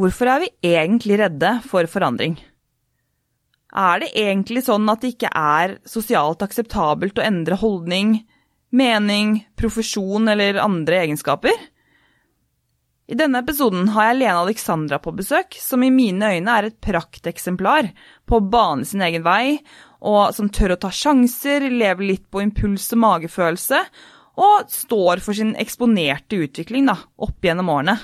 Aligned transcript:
Hvorfor 0.00 0.30
er 0.32 0.40
vi 0.40 0.54
egentlig 0.70 1.18
redde 1.20 1.58
for 1.68 1.84
forandring? 1.90 2.38
Er 3.76 4.00
det 4.00 4.14
egentlig 4.16 4.62
sånn 4.64 4.88
at 4.88 5.02
det 5.02 5.12
ikke 5.12 5.30
er 5.36 5.74
sosialt 5.86 6.40
akseptabelt 6.42 7.18
å 7.20 7.26
endre 7.26 7.58
holdning, 7.60 8.14
mening, 8.72 9.42
profesjon 9.60 10.30
eller 10.32 10.62
andre 10.62 11.02
egenskaper? 11.04 11.52
I 13.10 13.18
denne 13.18 13.42
episoden 13.42 13.90
har 13.92 14.08
jeg 14.08 14.20
Lena 14.20 14.44
Alexandra 14.44 15.00
på 15.02 15.12
besøk, 15.18 15.58
som 15.58 15.82
i 15.82 15.90
mine 15.92 16.30
øyne 16.32 16.54
er 16.56 16.68
et 16.68 16.78
prakteksemplar 16.80 17.90
på 18.24 18.38
å 18.38 18.46
bane 18.52 18.86
sin 18.86 19.02
egen 19.04 19.26
vei, 19.26 19.58
og 20.00 20.30
som 20.32 20.48
tør 20.48 20.76
å 20.76 20.80
ta 20.80 20.92
sjanser, 20.94 21.66
lever 21.68 22.06
litt 22.06 22.24
på 22.30 22.40
impuls 22.44 22.86
og 22.94 23.02
magefølelse, 23.04 23.82
og 24.40 24.70
står 24.72 25.20
for 25.20 25.36
sin 25.36 25.52
eksponerte 25.60 26.38
utvikling 26.46 26.88
da, 26.88 26.96
opp 27.20 27.44
gjennom 27.44 27.74
årene. 27.74 27.98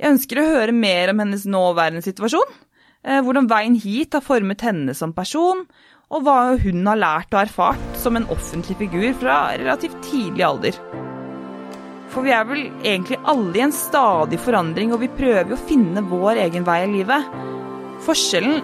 Jeg 0.00 0.14
ønsker 0.16 0.40
å 0.40 0.48
høre 0.48 0.74
mer 0.74 1.12
om 1.12 1.22
hennes 1.22 1.44
nåværende 1.48 2.02
situasjon, 2.04 2.54
eh, 3.04 3.20
hvordan 3.22 3.48
veien 3.50 3.76
hit 3.78 4.14
har 4.16 4.24
formet 4.24 4.64
henne 4.64 4.94
som 4.94 5.12
person, 5.12 5.66
og 6.12 6.26
hva 6.26 6.56
hun 6.60 6.86
har 6.86 7.00
lært 7.00 7.32
og 7.32 7.40
erfart 7.46 7.96
som 8.00 8.16
en 8.16 8.28
offentlig 8.32 8.76
figur 8.80 9.14
fra 9.20 9.56
relativt 9.56 9.96
tidlig 10.04 10.44
alder. 10.44 10.76
For 12.12 12.26
vi 12.26 12.34
er 12.36 12.44
vel 12.44 12.66
egentlig 12.84 13.16
alle 13.24 13.56
i 13.56 13.64
en 13.64 13.72
stadig 13.72 14.40
forandring, 14.44 14.92
og 14.92 15.00
vi 15.00 15.08
prøver 15.08 15.54
å 15.54 15.62
finne 15.68 16.04
vår 16.04 16.42
egen 16.44 16.66
vei 16.68 16.82
i 16.84 16.92
livet. 16.98 17.32
Forskjellen 18.04 18.60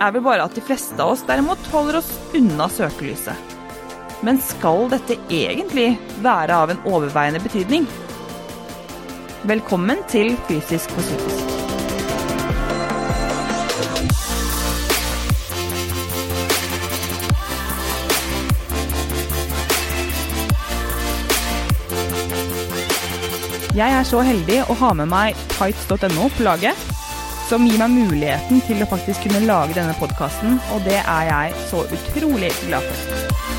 er 0.00 0.14
vel 0.14 0.24
bare 0.24 0.48
at 0.48 0.56
de 0.56 0.64
fleste 0.64 0.98
av 0.98 1.14
oss 1.14 1.22
derimot 1.28 1.70
holder 1.70 2.00
oss 2.00 2.10
unna 2.34 2.66
søkelyset. 2.72 3.56
Men 4.26 4.40
skal 4.42 4.88
dette 4.92 5.16
egentlig 5.32 5.92
være 6.24 6.56
av 6.64 6.72
en 6.72 6.82
overveiende 6.88 7.40
betydning? 7.44 7.86
Velkommen 9.44 9.96
til 10.08 10.34
Fysisk 10.48 10.90
og 10.90 10.96
psykisk. 10.98 11.46
Jeg 23.74 23.88
er 23.88 24.02
så 24.04 24.20
heldig 24.20 24.58
å 24.68 24.76
ha 24.76 24.92
med 24.92 25.08
meg 25.08 25.40
tights.no 25.56 26.28
på 26.36 26.44
laget, 26.44 26.76
som 27.48 27.64
gir 27.64 27.80
meg 27.80 27.96
muligheten 27.96 28.60
til 28.68 28.84
å 28.84 28.90
faktisk 28.92 29.24
kunne 29.24 29.46
lage 29.48 29.78
denne 29.80 29.96
podkasten, 29.96 30.60
og 30.74 30.84
det 30.84 31.00
er 31.00 31.30
jeg 31.32 31.64
så 31.72 31.86
utrolig 31.88 32.52
glad 32.66 32.92
for. 32.92 33.49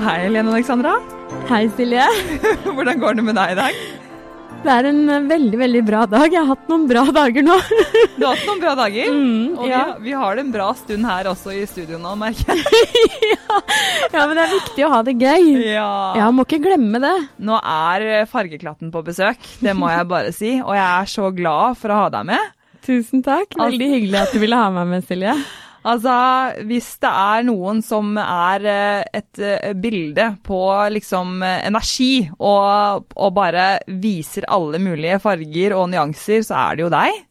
Hei, 0.00 0.28
Lene 0.32 0.48
Alexandra. 0.54 0.94
Hei, 1.50 1.66
Silje. 1.76 2.04
Hvordan 2.64 3.00
går 3.02 3.18
det 3.18 3.24
med 3.26 3.36
deg 3.36 3.52
i 3.52 3.58
dag? 3.58 3.80
Det 4.60 4.72
er 4.74 4.86
en 4.90 4.98
eh, 5.08 5.22
veldig, 5.28 5.58
veldig 5.60 5.80
bra 5.88 6.00
dag. 6.08 6.26
Jeg 6.32 6.40
har 6.40 6.48
hatt 6.54 6.66
noen 6.68 6.86
bra 6.88 7.02
dager 7.16 7.44
nå. 7.44 7.56
Du 8.20 8.24
har 8.26 8.34
hatt 8.36 8.46
noen 8.48 8.60
bra 8.62 8.72
dager, 8.78 9.08
Mm, 9.12 9.54
og 9.56 9.68
ja. 9.68 9.82
vi, 9.98 10.10
vi 10.10 10.16
har 10.20 10.36
det 10.36 10.44
en 10.46 10.52
bra 10.52 10.66
stund 10.76 11.08
her 11.08 11.28
også 11.30 11.54
i 11.56 11.62
studio 11.68 12.00
nå, 12.00 12.12
merker 12.20 12.60
jeg. 12.60 13.04
ja. 13.32 13.60
ja, 14.12 14.24
men 14.28 14.34
det 14.36 14.44
er 14.46 14.52
viktig 14.56 14.84
å 14.86 14.90
ha 14.92 15.00
det 15.06 15.16
gøy. 15.20 15.48
Ja. 15.70 15.88
Ja, 16.20 16.28
må 16.34 16.44
ikke 16.48 16.60
glemme 16.64 17.00
det. 17.04 17.14
Nå 17.48 17.56
er 17.60 18.06
Fargeklatten 18.28 18.92
på 18.92 19.04
besøk, 19.06 19.40
det 19.64 19.76
må 19.76 19.88
jeg 19.92 20.08
bare 20.12 20.32
si, 20.36 20.56
og 20.60 20.74
jeg 20.76 20.84
er 20.88 21.12
så 21.12 21.28
glad 21.36 21.80
for 21.80 21.92
å 21.96 22.02
ha 22.04 22.12
deg 22.16 22.28
med. 22.34 22.52
Tusen 22.84 23.24
takk. 23.24 23.52
Veldig 23.60 23.90
hyggelig 23.96 24.22
at 24.26 24.32
du 24.36 24.40
ville 24.44 24.56
ha 24.60 24.68
meg 24.72 24.88
med, 24.96 25.04
Silje. 25.08 25.36
Altså, 25.80 26.14
hvis 26.68 26.88
det 27.00 27.08
er 27.10 27.44
noen 27.48 27.80
som 27.84 28.12
er 28.20 28.66
eh, 28.68 29.20
et 29.20 29.40
eh, 29.40 29.72
bilde 29.80 30.26
på 30.44 30.60
liksom 30.92 31.40
eh, 31.46 31.62
energi, 31.70 32.26
og, 32.36 33.06
og 33.16 33.32
bare 33.36 33.70
viser 34.02 34.48
alle 34.52 34.80
mulige 34.82 35.20
farger 35.22 35.76
og 35.78 35.88
nyanser, 35.92 36.44
så 36.44 36.58
er 36.66 36.76
det 36.76 36.84
jo 36.84 36.90
deg. 36.92 37.22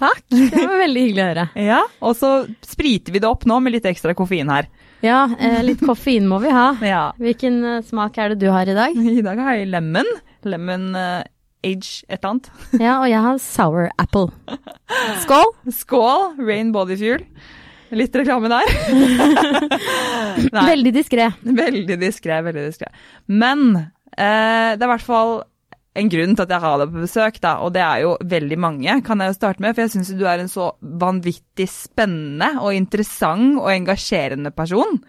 Takk. 0.00 0.22
Det 0.30 0.54
var 0.54 0.78
veldig 0.86 1.02
hyggelig 1.08 1.24
å 1.24 1.28
høre. 1.32 1.48
Ja, 1.66 1.80
og 2.06 2.14
så 2.20 2.32
spriter 2.66 3.16
vi 3.16 3.22
det 3.22 3.30
opp 3.30 3.44
nå 3.50 3.58
med 3.64 3.74
litt 3.74 3.90
ekstra 3.90 4.14
koffein 4.18 4.52
her. 4.52 4.70
Ja, 5.02 5.24
litt 5.64 5.82
koffein 5.82 6.28
må 6.30 6.38
vi 6.44 6.54
ha. 6.54 6.70
Ja. 6.92 7.04
Hvilken 7.18 7.82
smak 7.88 8.20
er 8.20 8.34
det 8.34 8.44
du 8.44 8.50
har 8.54 8.70
i 8.70 8.76
dag? 8.76 8.96
I 9.18 9.26
dag 9.26 9.42
har 9.42 9.58
jeg 9.58 9.70
lemon. 9.74 10.08
Lemon 10.46 10.92
age 10.94 12.04
et 12.06 12.20
eller 12.20 12.30
annet. 12.30 12.52
Ja, 12.78 13.00
og 13.02 13.08
jeg 13.10 13.20
har 13.26 13.40
sour 13.42 13.90
apple. 14.00 14.30
Skål. 15.26 15.50
Skål, 15.74 16.28
Rain 16.38 16.70
Body 16.72 16.96
Fuel. 17.00 17.26
Litt 17.90 18.14
reklame 18.14 18.50
der. 18.52 18.70
Veldig 20.72 20.92
diskré. 20.94 21.30
Veldig 21.42 21.96
diskré, 22.00 22.40
veldig 22.46 22.66
diskré. 22.68 22.90
Men 23.26 23.64
eh, 23.76 24.76
det 24.76 24.82
er 24.82 24.86
i 24.86 24.92
hvert 24.92 25.06
fall 25.06 25.40
en 25.98 26.10
grunn 26.12 26.36
til 26.36 26.44
at 26.44 26.52
jeg 26.54 26.62
har 26.62 26.76
deg 26.78 26.92
på 26.92 27.02
besøk, 27.02 27.40
da, 27.42 27.56
og 27.64 27.72
det 27.74 27.82
er 27.82 28.04
jo 28.04 28.12
veldig 28.30 28.58
mange, 28.62 29.00
kan 29.06 29.22
jeg 29.22 29.32
jo 29.32 29.38
starte 29.40 29.64
med. 29.64 29.74
For 29.74 29.84
jeg 29.84 29.94
syns 29.96 30.12
du 30.14 30.22
er 30.28 30.42
en 30.42 30.52
så 30.52 30.70
vanvittig 30.80 31.66
spennende 31.70 32.52
og 32.62 32.76
interessant 32.76 33.58
og 33.58 33.72
engasjerende 33.74 34.54
person. 34.54 35.00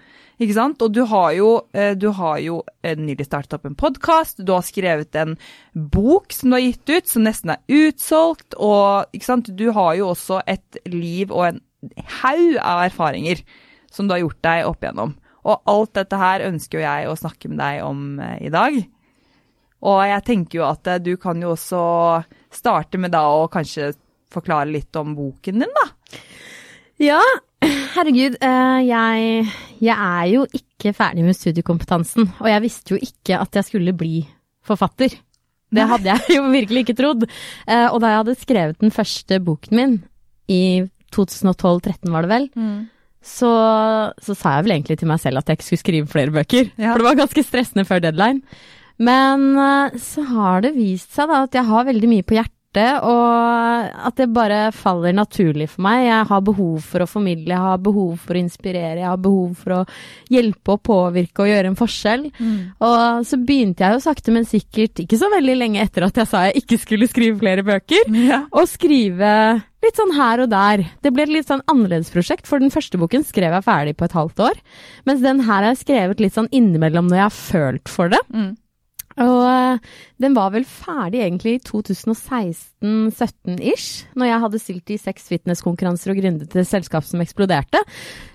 Ikke 0.41 0.57
sant? 0.57 0.81
Og 0.81 0.93
du 0.95 1.03
har 1.05 1.35
jo, 1.37 1.49
eh, 1.77 1.93
du 1.93 2.09
har 2.17 2.39
jo 2.41 2.63
eh, 2.81 2.97
nylig 2.97 3.27
startet 3.27 3.59
opp 3.59 3.67
en 3.69 3.77
podkast, 3.77 4.41
du 4.41 4.55
har 4.55 4.65
skrevet 4.65 5.15
en 5.21 5.35
bok 5.75 6.33
som 6.33 6.49
du 6.49 6.57
har 6.57 6.65
gitt 6.65 6.89
ut, 6.89 7.11
som 7.11 7.27
nesten 7.27 7.53
er 7.53 7.61
utsolgt, 7.69 8.57
og 8.57 9.13
ikke 9.13 9.27
sant? 9.27 9.53
du 9.53 9.67
har 9.75 9.93
jo 9.99 10.09
også 10.15 10.41
et 10.49 10.81
liv 10.89 11.29
og 11.29 11.45
en 11.51 11.61
haug 12.21 12.57
av 12.61 12.85
erfaringer 12.85 13.41
som 13.91 14.07
du 14.07 14.15
har 14.15 14.23
gjort 14.23 14.41
deg 14.45 14.69
opp 14.69 14.83
igjennom. 14.85 15.15
Og 15.41 15.71
alt 15.71 15.95
dette 15.97 16.17
her 16.21 16.45
ønsker 16.51 16.79
jo 16.79 16.85
jeg 16.85 17.09
å 17.09 17.17
snakke 17.17 17.49
med 17.49 17.61
deg 17.61 17.81
om 17.85 18.19
eh, 18.21 18.37
i 18.45 18.51
dag. 18.53 18.77
Og 19.81 20.01
jeg 20.05 20.25
tenker 20.27 20.59
jo 20.59 20.67
at 20.67 20.89
eh, 20.91 21.01
du 21.01 21.15
kan 21.21 21.41
jo 21.41 21.55
også 21.55 21.81
starte 22.53 23.01
med 23.01 23.13
da 23.15 23.23
å 23.25 23.47
kanskje 23.51 23.93
forklare 24.31 24.69
litt 24.71 24.95
om 24.95 25.15
boken 25.17 25.63
din, 25.63 25.73
da. 25.79 26.19
Ja, 27.01 27.19
herregud. 27.97 28.37
eh, 28.37 28.77
jeg, 28.85 29.49
jeg 29.81 29.97
er 29.97 30.29
jo 30.29 30.45
ikke 30.53 30.93
ferdig 30.95 31.25
med 31.25 31.35
studiekompetansen, 31.39 32.29
og 32.37 32.47
jeg 32.51 32.65
visste 32.67 32.95
jo 32.95 33.01
ikke 33.01 33.41
at 33.41 33.57
jeg 33.57 33.71
skulle 33.71 33.97
bli 33.97 34.21
forfatter. 34.65 35.17
Det 35.71 35.89
hadde 35.89 36.13
jeg 36.13 36.37
jo 36.37 36.45
virkelig 36.51 36.81
ikke 36.85 36.97
trodd. 36.99 37.21
Og 37.23 37.97
da 38.03 38.09
jeg 38.11 38.19
hadde 38.19 38.33
skrevet 38.35 38.81
den 38.83 38.91
første 38.91 39.37
boken 39.39 39.77
min, 39.79 39.93
i 40.51 40.83
2012-13 41.15 42.11
var 42.13 42.25
det 42.25 42.31
vel, 42.31 42.49
så, 43.21 43.49
så 44.17 44.33
sa 44.33 44.55
jeg 44.57 44.65
vel 44.65 44.75
egentlig 44.77 44.97
til 44.97 45.09
meg 45.11 45.19
selv 45.21 45.41
at 45.41 45.49
jeg 45.49 45.59
ikke 45.59 45.67
skulle 45.67 45.83
skrive 45.83 46.09
flere 46.09 46.33
bøker. 46.33 46.71
Ja. 46.77 46.91
For 46.91 47.01
det 47.01 47.09
var 47.09 47.19
ganske 47.19 47.43
stressende 47.45 47.85
før 47.85 48.01
deadline. 48.01 48.41
Men 49.01 49.45
eh, 49.57 49.99
så 50.01 50.25
har 50.29 50.65
det 50.65 50.75
vist 50.77 51.13
seg 51.15 51.29
da 51.31 51.43
at 51.45 51.57
jeg 51.57 51.67
har 51.69 51.87
veldig 51.87 52.09
mye 52.11 52.25
på 52.25 52.37
hjertet, 52.37 52.57
og 52.79 53.89
at 54.07 54.15
det 54.15 54.29
bare 54.31 54.71
faller 54.71 55.11
naturlig 55.11 55.67
for 55.73 55.81
meg. 55.83 56.05
Jeg 56.07 56.27
har 56.29 56.41
behov 56.47 56.77
for 56.85 57.03
å 57.03 57.07
formidle, 57.09 57.51
jeg 57.51 57.59
har 57.59 57.77
behov 57.83 58.13
for 58.23 58.33
å 58.37 58.39
inspirere, 58.39 59.01
jeg 59.01 59.09
har 59.09 59.17
behov 59.19 59.57
for 59.59 59.75
å 59.75 59.85
hjelpe 60.31 60.77
og 60.77 60.83
påvirke 60.87 61.43
og 61.43 61.51
gjøre 61.51 61.67
en 61.73 61.75
forskjell. 61.75 62.23
Og 62.79 63.25
så 63.27 63.37
begynte 63.43 63.83
jeg 63.83 63.97
jo 63.97 64.03
sakte, 64.05 64.31
men 64.31 64.45
sikkert, 64.47 65.03
ikke 65.03 65.19
så 65.19 65.27
veldig 65.33 65.57
lenge 65.59 65.81
etter 65.83 66.07
at 66.07 66.15
jeg 66.21 66.27
sa 66.31 66.45
jeg 66.47 66.63
ikke 66.63 66.79
skulle 66.79 67.07
skrive 67.11 67.39
flere 67.43 67.63
bøker, 67.67 68.07
Ja. 68.07 68.45
å 68.51 68.63
skrive 68.65 69.63
litt 69.83 69.97
sånn 69.97 70.15
her 70.15 70.39
og 70.45 70.49
der. 70.49 70.85
Det 71.01 71.11
ble 71.11 71.23
et 71.23 71.29
litt 71.29 71.47
sånn 71.47 71.63
annerledes 71.67 72.11
prosjekt, 72.13 72.45
for 72.47 72.59
den 72.59 72.69
første 72.71 72.97
boken 73.01 73.25
skrev 73.25 73.51
jeg 73.51 73.63
ferdig 73.65 73.97
på 73.97 74.05
et 74.05 74.15
halvt 74.15 74.39
år, 74.39 74.53
mens 75.05 75.21
den 75.21 75.39
her 75.41 75.63
har 75.63 75.73
jeg 75.75 75.83
skrevet 75.85 76.19
litt 76.21 76.33
sånn 76.37 76.47
innimellom 76.53 77.09
når 77.09 77.17
jeg 77.17 77.27
har 77.27 77.35
følt 77.35 77.89
for 77.89 78.07
det. 78.13 78.19
Mm. 78.31 78.55
Og 79.19 79.49
eh, 79.49 79.77
den 80.23 80.35
var 80.37 80.49
vel 80.53 80.65
ferdig 80.67 81.19
egentlig 81.25 81.53
i 81.57 81.63
2016-17-ish, 81.67 83.89
når 84.15 84.25
jeg 84.29 84.41
hadde 84.45 84.63
stilt 84.63 84.87
i 84.93 85.01
seks 85.01 85.23
fitnesskonkurranser 85.31 86.11
og 86.13 86.19
gründet 86.21 86.55
et 86.55 86.69
selskap 86.69 87.03
som 87.07 87.23
eksploderte. 87.23 87.79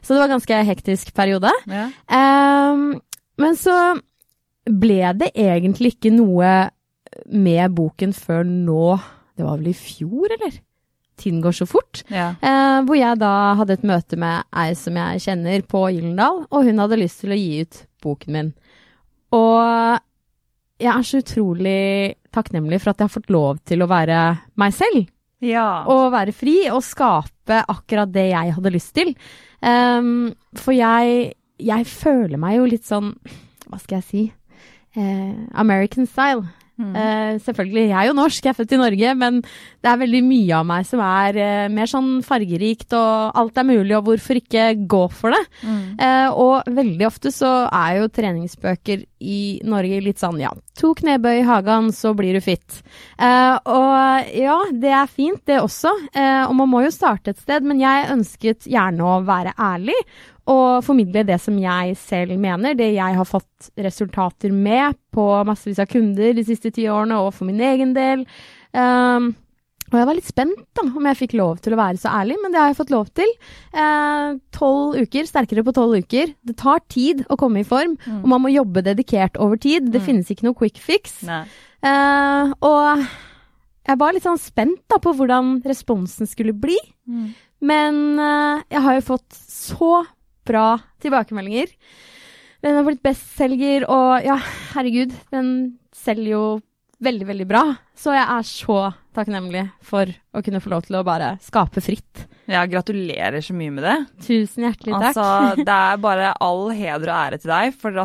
Så 0.02 0.08
det 0.12 0.20
var 0.20 0.28
en 0.28 0.36
ganske 0.36 0.54
hektisk 0.70 1.06
periode. 1.16 1.50
Ja. 1.70 1.84
Um, 2.10 2.82
men 3.40 3.52
så 3.58 3.76
ble 4.66 5.12
det 5.16 5.30
egentlig 5.38 5.92
ikke 5.96 6.12
noe 6.14 6.70
med 7.30 7.70
boken 7.76 8.12
før 8.16 8.42
nå 8.44 8.98
Det 9.36 9.44
var 9.44 9.58
vel 9.60 9.68
i 9.70 9.76
fjor, 9.76 10.32
eller? 10.32 10.52
Tiden 11.16 11.40
går 11.44 11.52
så 11.52 11.66
fort. 11.68 12.02
Ja. 12.12 12.34
Eh, 12.40 12.80
hvor 12.84 12.96
jeg 12.96 13.18
da 13.20 13.54
hadde 13.56 13.72
et 13.76 13.84
møte 13.88 14.16
med 14.20 14.44
ei 14.56 14.74
som 14.76 14.96
jeg 14.96 15.20
kjenner 15.24 15.62
på 15.68 15.88
Gyllendal, 15.92 16.44
og 16.48 16.64
hun 16.64 16.78
hadde 16.80 17.00
lyst 17.00 17.20
til 17.22 17.32
å 17.32 17.38
gi 17.38 17.60
ut 17.64 17.86
boken 18.04 18.32
min. 18.32 18.50
Og 19.36 20.00
jeg 20.82 20.92
er 20.92 21.06
så 21.08 21.20
utrolig 21.22 21.80
takknemlig 22.34 22.80
for 22.82 22.92
at 22.92 23.00
jeg 23.00 23.08
har 23.08 23.14
fått 23.14 23.32
lov 23.32 23.60
til 23.68 23.82
å 23.82 23.90
være 23.90 24.20
meg 24.60 24.74
selv. 24.76 25.08
ja. 25.44 25.84
Og 25.92 26.12
være 26.12 26.34
fri 26.36 26.58
og 26.72 26.84
skape 26.84 27.62
akkurat 27.72 28.12
det 28.12 28.30
jeg 28.30 28.54
hadde 28.56 28.74
lyst 28.74 28.94
til. 28.96 29.14
Um, 29.60 30.34
for 30.56 30.76
jeg, 30.76 31.32
jeg 31.58 31.88
føler 31.88 32.40
meg 32.40 32.58
jo 32.58 32.66
litt 32.68 32.84
sånn 32.84 33.14
Hva 33.66 33.78
skal 33.80 34.02
jeg 34.02 34.06
si? 34.10 34.24
Uh, 34.96 35.48
American 35.56 36.06
style. 36.08 36.44
Eh, 36.76 37.38
selvfølgelig, 37.40 37.86
jeg 37.88 37.96
er 37.96 38.08
jo 38.10 38.16
norsk, 38.16 38.44
jeg 38.44 38.52
er 38.52 38.56
født 38.58 38.74
i 38.76 38.80
Norge, 38.80 39.12
men 39.16 39.38
det 39.40 39.88
er 39.88 40.00
veldig 40.02 40.20
mye 40.26 40.58
av 40.58 40.66
meg 40.68 40.84
som 40.84 41.00
er 41.00 41.38
eh, 41.40 41.68
mer 41.72 41.88
sånn 41.88 42.10
fargerikt, 42.26 42.92
og 42.98 43.38
alt 43.40 43.60
er 43.60 43.68
mulig, 43.68 43.94
og 43.96 44.10
hvorfor 44.10 44.40
ikke 44.42 44.66
gå 44.84 45.02
for 45.08 45.32
det? 45.32 45.40
Eh, 45.64 46.28
og 46.28 46.68
veldig 46.76 47.08
ofte 47.08 47.32
så 47.32 47.54
er 47.70 48.02
jo 48.02 48.12
treningsbøker 48.12 49.06
i 49.24 49.40
Norge 49.64 50.02
litt 50.04 50.20
sånn 50.20 50.42
ja, 50.42 50.52
to 50.76 50.92
knebøy 50.98 51.40
i 51.40 51.46
hagen, 51.48 51.88
så 51.96 52.12
blir 52.16 52.36
du 52.36 52.44
fit. 52.44 52.82
Og 53.16 54.28
ja, 54.36 54.58
det 54.76 54.92
er 54.92 55.08
fint, 55.08 55.40
det 55.48 55.62
også, 55.62 55.88
og 55.88 56.54
man 56.58 56.68
må 56.68 56.82
jo 56.84 56.92
starte 56.92 57.32
et 57.32 57.40
sted, 57.40 57.64
men 57.64 57.80
jeg 57.80 58.10
ønsket 58.12 58.68
gjerne 58.68 59.06
å 59.08 59.22
være 59.24 59.56
ærlig 59.56 59.96
og 60.46 60.84
formidle 60.86 61.24
det 61.26 61.40
som 61.42 61.56
jeg 61.58 61.96
selv 61.98 62.36
mener, 62.38 62.74
det 62.78 62.92
jeg 62.94 63.16
har 63.18 63.26
fått 63.26 63.70
resultater 63.82 64.52
med 64.54 64.94
på 65.14 65.24
massevis 65.48 65.80
av 65.82 65.88
kunder 65.90 66.32
de 66.36 66.44
siste 66.46 66.70
ti 66.70 66.84
årene, 66.86 67.18
og 67.18 67.32
for 67.34 67.48
min 67.48 67.58
egen 67.60 67.92
del. 67.96 68.22
Um, 68.72 69.32
og 69.86 69.94
jeg 70.00 70.06
var 70.08 70.16
litt 70.18 70.26
spent 70.26 70.62
da, 70.74 70.82
om 70.98 71.04
jeg 71.06 71.18
fikk 71.20 71.34
lov 71.38 71.60
til 71.62 71.74
å 71.76 71.78
være 71.78 71.98
så 72.02 72.10
ærlig, 72.10 72.36
men 72.42 72.50
det 72.54 72.58
har 72.58 72.72
jeg 72.72 72.78
fått 72.80 72.90
lov 72.90 73.06
til. 73.14 73.28
Eh, 73.70 74.32
tolv 74.50 74.96
uker, 74.98 75.28
sterkere 75.30 75.62
på 75.62 75.74
tolv 75.76 75.94
uker. 76.02 76.32
Det 76.42 76.56
tar 76.58 76.80
tid 76.90 77.22
å 77.30 77.36
komme 77.38 77.60
i 77.62 77.66
form, 77.66 77.94
Mm. 78.06 78.24
og 78.24 78.26
man 78.32 78.42
må 78.42 78.50
jobbe 78.50 78.82
dedikert 78.82 79.38
over 79.38 79.56
tid. 79.56 79.92
Det 79.92 80.02
finnes 80.02 80.26
ikke 80.26 80.42
noe 80.42 80.58
quick 80.58 80.78
fix. 80.82 81.22
Eh, 81.86 82.52
og 82.66 83.06
jeg 83.86 83.98
var 83.98 84.12
litt 84.12 84.24
sånn 84.26 84.42
spent 84.42 84.82
da, 84.90 84.98
på 84.98 85.14
hvordan 85.14 85.62
responsen 85.62 86.26
skulle 86.26 86.52
bli. 86.52 86.76
Men 87.62 88.18
eh, 88.18 88.62
jeg 88.74 88.82
har 88.82 88.94
jo 88.98 89.06
fått 89.14 89.30
så 89.38 90.04
bra 90.46 90.68
tilbakemeldinger. 91.04 91.72
Den 92.64 92.78
har 92.78 92.86
blitt 92.86 93.04
bestselger, 93.04 93.84
og 93.92 94.24
ja, 94.26 94.38
herregud, 94.74 95.12
den 95.34 95.50
selger 95.94 96.32
jo 96.32 96.44
veldig, 97.02 97.26
veldig 97.28 97.46
bra. 97.48 97.64
Så 97.96 98.14
jeg 98.16 98.24
er 98.24 98.46
så 98.48 98.78
takknemlig 99.16 99.66
for 99.84 100.08
å 100.36 100.42
kunne 100.44 100.60
få 100.64 100.72
lov 100.72 100.86
til 100.86 100.98
å 100.98 101.04
bare 101.06 101.34
skape 101.44 101.82
fritt. 101.84 102.24
Jeg 102.46 102.70
gratulerer 102.70 103.42
så 103.42 103.56
mye 103.56 103.72
med 103.74 103.84
det. 103.86 103.94
Tusen 104.22 104.66
hjertelig 104.68 104.94
takk. 104.94 105.06
Altså, 105.08 105.62
det 105.66 105.76
er 105.76 106.02
bare 106.02 106.32
all 106.46 106.68
heder 106.76 107.10
og 107.10 107.16
ære 107.16 107.40
til 107.42 107.52
deg, 107.52 107.78
for 107.80 108.00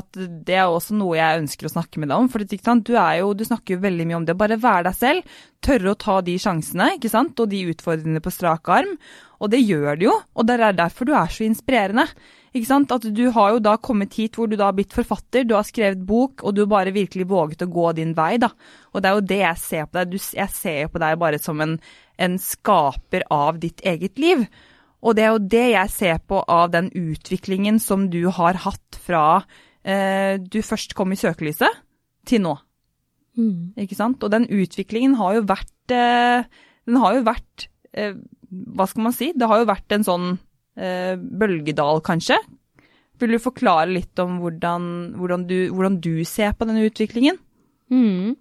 det 0.48 0.58
er 0.58 0.66
også 0.66 0.98
noe 0.98 1.20
jeg 1.20 1.44
ønsker 1.44 1.70
å 1.70 1.74
snakke 1.76 2.02
med 2.02 2.12
deg 2.12 2.24
om. 2.24 2.30
For? 2.32 2.42
Du, 2.42 2.96
jo, 2.96 3.34
du 3.38 3.44
snakker 3.48 3.76
jo 3.76 3.84
veldig 3.84 4.08
mye 4.10 4.22
om 4.22 4.28
det. 4.28 4.38
Bare 4.40 4.60
være 4.62 4.88
deg 4.90 4.98
selv, 4.98 5.36
tørre 5.62 5.94
å 5.94 6.00
ta 6.00 6.20
de 6.26 6.40
sjansene 6.42 6.96
ikke 6.98 7.12
sant? 7.12 7.38
og 7.38 7.52
de 7.52 7.68
utfordringene 7.76 8.24
på 8.24 8.34
strak 8.34 8.72
arm. 8.74 8.96
Og 9.42 9.50
det 9.50 9.64
gjør 9.66 9.98
du 9.98 10.06
jo, 10.06 10.14
og 10.38 10.46
det 10.46 10.60
er 10.62 10.78
derfor 10.78 11.10
du 11.10 11.16
er 11.18 11.32
så 11.34 11.44
inspirerende. 11.48 12.06
Ikke 12.52 12.68
sant? 12.68 12.92
At 12.94 13.06
du 13.16 13.24
har 13.34 13.56
jo 13.56 13.62
da 13.64 13.78
kommet 13.82 14.14
hit 14.20 14.36
hvor 14.38 14.50
du 14.50 14.58
da 14.60 14.68
har 14.70 14.76
blitt 14.78 14.94
forfatter, 14.94 15.48
du 15.48 15.56
har 15.56 15.66
skrevet 15.66 16.04
bok, 16.06 16.44
og 16.46 16.56
du 16.56 16.66
bare 16.70 16.94
virkelig 16.94 17.26
våget 17.32 17.64
å 17.66 17.70
gå 17.72 17.88
din 17.98 18.14
vei, 18.18 18.36
da. 18.42 18.52
Og 18.92 19.02
det 19.02 19.10
er 19.10 19.18
jo 19.18 19.30
det 19.32 19.40
jeg 19.42 19.62
ser 19.64 19.88
på 19.88 19.98
deg. 19.98 20.18
Jeg 20.38 20.54
ser 20.54 20.80
jo 20.84 20.92
på 20.94 21.02
deg 21.02 21.22
bare 21.22 21.40
som 21.42 21.64
en, 21.64 21.78
en 22.22 22.38
skaper 22.42 23.26
av 23.34 23.62
ditt 23.64 23.82
eget 23.88 24.22
liv. 24.22 24.44
Og 25.02 25.18
det 25.18 25.26
er 25.26 25.32
jo 25.34 25.46
det 25.56 25.68
jeg 25.72 25.94
ser 25.96 26.20
på 26.30 26.42
av 26.46 26.70
den 26.76 26.92
utviklingen 26.94 27.80
som 27.82 28.10
du 28.14 28.28
har 28.30 28.60
hatt 28.68 29.00
fra 29.02 29.24
eh, 29.82 30.38
du 30.38 30.60
først 30.62 30.94
kom 30.98 31.16
i 31.16 31.18
søkelyset, 31.18 31.82
til 32.30 32.44
nå. 32.44 32.54
Mm. 33.40 33.74
Ikke 33.82 33.98
sant? 33.98 34.22
Og 34.22 34.30
den 34.30 34.46
utviklingen 34.52 35.16
har 35.18 35.40
jo 35.40 35.48
vært 35.48 35.94
eh, 35.96 36.44
Den 36.86 36.98
har 37.00 37.16
jo 37.16 37.22
vært 37.24 37.70
eh, 37.96 38.18
Hva 38.52 38.88
skal 38.90 39.08
man 39.08 39.16
si? 39.16 39.32
Det 39.36 39.48
har 39.48 39.62
jo 39.62 39.70
vært 39.70 39.96
en 39.96 40.06
sånn 40.08 40.28
eh, 40.76 41.16
bølgedal, 41.16 42.02
kanskje. 42.06 42.38
Vil 43.22 43.36
du 43.36 43.42
forklare 43.42 43.90
litt 43.92 44.20
om 44.22 44.40
hvordan, 44.42 44.84
hvordan, 45.20 45.46
du, 45.50 45.58
hvordan 45.72 46.00
du 46.04 46.24
ser 46.28 46.56
på 46.58 46.68
denne 46.68 46.88
utviklingen? 46.90 47.38
Mm. 47.94 48.36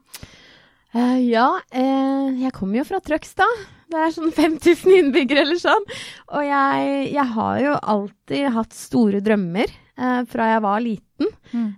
Uh, 0.90 1.18
ja, 1.22 1.52
uh, 1.60 2.30
jeg 2.40 2.54
kommer 2.56 2.80
jo 2.80 2.86
fra 2.88 2.98
Trøgstad. 3.04 3.60
Det 3.90 4.00
er 4.00 4.14
sånn 4.14 4.32
5000 4.38 4.96
innbyggere 4.96 5.44
eller 5.44 5.60
sånn. 5.60 5.86
Og 6.32 6.46
jeg, 6.46 6.90
jeg 7.12 7.26
har 7.36 7.60
jo 7.62 7.76
alltid 7.94 8.50
hatt 8.56 8.76
store 8.76 9.22
drømmer 9.24 9.70
uh, 9.70 10.22
fra 10.30 10.50
jeg 10.54 10.64
var 10.66 10.84
liten. 10.86 11.34
Mm. 11.52 11.70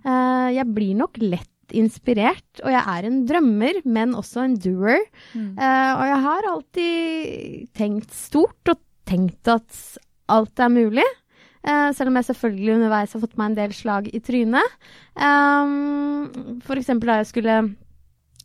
Jeg 0.55 0.65
blir 0.71 0.93
nok 0.95 1.17
lett 1.19 1.52
inspirert, 1.71 2.61
og 2.63 2.71
jeg 2.73 2.83
er 2.83 3.07
en 3.07 3.19
drømmer, 3.29 3.81
men 3.85 4.15
også 4.17 4.43
en 4.43 4.55
doer. 4.59 5.03
Mm. 5.33 5.53
Uh, 5.57 5.91
og 5.95 6.05
jeg 6.09 6.21
har 6.27 6.49
alltid 6.51 7.67
tenkt 7.77 8.15
stort, 8.17 8.73
og 8.73 8.81
tenkt 9.09 9.51
at 9.51 9.83
alt 10.33 10.59
er 10.59 10.73
mulig. 10.73 11.07
Uh, 11.63 11.93
selv 11.95 12.11
om 12.11 12.19
jeg 12.19 12.27
selvfølgelig 12.27 12.75
underveis 12.75 13.13
har 13.15 13.23
fått 13.23 13.37
meg 13.39 13.51
en 13.51 13.59
del 13.61 13.75
slag 13.75 14.09
i 14.11 14.19
trynet. 14.23 14.77
Um, 15.15 16.59
for 16.65 16.79
eksempel 16.79 17.13
da 17.13 17.21
jeg 17.21 17.31
skulle 17.31 17.57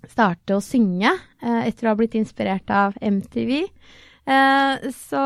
starte 0.06 0.54
å 0.54 0.62
synge 0.62 1.10
uh, 1.10 1.62
etter 1.64 1.88
å 1.88 1.92
ha 1.92 1.98
blitt 1.98 2.14
inspirert 2.18 2.70
av 2.70 2.94
MTV. 3.02 3.64
Eh, 4.28 4.90
så, 4.92 5.20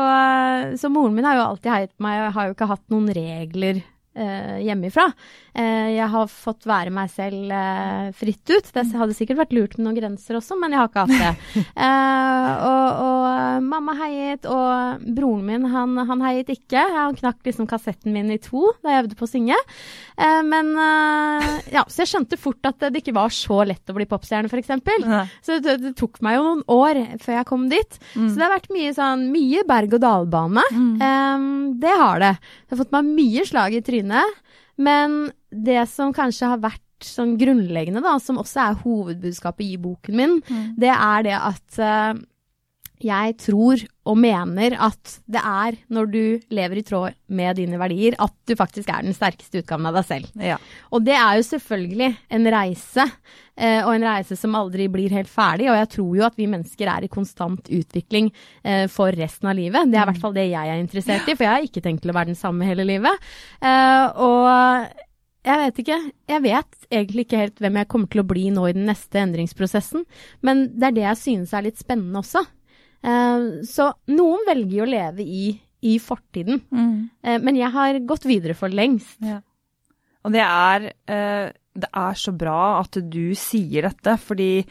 så 0.79 0.89
moren 0.91 1.15
min 1.17 1.25
har 1.27 1.35
jo 1.35 1.47
alltid 1.49 1.71
heiet 1.73 1.91
på 1.91 2.05
meg, 2.05 2.21
og 2.21 2.23
jeg 2.23 2.35
har 2.37 2.45
jo 2.47 2.53
ikke 2.55 2.67
hatt 2.69 2.85
noen 2.93 3.09
regler 3.17 3.81
eh, 4.15 4.59
hjemmefra. 4.65 5.07
Eh, 5.53 5.89
jeg 5.97 6.07
har 6.09 6.29
fått 6.31 6.65
være 6.69 6.93
meg 6.93 7.11
selv 7.13 7.51
eh, 7.53 8.07
fritt 8.17 8.43
ut. 8.49 8.69
Det 8.73 8.85
hadde 8.97 9.15
sikkert 9.17 9.43
vært 9.43 9.53
lurt 9.55 9.75
med 9.77 9.87
noen 9.87 9.97
grenser 9.99 10.39
også, 10.39 10.57
men 10.59 10.73
jeg 10.73 10.81
har 10.81 10.91
ikke 10.91 11.07
hatt 11.07 11.19
det. 11.19 11.63
Eh, 11.83 12.49
og, 12.63 12.99
og 13.03 13.63
mamma 13.65 13.93
heiet, 13.97 14.45
og 14.49 15.01
broren 15.15 15.43
min 15.47 15.65
han, 15.71 15.97
han 16.07 16.21
heiet 16.23 16.49
ikke. 16.53 16.79
Han 16.93 17.15
knakk 17.17 17.41
liksom 17.47 17.67
kassetten 17.69 18.13
min 18.15 18.29
i 18.33 18.37
to 18.41 18.69
da 18.83 18.93
jeg 18.93 19.03
øvde 19.03 19.17
på 19.19 19.25
å 19.25 19.29
synge. 19.31 19.57
Eh, 20.15 20.39
men 20.47 20.69
eh, 20.79 21.47
ja, 21.75 21.83
så 21.89 22.03
jeg 22.03 22.11
skjønte 22.13 22.39
fort 22.39 22.69
at 22.69 22.85
det 22.93 23.01
ikke 23.01 23.15
var 23.17 23.33
så 23.35 23.61
lett 23.67 23.89
å 23.91 23.95
bli 23.97 24.07
popstjerne, 24.09 24.51
f.eks. 24.51 24.71
Så 25.45 25.57
det, 25.63 25.77
det 25.83 25.93
tok 25.99 26.21
meg 26.25 26.37
jo 26.37 26.45
noen 26.45 26.63
år 26.71 27.01
før 27.23 27.37
jeg 27.39 27.49
kom 27.49 27.67
dit. 27.71 27.99
Så 28.13 28.37
det 28.37 28.45
har 28.45 28.53
vært 28.55 28.71
mye 28.73 28.93
sånn 28.95 29.25
mye 29.33 29.63
berg-og-dal-bane. 29.69 30.63
Em, 31.03 31.49
det 31.81 31.95
har 31.99 32.21
det. 32.23 32.33
Det 32.67 32.75
har 32.77 32.83
fått 32.83 32.95
meg 32.95 33.11
mye 33.17 33.45
slag 33.49 33.77
i 33.77 33.83
trynet. 33.85 34.02
Men 34.75 35.31
det 35.49 35.83
som 35.91 36.13
kanskje 36.15 36.49
har 36.53 36.63
vært 36.63 36.81
sånn 37.03 37.35
grunnleggende, 37.39 38.03
da, 38.03 38.15
som 38.23 38.39
også 38.39 38.61
er 38.63 38.77
hovedbudskapet 38.83 39.65
i 39.65 39.79
boken 39.81 40.15
min, 40.17 40.37
det 40.79 40.93
er 40.93 41.25
det 41.27 41.35
at 41.39 41.79
eh, 41.83 42.13
jeg 43.03 43.35
tror 43.41 43.83
og 44.09 44.17
mener 44.19 44.75
at 44.83 45.17
det 45.31 45.39
er 45.39 45.77
når 45.93 46.09
du 46.11 46.23
lever 46.53 46.79
i 46.79 46.83
tråd 46.85 47.15
med 47.31 47.57
dine 47.59 47.79
verdier, 47.79 48.17
at 48.21 48.33
du 48.47 48.55
faktisk 48.59 48.89
er 48.91 49.05
den 49.05 49.15
sterkeste 49.15 49.61
utgaven 49.61 49.87
av 49.87 49.97
deg 49.99 50.07
selv. 50.09 50.31
Ja. 50.39 50.57
Og 50.91 51.05
det 51.07 51.15
er 51.15 51.37
jo 51.39 51.45
selvfølgelig 51.47 52.09
en 52.35 52.49
reise, 52.55 53.05
eh, 53.55 53.79
og 53.85 53.93
en 53.93 54.07
reise 54.09 54.37
som 54.39 54.57
aldri 54.59 54.89
blir 54.91 55.15
helt 55.15 55.31
ferdig. 55.31 55.69
Og 55.71 55.79
jeg 55.79 55.91
tror 55.95 56.17
jo 56.19 56.27
at 56.27 56.39
vi 56.39 56.49
mennesker 56.51 56.91
er 56.91 57.07
i 57.07 57.11
konstant 57.11 57.71
utvikling 57.71 58.31
eh, 58.63 58.85
for 58.91 59.15
resten 59.15 59.51
av 59.51 59.57
livet. 59.59 59.87
Det 59.91 59.99
er 59.99 60.03
i 60.03 60.11
hvert 60.11 60.23
fall 60.25 60.35
det 60.35 60.49
jeg 60.49 60.73
er 60.75 60.83
interessert 60.83 61.29
i, 61.29 61.37
for 61.37 61.47
jeg 61.47 61.55
har 61.55 61.69
ikke 61.69 61.85
tenkt 61.85 62.03
til 62.03 62.11
å 62.11 62.17
være 62.19 62.33
den 62.33 62.39
samme 62.39 62.67
hele 62.67 62.87
livet. 62.87 63.31
Eh, 63.63 64.05
og 64.23 64.91
jeg 65.43 65.59
vet 65.59 65.79
ikke. 65.83 65.99
Jeg 66.31 66.43
vet 66.43 66.85
egentlig 66.87 67.25
ikke 67.25 67.39
helt 67.41 67.63
hvem 67.63 67.79
jeg 67.81 67.89
kommer 67.91 68.11
til 68.11 68.23
å 68.23 68.27
bli 68.27 68.45
nå 68.55 68.67
i 68.69 68.75
den 68.75 68.85
neste 68.87 69.19
endringsprosessen, 69.19 70.05
men 70.45 70.69
det 70.71 70.89
er 70.89 70.95
det 70.95 71.07
jeg 71.09 71.19
synes 71.19 71.55
er 71.55 71.65
litt 71.65 71.81
spennende 71.81 72.21
også. 72.21 72.45
Eh, 73.03 73.47
så 73.67 73.89
noen 74.15 74.45
velger 74.47 74.77
jo 74.79 74.85
å 74.85 74.91
leve 74.93 75.25
i, 75.25 75.45
i 75.83 75.97
fortiden, 75.99 76.61
Mm. 76.71 77.09
men 77.43 77.55
jeg 77.59 77.71
har 77.71 77.99
gått 78.07 78.23
videre 78.29 78.55
for 78.55 78.69
lengst. 78.71 79.17
Ja. 79.21 79.41
Og 80.23 80.31
det 80.31 80.39
er, 80.45 80.93
eh, 81.11 81.51
det 81.75 81.89
er 81.91 82.13
så 82.15 82.31
bra 82.31 82.79
at 82.79 82.95
du 83.11 83.35
sier 83.35 83.89
dette, 83.89 84.17
fordi 84.21 84.65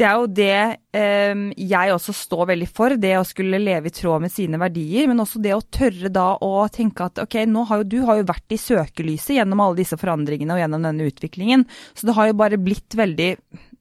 det 0.00 0.06
er 0.08 0.14
jo 0.16 0.28
det 0.32 0.78
eh, 0.96 1.40
jeg 1.60 1.92
også 1.92 2.14
står 2.16 2.46
veldig 2.54 2.68
for, 2.72 2.94
det 2.96 3.10
å 3.18 3.26
skulle 3.26 3.58
leve 3.60 3.90
i 3.90 3.92
tråd 3.92 4.22
med 4.22 4.32
sine 4.32 4.56
verdier, 4.56 5.08
men 5.10 5.20
også 5.20 5.42
det 5.42 5.52
å 5.52 5.60
tørre 5.60 6.08
da 6.08 6.38
å 6.40 6.68
tenke 6.72 7.04
at 7.04 7.18
ok, 7.20 7.42
nå 7.50 7.66
har 7.68 7.82
jo 7.82 7.88
du 7.90 7.98
har 8.08 8.16
jo 8.22 8.28
vært 8.30 8.54
i 8.54 8.60
søkelyset 8.62 9.34
gjennom 9.36 9.60
alle 9.60 9.76
disse 9.82 9.98
forandringene 10.00 10.54
og 10.54 10.62
gjennom 10.62 10.86
denne 10.86 11.10
utviklingen, 11.10 11.66
så 11.92 12.06
det 12.08 12.16
har 12.16 12.30
jo 12.30 12.38
bare 12.40 12.62
blitt 12.62 12.96
veldig 12.96 13.34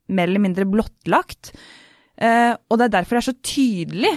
mer 0.09 0.27
eller 0.27 0.43
mindre 0.43 0.65
blottlagt. 0.67 1.53
Eh, 2.19 2.53
og 2.69 2.79
det 2.79 2.87
er 2.87 2.95
derfor 2.97 3.17
det 3.17 3.21
er 3.21 3.31
så 3.31 3.37
tydelig. 3.45 4.15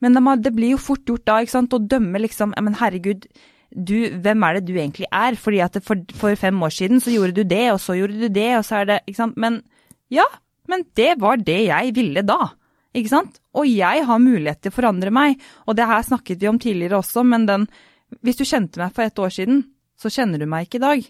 Men 0.00 0.16
det, 0.16 0.36
det 0.46 0.52
blir 0.56 0.74
jo 0.74 0.82
fort 0.82 1.02
gjort 1.08 1.26
da, 1.28 1.40
ikke 1.42 1.56
sant, 1.58 1.74
å 1.76 1.82
dømme 1.82 2.22
liksom 2.22 2.54
Men 2.56 2.78
herregud, 2.80 3.26
du, 3.70 3.96
hvem 4.22 4.46
er 4.46 4.56
det 4.56 4.64
du 4.68 4.74
egentlig 4.76 5.08
er? 5.12 5.36
Fordi 5.38 5.60
at 5.64 5.76
for, 5.86 6.00
for 6.16 6.38
fem 6.38 6.62
år 6.62 6.72
siden 6.74 7.02
så 7.02 7.12
gjorde 7.14 7.36
du 7.36 7.44
det, 7.44 7.66
og 7.74 7.80
så 7.82 7.98
gjorde 7.98 8.18
du 8.22 8.30
det, 8.32 8.48
og 8.58 8.64
så 8.66 8.80
er 8.80 8.88
det 8.88 9.02
Ikke 9.06 9.22
sant. 9.22 9.36
Men 9.40 9.60
ja, 10.10 10.26
men 10.70 10.86
det 10.98 11.14
var 11.22 11.38
det 11.42 11.60
jeg 11.68 11.94
ville 11.94 12.24
da. 12.26 12.54
Ikke 12.96 13.12
sant? 13.12 13.38
Og 13.54 13.68
jeg 13.70 14.02
har 14.06 14.22
mulighet 14.22 14.64
til 14.64 14.72
å 14.72 14.78
forandre 14.78 15.12
meg. 15.14 15.38
Og 15.68 15.76
det 15.78 15.86
her 15.86 16.02
snakket 16.06 16.40
vi 16.42 16.50
om 16.50 16.58
tidligere 16.58 16.98
også, 16.98 17.26
men 17.26 17.46
den 17.46 17.70
Hvis 18.26 18.40
du 18.40 18.42
kjente 18.42 18.80
meg 18.80 18.90
for 18.90 19.06
et 19.06 19.18
år 19.22 19.30
siden, 19.30 19.60
så 19.94 20.10
kjenner 20.10 20.40
du 20.40 20.46
meg 20.50 20.66
ikke 20.66 20.80
i 20.80 20.82
dag. 20.82 21.04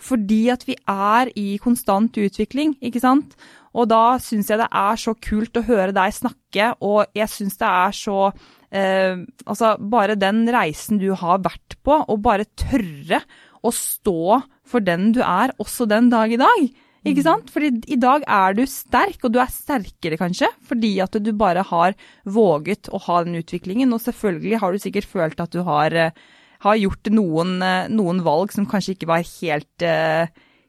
Fordi 0.00 0.48
at 0.50 0.64
vi 0.66 0.74
er 0.88 1.30
i 1.38 1.60
konstant 1.62 2.16
utvikling, 2.18 2.72
ikke 2.82 2.98
sant? 2.98 3.36
Og 3.78 3.86
da 3.90 4.18
syns 4.22 4.50
jeg 4.50 4.58
det 4.58 4.66
er 4.66 4.98
så 4.98 5.14
kult 5.22 5.60
å 5.60 5.66
høre 5.66 5.94
deg 5.94 6.14
snakke, 6.16 6.72
og 6.82 7.12
jeg 7.16 7.30
syns 7.30 7.60
det 7.60 7.68
er 7.70 7.94
så 7.94 8.18
eh, 8.26 9.22
Altså, 9.46 9.76
bare 9.78 10.18
den 10.18 10.42
reisen 10.50 10.98
du 11.02 11.12
har 11.18 11.42
vært 11.44 11.78
på, 11.86 12.00
og 12.02 12.22
bare 12.24 12.48
tørre 12.58 13.22
å 13.62 13.72
stå 13.74 14.40
for 14.66 14.82
den 14.84 15.10
du 15.14 15.20
er 15.22 15.52
også 15.60 15.86
den 15.90 16.08
dag 16.12 16.32
i 16.32 16.40
dag. 16.40 16.70
Ikke 17.08 17.24
sant? 17.24 17.48
Fordi 17.52 17.70
i 17.88 17.96
dag 18.00 18.26
er 18.28 18.56
du 18.56 18.66
sterk, 18.68 19.22
og 19.24 19.32
du 19.32 19.38
er 19.40 19.52
sterkere 19.52 20.18
kanskje, 20.20 20.50
fordi 20.68 20.92
at 21.00 21.16
du 21.16 21.30
bare 21.36 21.64
har 21.64 21.96
våget 22.28 22.90
å 22.92 23.00
ha 23.06 23.22
den 23.24 23.38
utviklingen. 23.40 23.92
Og 23.96 24.02
selvfølgelig 24.04 24.60
har 24.60 24.72
du 24.72 24.82
sikkert 24.82 25.08
følt 25.08 25.40
at 25.40 25.54
du 25.54 25.62
har, 25.64 25.94
eh, 25.94 26.12
har 26.60 26.76
gjort 26.76 27.08
noen, 27.08 27.62
eh, 27.62 27.88
noen, 27.88 28.20
valg 28.22 28.52
som 28.52 28.66
kanskje 28.66 28.96
ikke 28.96 29.08
var 29.08 29.24
helt, 29.24 29.82
eh, 29.82 30.26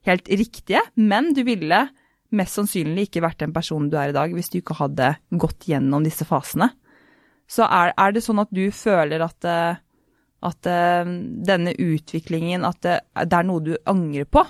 helt 0.07 0.25
riktige, 0.31 0.81
men 0.95 1.33
du 1.33 1.43
ville 1.43 1.89
mest 2.37 2.57
sannsynlig 2.57 3.07
ikke 3.07 3.23
vært 3.25 3.41
den 3.43 3.53
personen 3.55 3.89
du 3.91 3.97
er 3.99 4.11
i 4.11 4.15
dag 4.15 4.33
hvis 4.35 4.51
du 4.51 4.59
ikke 4.61 4.77
hadde 4.79 5.13
gått 5.31 5.67
gjennom 5.69 6.05
disse 6.05 6.27
fasene. 6.27 6.71
Så 7.51 7.65
er, 7.67 7.91
er 7.99 8.13
det 8.15 8.23
sånn 8.23 8.39
at 8.43 8.51
du 8.55 8.63
føler 8.71 9.23
at, 9.25 9.47
at 10.47 10.67
denne 11.51 11.73
utviklingen, 11.75 12.63
at 12.63 12.79
det, 12.85 12.97
det 13.27 13.39
er 13.41 13.47
noe 13.49 13.63
du 13.65 13.73
angrer 13.91 14.29
på? 14.31 14.45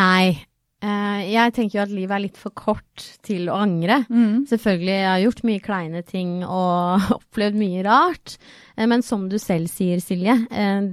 Nei. 0.00 0.47
Uh, 0.78 1.24
jeg 1.26 1.50
tenker 1.56 1.74
jo 1.74 1.82
at 1.82 1.90
livet 1.90 2.14
er 2.14 2.22
litt 2.22 2.36
for 2.38 2.54
kort 2.54 3.02
til 3.26 3.48
å 3.50 3.56
angre. 3.64 4.04
Mm. 4.06 4.44
Selvfølgelig, 4.46 4.92
jeg 4.94 5.08
har 5.10 5.22
gjort 5.24 5.40
mye 5.48 5.62
kleine 5.64 6.02
ting 6.06 6.30
og 6.46 7.08
opplevd 7.18 7.58
mye 7.58 7.82
rart. 7.82 8.36
Uh, 8.78 8.84
men 8.86 9.02
som 9.02 9.24
du 9.26 9.34
selv 9.42 9.66
sier, 9.72 9.98
Silje, 9.98 10.36
uh, 10.38 10.86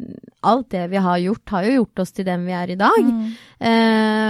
alt 0.49 0.71
det 0.73 0.87
vi 0.89 1.03
har 1.05 1.21
gjort, 1.21 1.53
har 1.53 1.67
jo 1.67 1.75
gjort 1.75 2.01
oss 2.01 2.15
til 2.17 2.25
dem 2.25 2.47
vi 2.49 2.57
er 2.57 2.73
i 2.73 2.79
dag. 2.79 2.97
Mm. 3.05 3.21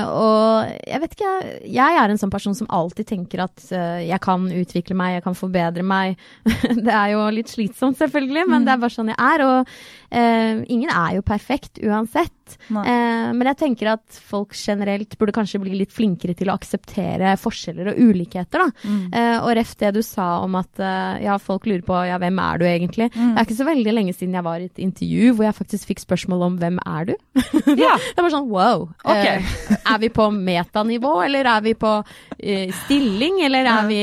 og 0.06 0.70
jeg 0.86 1.00
vet 1.02 1.16
ikke, 1.16 1.32
jeg 1.76 1.98
er 2.00 2.12
en 2.12 2.20
sånn 2.22 2.32
person 2.32 2.56
som 2.56 2.70
alltid 2.72 3.08
tenker 3.10 3.42
at 3.44 3.64
jeg 4.06 4.20
kan 4.24 4.46
utvikle 4.48 4.96
meg, 4.96 5.18
jeg 5.18 5.26
kan 5.26 5.36
forbedre 5.36 5.84
meg. 5.84 6.22
det 6.86 6.94
er 6.94 7.16
jo 7.16 7.26
litt 7.36 7.52
slitsomt, 7.52 8.00
selvfølgelig, 8.00 8.46
men 8.48 8.62
mm. 8.62 8.68
det 8.68 8.74
er 8.76 8.84
bare 8.84 8.96
sånn 8.96 9.12
jeg 9.12 9.20
er. 9.20 9.44
Og 9.50 10.72
ingen 10.72 10.92
er 10.92 11.18
jo 11.18 11.26
perfekt 11.28 11.82
uansett. 11.84 12.35
Men 12.70 13.50
jeg 13.52 13.60
tenker 13.60 13.92
at 13.96 14.20
folk 14.30 14.56
generelt 14.58 15.18
burde 15.20 15.36
kanskje 15.36 15.62
bli 15.64 15.76
litt 15.80 15.94
flinkere 15.96 16.36
til 16.38 16.52
å 16.52 16.56
akseptere 16.58 17.36
forskjeller 17.42 17.92
og 17.92 18.00
ulikheter, 18.00 18.64
da. 18.66 18.70
Mm. 18.86 19.06
og 19.46 19.50
ref 19.58 19.74
det 19.80 19.92
du 19.96 20.02
sa 20.06 20.28
om 20.44 20.58
at 20.60 20.82
ja, 21.24 21.38
folk 21.42 21.66
lurer 21.70 21.84
på 21.86 22.00
ja, 22.10 22.20
hvem 22.22 22.40
er 22.42 22.62
du 22.62 22.66
egentlig? 22.68 23.10
Mm. 23.16 23.34
Det 23.36 23.42
er 23.42 23.48
ikke 23.48 23.58
så 23.60 23.68
veldig 23.68 23.96
lenge 23.96 24.16
siden 24.16 24.38
jeg 24.38 24.46
var 24.46 24.62
i 24.62 24.70
et 24.70 24.82
intervju 24.82 25.34
hvor 25.36 25.48
jeg 25.48 25.58
faktisk 25.60 25.92
fikk 25.92 26.04
spørsmål 26.04 26.46
om 26.50 26.58
hvem 26.62 26.80
er 26.84 27.12
du? 27.12 27.16
Ja. 27.86 27.96
det 28.16 28.24
var 28.24 28.32
sånn 28.34 28.50
wow. 28.52 28.88
Okay. 29.04 29.42
Uh, 29.42 29.78
er 29.94 30.02
vi 30.04 30.10
på 30.14 30.28
metanivå, 30.34 31.16
eller 31.26 31.50
er 31.56 31.64
vi 31.66 31.76
på 31.80 31.94
uh, 32.02 32.68
stilling, 32.86 33.42
eller 33.46 33.70
er 33.72 33.90
vi 33.90 34.02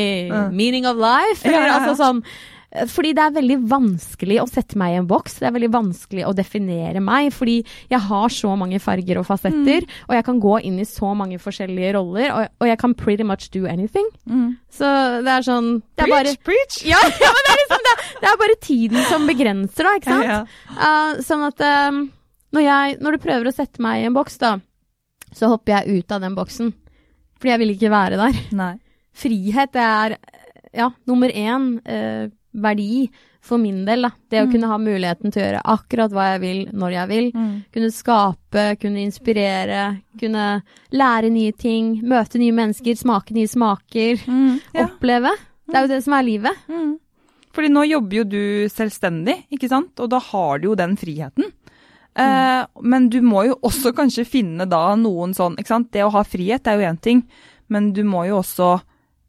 meaning 0.54 0.88
of 0.88 1.00
life? 1.00 1.44
Eller, 1.48 1.70
altså 1.76 1.96
sånn 1.98 2.22
fordi 2.88 3.10
det 3.12 3.24
er 3.24 3.34
veldig 3.34 3.56
vanskelig 3.68 4.38
å 4.40 4.46
sette 4.48 4.78
meg 4.80 4.94
i 4.94 4.98
en 5.02 5.08
boks. 5.08 5.34
Det 5.42 5.48
er 5.48 5.54
veldig 5.54 5.70
vanskelig 5.74 6.24
å 6.24 6.32
definere 6.36 7.02
meg, 7.04 7.28
fordi 7.36 7.58
jeg 7.92 8.00
har 8.06 8.32
så 8.32 8.54
mange 8.56 8.80
farger 8.80 9.20
og 9.20 9.26
fasetter, 9.28 9.84
mm. 9.84 9.98
og 10.08 10.16
jeg 10.16 10.26
kan 10.28 10.40
gå 10.40 10.54
inn 10.68 10.78
i 10.80 10.88
så 10.88 11.12
mange 11.18 11.40
forskjellige 11.42 11.92
roller, 11.98 12.32
og, 12.32 12.56
og 12.62 12.70
jeg 12.70 12.80
kan 12.80 12.96
pretty 12.96 13.26
much 13.28 13.50
do 13.52 13.66
anything. 13.68 14.08
Mm. 14.24 14.56
Så 14.72 14.88
det 15.26 15.36
er 15.36 15.46
sånn 15.46 15.70
det 15.82 16.06
er 16.06 16.12
Preach, 16.14 16.16
bare, 16.16 16.34
preach! 16.48 16.80
Ja, 16.92 17.00
ja, 17.02 17.30
men 17.36 17.46
det 17.46 17.52
er, 17.52 17.62
liksom, 17.62 17.86
det, 17.86 17.94
det 18.24 18.32
er 18.32 18.42
bare 18.46 18.58
tiden 18.64 19.08
som 19.12 19.28
begrenser, 19.28 19.88
da, 19.88 19.94
ikke 20.00 20.14
sant? 20.16 20.28
Ja, 20.30 20.42
ja. 20.42 20.82
Uh, 20.82 21.22
sånn 21.28 21.46
at 21.50 21.64
um, 21.92 22.04
når, 22.56 22.68
jeg, 22.70 23.00
når 23.04 23.16
du 23.16 23.24
prøver 23.28 23.48
å 23.50 23.56
sette 23.56 23.84
meg 23.84 24.00
i 24.00 24.08
en 24.08 24.16
boks, 24.16 24.40
da, 24.40 24.56
så 25.36 25.52
hopper 25.52 25.76
jeg 25.76 26.00
ut 26.00 26.14
av 26.14 26.24
den 26.24 26.36
boksen. 26.36 26.72
Fordi 27.36 27.52
jeg 27.52 27.60
vil 27.60 27.74
ikke 27.74 27.92
være 27.92 28.20
der. 28.20 28.44
Nei. 28.56 28.74
Frihet, 29.12 29.76
er 29.76 30.16
ja, 30.72 30.88
nummer 31.08 31.28
én. 31.28 31.74
Uh, 31.84 32.32
verdi 32.52 33.06
for 33.42 33.58
min 33.58 33.82
del. 33.86 34.06
Da. 34.06 34.10
Det 34.30 34.40
mm. 34.40 34.46
å 34.46 34.52
kunne 34.52 34.70
ha 34.70 34.78
muligheten 34.80 35.32
til 35.32 35.42
å 35.42 35.46
gjøre 35.46 35.62
akkurat 35.74 36.14
hva 36.14 36.26
jeg 36.32 36.42
vil, 36.44 36.60
når 36.78 36.96
jeg 36.96 37.10
vil. 37.10 37.30
Mm. 37.34 37.54
Kunne 37.74 37.92
skape, 37.94 38.66
kunne 38.82 39.06
inspirere, 39.06 39.84
kunne 40.20 40.48
lære 40.94 41.32
nye 41.34 41.54
ting, 41.58 41.96
møte 42.06 42.40
nye 42.42 42.54
mennesker, 42.58 42.98
smake 42.98 43.36
nye 43.36 43.50
smaker. 43.50 44.26
Mm. 44.26 44.52
Ja. 44.76 44.86
Oppleve. 44.86 45.34
Det 45.68 45.78
er 45.78 45.86
jo 45.86 45.94
det 45.94 46.02
som 46.04 46.16
er 46.18 46.28
livet. 46.28 46.68
Mm. 46.70 46.92
Fordi 47.52 47.72
nå 47.72 47.82
jobber 47.84 48.22
jo 48.22 48.28
du 48.32 48.44
selvstendig, 48.72 49.42
ikke 49.52 49.68
sant, 49.68 49.92
og 50.00 50.08
da 50.12 50.22
har 50.30 50.60
du 50.60 50.70
jo 50.70 50.78
den 50.78 50.94
friheten. 51.00 51.50
Mm. 52.12 52.22
Eh, 52.22 52.62
men 52.84 53.08
du 53.12 53.18
må 53.24 53.46
jo 53.48 53.58
også 53.64 53.92
kanskje 53.96 54.24
finne 54.28 54.66
da 54.68 54.84
noen 55.00 55.34
sånn, 55.36 55.58
ikke 55.60 55.74
sant. 55.74 55.90
Det 55.92 56.04
å 56.04 56.12
ha 56.14 56.24
frihet 56.24 56.68
er 56.68 56.78
jo 56.78 56.88
én 56.88 57.00
ting, 57.00 57.24
men 57.72 57.90
du 57.96 58.02
må 58.08 58.24
jo 58.28 58.40
også, 58.40 58.76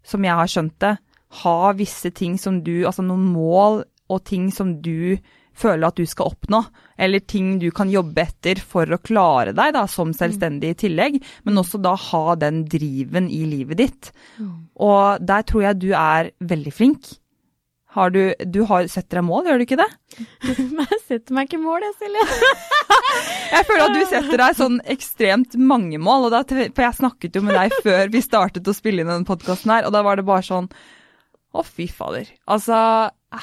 som 0.07 0.23
jeg 0.23 0.39
har 0.39 0.51
skjønt 0.51 0.77
det, 0.83 0.95
ha 1.41 1.73
visse 1.77 2.11
ting 2.13 2.37
som 2.37 2.61
du 2.65 2.83
Altså 2.85 3.05
noen 3.05 3.25
mål 3.33 3.81
og 4.13 4.23
ting 4.27 4.51
som 4.53 4.75
du 4.83 5.17
føler 5.57 5.87
at 5.87 5.99
du 5.99 6.05
skal 6.09 6.31
oppnå, 6.33 6.63
eller 6.97 7.23
ting 7.29 7.57
du 7.61 7.69
kan 7.75 7.91
jobbe 7.91 8.25
etter 8.25 8.59
for 8.59 8.89
å 8.89 8.99
klare 9.01 9.53
deg 9.55 9.75
da, 9.75 9.85
som 9.89 10.13
selvstendig 10.17 10.73
i 10.73 10.77
tillegg, 10.85 11.19
men 11.45 11.61
også 11.61 11.79
da 11.81 11.93
ha 12.09 12.37
den 12.41 12.63
driven 12.69 13.29
i 13.29 13.43
livet 13.49 13.81
ditt. 13.81 14.13
Mm. 14.39 14.55
Og 14.81 15.21
der 15.21 15.45
tror 15.49 15.67
jeg 15.67 15.81
du 15.83 15.91
er 15.93 16.31
veldig 16.41 16.73
flink. 16.73 17.11
Har 17.93 18.09
du, 18.09 18.33
du 18.49 18.63
har, 18.65 18.87
setter 18.89 19.19
deg 19.19 19.25
mål, 19.27 19.45
gjør 19.45 19.61
du 19.61 19.63
ikke 19.67 19.77
det? 19.77 19.89
Jeg 20.17 21.01
setter 21.05 21.35
meg 21.37 21.45
ikke 21.45 21.61
mål, 21.61 21.83
jeg, 21.85 21.93
Silje. 22.01 22.23
jeg 23.53 23.67
føler 23.69 23.83
at 23.85 23.93
du 23.93 24.01
setter 24.09 24.41
deg 24.41 24.57
sånn 24.57 24.79
ekstremt 24.89 25.57
mange 25.61 26.01
mål, 26.01 26.25
og 26.27 26.33
da, 26.33 26.41
for 26.49 26.85
jeg 26.87 26.97
snakket 26.97 27.37
jo 27.37 27.43
med 27.45 27.53
deg 27.59 27.77
før 27.85 28.09
vi 28.09 28.23
startet 28.25 28.65
å 28.65 28.73
spille 28.73 29.05
inn 29.05 29.13
denne 29.13 29.29
podkasten 29.29 29.75
her, 29.75 29.85
og 29.85 29.93
da 29.93 30.01
var 30.05 30.17
det 30.17 30.25
bare 30.25 30.47
sånn 30.47 30.71
å, 31.53 31.63
fy 31.65 31.87
fader. 31.91 32.29
Altså, 32.49 32.77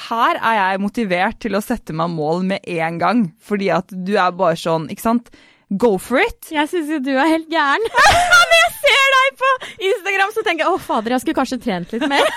her 0.07 0.39
er 0.39 0.57
jeg 0.57 0.83
motivert 0.83 1.39
til 1.43 1.55
å 1.55 1.63
sette 1.63 1.95
meg 1.95 2.11
mål 2.13 2.43
med 2.53 2.67
en 2.79 2.99
gang, 3.01 3.23
fordi 3.39 3.71
at 3.73 3.91
du 3.91 4.17
er 4.17 4.35
bare 4.35 4.59
sånn, 4.59 4.89
ikke 4.91 5.07
sant. 5.07 5.31
Go 5.79 5.93
for 6.03 6.19
it! 6.19 6.49
Jeg 6.51 6.67
syns 6.67 6.89
jo 6.91 6.97
du 6.99 7.13
er 7.15 7.29
helt 7.31 7.47
gæren. 7.51 7.85
Når 8.51 8.57
jeg 8.57 8.71
ser 8.81 9.13
deg 9.15 9.37
på 9.39 9.51
Instagram, 9.87 10.33
så 10.35 10.43
tenker 10.43 10.65
jeg 10.65 10.73
å 10.75 10.81
fader, 10.83 11.15
jeg 11.15 11.23
skulle 11.23 11.39
kanskje 11.39 11.61
trent 11.63 11.93
litt 11.95 12.03
mer. 12.11 12.27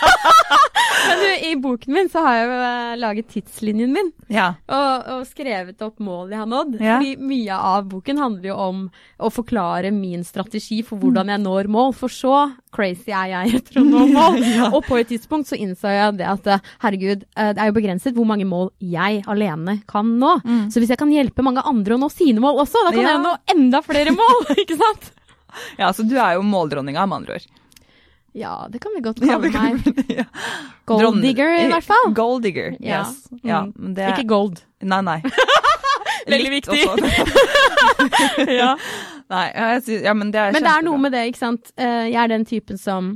Men 1.08 1.18
du, 1.20 1.26
i 1.48 1.50
boken 1.58 1.96
min 1.96 2.10
så 2.12 2.22
har 2.24 2.36
jeg 2.36 2.46
jo 2.46 2.58
eh, 2.68 2.92
laget 3.02 3.32
tidslinjen 3.32 3.90
min. 3.94 4.12
Ja. 4.32 4.52
Og, 4.70 5.08
og, 5.16 5.24
skrevet 5.28 5.82
opp 5.84 5.98
mål 6.04 6.30
jeg 6.30 6.40
har 6.40 6.50
nådd. 6.50 6.78
Ja. 6.78 7.00
Fordi 7.00 7.26
mye 7.26 7.58
av 7.72 7.88
boken 7.90 8.22
handler 8.22 8.52
jo 8.52 8.58
om 8.68 8.84
å 9.18 9.32
forklare 9.34 9.90
min 9.94 10.24
strategi 10.26 10.80
for 10.86 11.02
hvordan 11.02 11.32
jeg 11.34 11.42
når 11.42 11.70
mål. 11.74 11.94
For 11.98 12.12
så 12.12 12.36
crazy 12.74 13.14
er 13.14 13.30
jeg 13.32 13.60
etter 13.60 13.80
å 13.80 13.84
nå 13.86 14.04
mål. 14.12 14.38
ja. 14.42 14.68
Og 14.74 14.84
på 14.88 14.98
et 15.00 15.10
tidspunkt 15.12 15.50
så 15.50 15.58
innså 15.58 15.92
jeg 15.92 16.18
det 16.20 16.28
at 16.30 16.50
herregud, 16.84 17.24
eh, 17.36 17.52
det 17.54 17.62
er 17.62 17.70
jo 17.70 17.76
begrenset 17.78 18.16
hvor 18.16 18.28
mange 18.28 18.46
mål 18.48 18.72
jeg 18.82 19.22
alene 19.30 19.80
kan 19.90 20.14
nå. 20.20 20.36
Mm. 20.44 20.62
Så 20.74 20.82
hvis 20.82 20.94
jeg 20.94 21.00
kan 21.00 21.12
hjelpe 21.14 21.46
mange 21.46 21.64
andre 21.64 21.96
å 21.96 22.02
nå 22.02 22.10
sine 22.12 22.42
mål 22.44 22.64
også, 22.64 22.86
da 22.88 22.94
kan 22.94 23.10
jeg 23.10 23.24
nå 23.24 23.34
enda 23.56 23.82
flere 23.86 24.14
mål, 24.16 24.40
ikke 24.62 24.78
sant? 24.80 25.12
Ja, 25.78 25.92
så 25.94 26.02
du 26.06 26.16
er 26.18 26.36
jo 26.38 26.46
måldronninga, 26.46 27.06
med 27.06 27.22
andre 27.22 27.38
ord. 27.38 27.52
Ja, 28.34 28.66
det 28.70 28.80
kan 28.82 28.90
vi 28.96 29.00
godt 29.00 29.20
kalle 29.22 29.46
ja, 29.46 29.60
meg. 29.62 30.06
ja. 30.10 30.24
Gold 30.90 31.20
digger, 31.22 31.52
i 31.54 31.68
hvert 31.70 31.86
fall. 31.86 32.08
Gold 32.16 32.42
digger, 32.42 32.72
yes. 32.82 33.28
Ja. 33.46 33.62
Mm. 33.70 33.92
Det... 33.94 34.08
Ikke 34.10 34.26
gold. 34.26 34.58
Nei, 34.82 34.98
nei. 35.06 35.20
Veldig 36.32 36.50
viktig. 36.50 36.80
ja. 38.60 38.72
Nei, 39.32 39.44
synes, 39.80 40.04
ja, 40.04 40.14
men 40.16 40.32
det 40.34 40.40
er 40.40 40.54
Men 40.54 40.66
det 40.66 40.72
er 40.72 40.86
noe 40.86 41.00
med 41.00 41.14
det, 41.16 41.26
ikke 41.30 41.40
sant. 41.40 41.70
Eh, 41.76 42.10
jeg 42.10 42.20
er 42.20 42.32
den 42.34 42.44
typen 42.48 42.80
som 42.80 43.14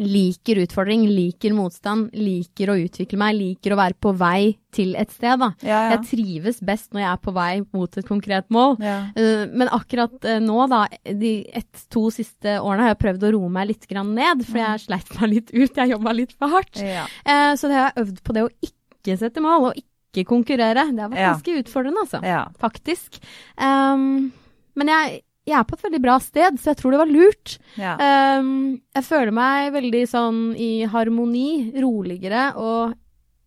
liker 0.00 0.56
utfordring, 0.62 1.04
liker 1.10 1.52
motstand, 1.52 2.14
liker 2.16 2.70
å 2.72 2.76
utvikle 2.80 3.18
meg, 3.20 3.36
liker 3.36 3.74
å 3.74 3.76
være 3.76 3.96
på 4.00 4.14
vei 4.16 4.54
til 4.72 4.94
et 4.96 5.12
sted. 5.12 5.36
Da. 5.42 5.50
Ja, 5.60 5.68
ja. 5.68 5.90
Jeg 5.92 6.06
trives 6.08 6.62
best 6.64 6.94
når 6.94 7.02
jeg 7.02 7.10
er 7.10 7.20
på 7.26 7.34
vei 7.36 7.50
mot 7.76 7.98
et 8.00 8.08
konkret 8.08 8.48
mål. 8.54 8.78
Ja. 8.80 8.96
Uh, 9.18 9.44
men 9.52 9.68
akkurat 9.68 10.14
uh, 10.24 10.38
nå, 10.40 10.56
da, 10.72 10.86
de 11.04 11.34
ett-to 11.60 12.06
siste 12.14 12.56
årene, 12.56 12.86
har 12.86 12.94
jeg 12.94 13.02
prøvd 13.04 13.26
å 13.28 13.32
roe 13.36 13.52
meg 13.52 13.68
litt 13.68 13.84
ned, 13.92 14.44
for 14.48 14.62
jeg 14.62 14.80
mm. 14.80 14.84
sleit 14.86 15.14
meg 15.18 15.32
litt 15.34 15.52
ut. 15.52 15.82
Jeg 15.82 15.92
jobba 15.92 16.14
litt 16.16 16.32
for 16.38 16.56
hardt. 16.56 16.80
Uh, 16.80 17.52
så 17.60 17.68
det 17.68 17.76
har 17.76 17.90
jeg 17.90 18.06
øvd 18.06 18.22
på 18.24 18.36
det 18.38 18.46
å 18.46 18.52
ikke 18.64 19.18
sette 19.20 19.44
mål, 19.44 19.68
og 19.68 19.82
ikke 19.82 20.24
konkurrere. 20.30 20.86
Det 20.88 21.04
har 21.04 21.12
vært 21.12 21.28
ganske 21.34 21.58
utfordrende, 21.60 22.06
altså. 22.06 22.22
Faktisk. 22.64 23.20
Um, 23.60 24.32
men 24.78 24.88
jeg 24.88 25.20
jeg 25.48 25.56
er 25.58 25.66
på 25.66 25.74
et 25.74 25.84
veldig 25.88 26.00
bra 26.04 26.16
sted, 26.22 26.58
så 26.60 26.70
jeg 26.70 26.78
tror 26.78 26.94
det 26.94 27.00
var 27.00 27.10
lurt. 27.10 27.56
Ja. 27.80 27.96
Um, 28.38 28.78
jeg 28.94 29.06
føler 29.08 29.34
meg 29.34 29.72
veldig 29.74 30.02
sånn 30.10 30.40
i 30.54 30.84
harmoni, 30.90 31.72
roligere 31.82 32.52
og 32.62 32.94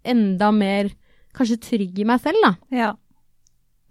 enda 0.06 0.52
mer 0.56 0.92
kanskje 1.36 1.62
trygg 1.64 2.02
i 2.04 2.08
meg 2.08 2.22
selv, 2.24 2.42
da. 2.44 2.54
Ja. 2.76 2.92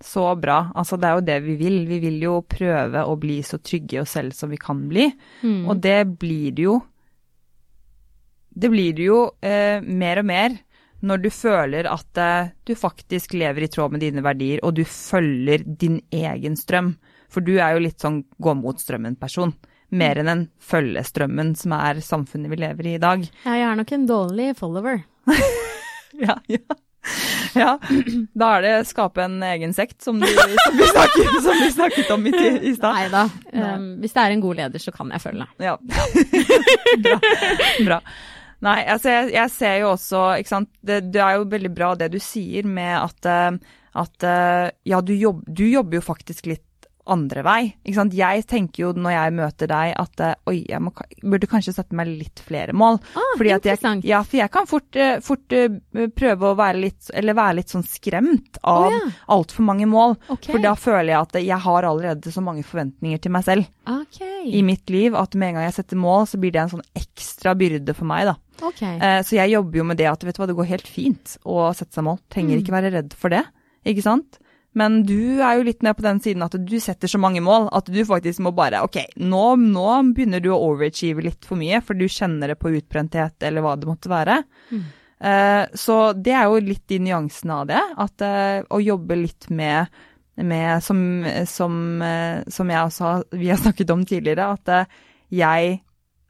Så 0.05 0.27
bra. 0.37 0.67
Altså, 0.77 0.99
det 1.01 1.09
er 1.09 1.17
jo 1.17 1.25
det 1.31 1.39
vi 1.47 1.55
vil. 1.61 1.79
Vi 1.89 2.01
vil 2.03 2.19
jo 2.27 2.35
prøve 2.49 3.07
å 3.09 3.17
bli 3.21 3.39
så 3.47 3.61
trygge 3.63 3.97
i 3.97 4.03
oss 4.03 4.17
selv 4.19 4.37
som 4.37 4.53
vi 4.53 4.61
kan 4.61 4.83
bli. 4.91 5.07
Mm. 5.41 5.63
Og 5.71 5.81
det 5.81 6.01
blir 6.21 6.53
det 6.53 6.69
jo 6.69 6.81
Det 8.55 8.69
blir 8.71 8.93
det 8.95 9.03
jo 9.09 9.17
eh, 9.43 9.81
mer 9.83 10.21
og 10.21 10.27
mer 10.29 10.53
når 11.05 11.25
du 11.25 11.31
føler 11.35 11.89
at 11.91 12.21
eh, 12.23 12.53
du 12.63 12.77
faktisk 12.79 13.35
lever 13.35 13.67
i 13.67 13.69
tråd 13.69 13.97
med 13.97 14.05
dine 14.05 14.23
verdier, 14.23 14.61
og 14.63 14.77
du 14.79 14.85
følger 14.87 15.65
din 15.67 15.99
egen 16.15 16.55
strøm. 16.57 16.93
For 17.35 17.45
du 17.45 17.57
er 17.59 17.75
jo 17.75 17.83
litt 17.83 18.03
sånn 18.03 18.23
gå 18.39 18.55
mot 18.59 18.79
strømmen-person. 18.79 19.55
Mer 19.95 20.21
enn 20.23 20.31
en 20.31 20.47
følge 20.63 21.03
strømmen, 21.07 21.53
som 21.59 21.75
er 21.77 22.01
samfunnet 22.03 22.51
vi 22.53 22.63
lever 22.63 22.89
i 22.89 22.97
i 22.97 23.03
dag. 23.03 23.27
Ja, 23.45 23.59
jeg 23.59 23.69
er 23.69 23.79
nok 23.79 23.93
en 23.95 24.09
dårlig 24.11 24.49
follower. 24.59 25.03
ja, 26.25 26.39
ja. 26.51 26.81
Ja, 27.55 27.75
da 28.35 28.47
er 28.57 28.65
det 28.65 28.73
skape 28.89 29.27
en 29.27 29.37
egen 29.45 29.75
sekt, 29.77 29.99
som, 30.03 30.17
du, 30.19 30.27
som, 30.27 30.79
vi, 30.79 30.87
snakket, 30.89 31.35
som 31.45 31.59
vi 31.61 31.69
snakket 31.75 32.13
om 32.15 32.25
i, 32.27 32.33
i 32.71 32.73
stad. 32.75 32.97
Nei 32.97 33.11
da. 33.13 33.25
Um, 33.53 33.85
hvis 34.03 34.17
det 34.17 34.25
er 34.25 34.35
en 34.35 34.43
god 34.43 34.61
leder, 34.63 34.83
så 34.83 34.95
kan 34.95 35.13
jeg 35.15 35.23
følge. 35.23 35.47
Ja. 35.63 35.77
bra. 37.05 37.19
bra. 37.85 38.01
Nei, 38.65 38.79
altså 38.89 39.13
jeg, 39.13 39.33
jeg, 39.35 39.53
ser 39.53 39.79
jo 39.83 39.93
også, 39.93 40.23
ikke 40.41 40.55
sant 40.55 40.71
det, 40.81 41.03
det, 41.13 41.21
er 41.21 41.37
jo 41.37 41.49
veldig 41.53 41.71
bra 41.75 41.91
det 42.01 42.09
du 42.15 42.21
sier 42.23 42.65
med 42.65 42.95
at, 42.97 43.29
eh, 43.29 43.75
at 44.01 44.27
eh, 44.31 44.69
ja, 44.89 45.01
du, 45.05 45.13
jobb, 45.13 45.43
du 45.45 45.67
jobber 45.69 46.01
jo 46.01 46.05
faktisk 46.07 46.49
litt 46.49 46.65
andre 47.11 47.43
vei. 47.45 47.61
Ikke 47.85 47.99
sant? 47.99 48.17
Jeg 48.17 48.45
tenker 48.49 48.87
jo 48.87 48.93
når 48.97 49.15
jeg 49.15 49.35
møter 49.37 49.71
deg 49.71 49.93
at 50.01 50.23
eh, 50.25 50.37
oi, 50.51 50.57
jeg 50.71 50.81
må, 50.85 50.93
burde 51.23 51.51
kanskje 51.51 51.75
sette 51.77 51.97
meg 51.99 52.11
litt 52.11 52.43
flere 52.45 52.75
mål. 52.77 53.01
Ah, 53.15 53.35
Fordi 53.37 53.53
interessant. 53.57 54.05
Jeg, 54.05 54.13
ja, 54.15 54.23
for 54.25 54.41
jeg 54.41 54.53
kan 54.55 54.69
fort, 54.71 55.01
fort 55.27 55.57
prøve 56.17 56.51
å 56.51 56.59
være 56.59 56.83
litt, 56.87 57.11
eller 57.13 57.39
være 57.39 57.59
litt 57.61 57.75
sånn 57.75 57.87
skremt 57.89 58.61
av 58.63 58.89
oh, 58.89 58.95
ja. 58.95 59.13
altfor 59.37 59.69
mange 59.69 59.89
mål. 59.91 60.17
Okay. 60.37 60.55
For 60.55 60.65
da 60.65 60.75
føler 60.79 61.13
jeg 61.13 61.21
at 61.21 61.41
jeg 61.43 61.61
har 61.67 61.89
allerede 61.91 62.33
så 62.33 62.45
mange 62.45 62.65
forventninger 62.67 63.21
til 63.23 63.35
meg 63.35 63.47
selv 63.47 63.69
okay. 63.91 64.47
i 64.49 64.63
mitt 64.67 64.91
liv 64.93 65.17
at 65.19 65.37
med 65.37 65.53
en 65.53 65.61
gang 65.61 65.69
jeg 65.69 65.79
setter 65.81 66.01
mål, 66.01 66.29
så 66.31 66.41
blir 66.41 66.55
det 66.55 66.65
en 66.65 66.75
sånn 66.77 66.87
ekstra 66.97 67.55
byrde 67.59 67.97
for 67.97 68.09
meg, 68.09 68.31
da. 68.31 68.39
Okay. 68.63 68.97
Eh, 69.03 69.21
så 69.27 69.39
jeg 69.39 69.55
jobber 69.55 69.81
jo 69.81 69.89
med 69.91 70.01
det 70.01 70.09
at 70.11 70.25
vet 70.25 70.37
du 70.37 70.43
hva, 70.43 70.49
det 70.51 70.57
går 70.59 70.71
helt 70.71 70.89
fint 70.91 71.37
å 71.43 71.69
sette 71.77 71.97
seg 71.97 72.07
mål. 72.07 72.21
Trenger 72.33 72.57
mm. 72.57 72.63
ikke 72.63 72.77
være 72.77 72.95
redd 72.95 73.17
for 73.19 73.35
det, 73.35 73.43
ikke 73.89 74.05
sant. 74.05 74.39
Men 74.79 75.03
du 75.07 75.39
er 75.39 75.59
jo 75.59 75.67
litt 75.69 75.85
mer 75.87 75.95
på 75.95 76.03
den 76.05 76.19
siden 76.23 76.43
at 76.47 76.57
du 76.59 76.75
setter 76.83 77.11
så 77.11 77.21
mange 77.23 77.43
mål 77.45 77.69
at 77.77 77.87
du 77.91 78.01
faktisk 78.07 78.43
må 78.43 78.51
bare 78.57 78.83
OK, 78.83 78.99
nå, 79.23 79.45
nå 79.63 79.87
begynner 80.17 80.43
du 80.43 80.51
å 80.51 80.61
overachieve 80.73 81.23
litt 81.23 81.47
for 81.47 81.61
mye, 81.61 81.79
for 81.85 81.99
du 81.99 82.09
kjenner 82.11 82.51
det 82.51 82.59
på 82.59 82.73
utbrenthet 82.75 83.47
eller 83.47 83.65
hva 83.65 83.77
det 83.79 83.91
måtte 83.91 84.11
være. 84.11 84.41
Mm. 84.75 84.85
Eh, 85.25 85.63
så 85.79 85.99
det 86.19 86.35
er 86.35 86.49
jo 86.51 86.61
litt 86.65 86.85
de 86.91 86.99
nyansene 87.07 87.61
av 87.63 87.71
det. 87.71 87.83
At 88.03 88.25
eh, 88.27 88.59
å 88.67 88.83
jobbe 88.83 89.21
litt 89.23 89.49
med, 89.55 89.95
med 90.43 90.85
som, 90.85 90.99
som, 91.49 91.77
eh, 92.03 92.43
som, 92.51 92.73
jeg 92.75 92.91
også 92.91 93.09
har, 93.09 93.27
vi 93.33 93.53
har 93.53 93.63
snakket 93.63 93.95
om 93.95 94.03
tidligere, 94.09 94.51
at 94.59 94.91
jeg 95.35 95.79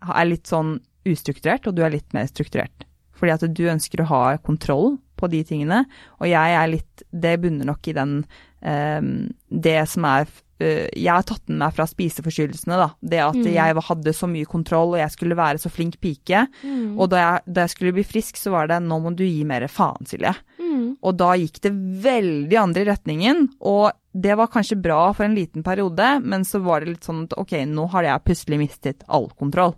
er 0.05 0.29
litt 0.29 0.51
sånn 0.51 0.77
ustrukturert, 1.09 1.67
og 1.69 1.77
du 1.77 1.85
er 1.85 1.97
litt 1.97 2.13
mer 2.17 2.29
strukturert. 2.29 2.85
Fordi 3.17 3.35
at 3.35 3.49
du 3.57 3.65
ønsker 3.71 4.03
å 4.03 4.11
ha 4.11 4.23
kontroll 4.45 4.99
på 5.25 5.33
de 5.33 5.43
tingene, 5.49 5.85
og 6.21 6.31
jeg 6.31 6.57
er 6.61 6.73
litt 6.77 7.05
Det 7.11 7.37
bunner 7.43 7.73
nok 7.73 7.89
i 7.91 7.97
den 7.97 8.17
um, 8.61 9.13
Det 9.49 9.79
som 9.91 10.07
er 10.09 10.29
uh, 10.29 10.87
Jeg 10.93 11.11
har 11.11 11.27
tatt 11.27 11.45
den 11.49 11.61
meg 11.63 11.75
fra 11.77 11.87
spiseforstyrrelsene, 11.89 12.79
da. 12.81 12.91
Det 13.01 13.23
at 13.25 13.41
mm. 13.41 13.51
jeg 13.57 13.85
hadde 13.89 14.17
så 14.17 14.29
mye 14.31 14.51
kontroll, 14.51 14.95
og 14.95 15.03
jeg 15.03 15.15
skulle 15.15 15.39
være 15.39 15.63
så 15.63 15.73
flink 15.73 15.99
pike. 16.03 16.47
Mm. 16.63 16.95
Og 16.99 17.11
da 17.13 17.23
jeg, 17.23 17.45
da 17.49 17.65
jeg, 17.65 17.75
skulle 17.75 17.95
bli 17.97 18.07
frisk, 18.07 18.39
så 18.41 18.55
var 18.55 18.71
det 18.71 18.81
'nå 18.85 19.01
må 19.03 19.15
du 19.17 19.25
gi 19.25 19.43
mer 19.49 19.67
faen, 19.69 20.07
Silje'. 20.09 20.37
Mm. 20.61 20.97
Og 21.03 21.17
da 21.19 21.35
gikk 21.39 21.61
det 21.67 21.75
veldig 22.05 22.61
andre 22.61 22.87
retningen. 22.93 23.49
Og 23.61 23.93
det 24.15 24.37
var 24.39 24.53
kanskje 24.53 24.79
bra 24.79 25.09
for 25.13 25.27
en 25.27 25.35
liten 25.35 25.65
periode, 25.67 26.21
men 26.23 26.45
så 26.47 26.61
var 26.63 26.81
det 26.81 26.95
litt 26.95 27.09
sånn 27.09 27.25
at 27.27 27.35
ok, 27.41 27.59
nå 27.67 27.89
har 27.95 28.07
jeg 28.07 28.25
plutselig 28.29 28.61
mistet 28.61 29.07
all 29.09 29.27
kontroll 29.35 29.75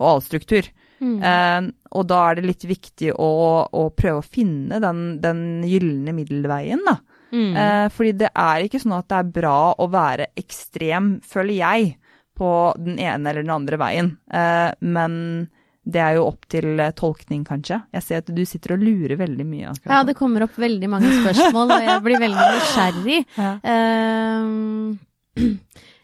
og 0.00 0.06
all 0.14 0.22
struktur. 0.24 0.68
Mm. 1.00 1.16
Eh, 1.24 1.70
og 1.96 2.08
da 2.10 2.20
er 2.28 2.38
det 2.38 2.48
litt 2.48 2.66
viktig 2.68 3.14
å, 3.16 3.30
å 3.66 3.84
prøve 3.96 4.20
å 4.20 4.26
finne 4.26 4.80
den, 4.82 5.04
den 5.22 5.44
gylne 5.66 6.14
middelveien, 6.16 6.84
da. 6.86 6.98
Mm. 7.30 7.54
Eh, 7.56 7.86
fordi 7.94 8.12
det 8.24 8.32
er 8.34 8.66
ikke 8.66 8.80
sånn 8.82 8.98
at 8.98 9.08
det 9.10 9.20
er 9.20 9.32
bra 9.40 9.58
å 9.78 9.86
være 9.90 10.30
ekstrem, 10.38 11.16
føler 11.26 11.56
jeg, 11.60 11.94
på 12.40 12.50
den 12.80 12.98
ene 12.98 13.30
eller 13.30 13.44
den 13.44 13.54
andre 13.54 13.78
veien. 13.80 14.14
Eh, 14.32 14.70
men 14.80 15.16
det 15.90 16.00
er 16.02 16.16
jo 16.18 16.26
opp 16.28 16.46
til 16.50 16.80
eh, 16.80 16.92
tolkning, 16.96 17.44
kanskje. 17.48 17.80
Jeg 17.96 18.06
ser 18.06 18.22
at 18.22 18.32
du 18.34 18.42
sitter 18.48 18.76
og 18.76 18.84
lurer 18.84 19.16
veldig 19.20 19.46
mye. 19.48 19.74
Ja, 19.88 20.02
det 20.06 20.16
kommer 20.18 20.46
opp 20.46 20.58
veldig 20.60 20.90
mange 20.92 21.12
spørsmål, 21.22 21.76
og 21.76 21.86
jeg 21.86 22.04
blir 22.06 22.24
veldig 22.26 22.48
nysgjerrig. 22.56 23.22
Ja. 23.38 23.54
Uh, 25.40 25.46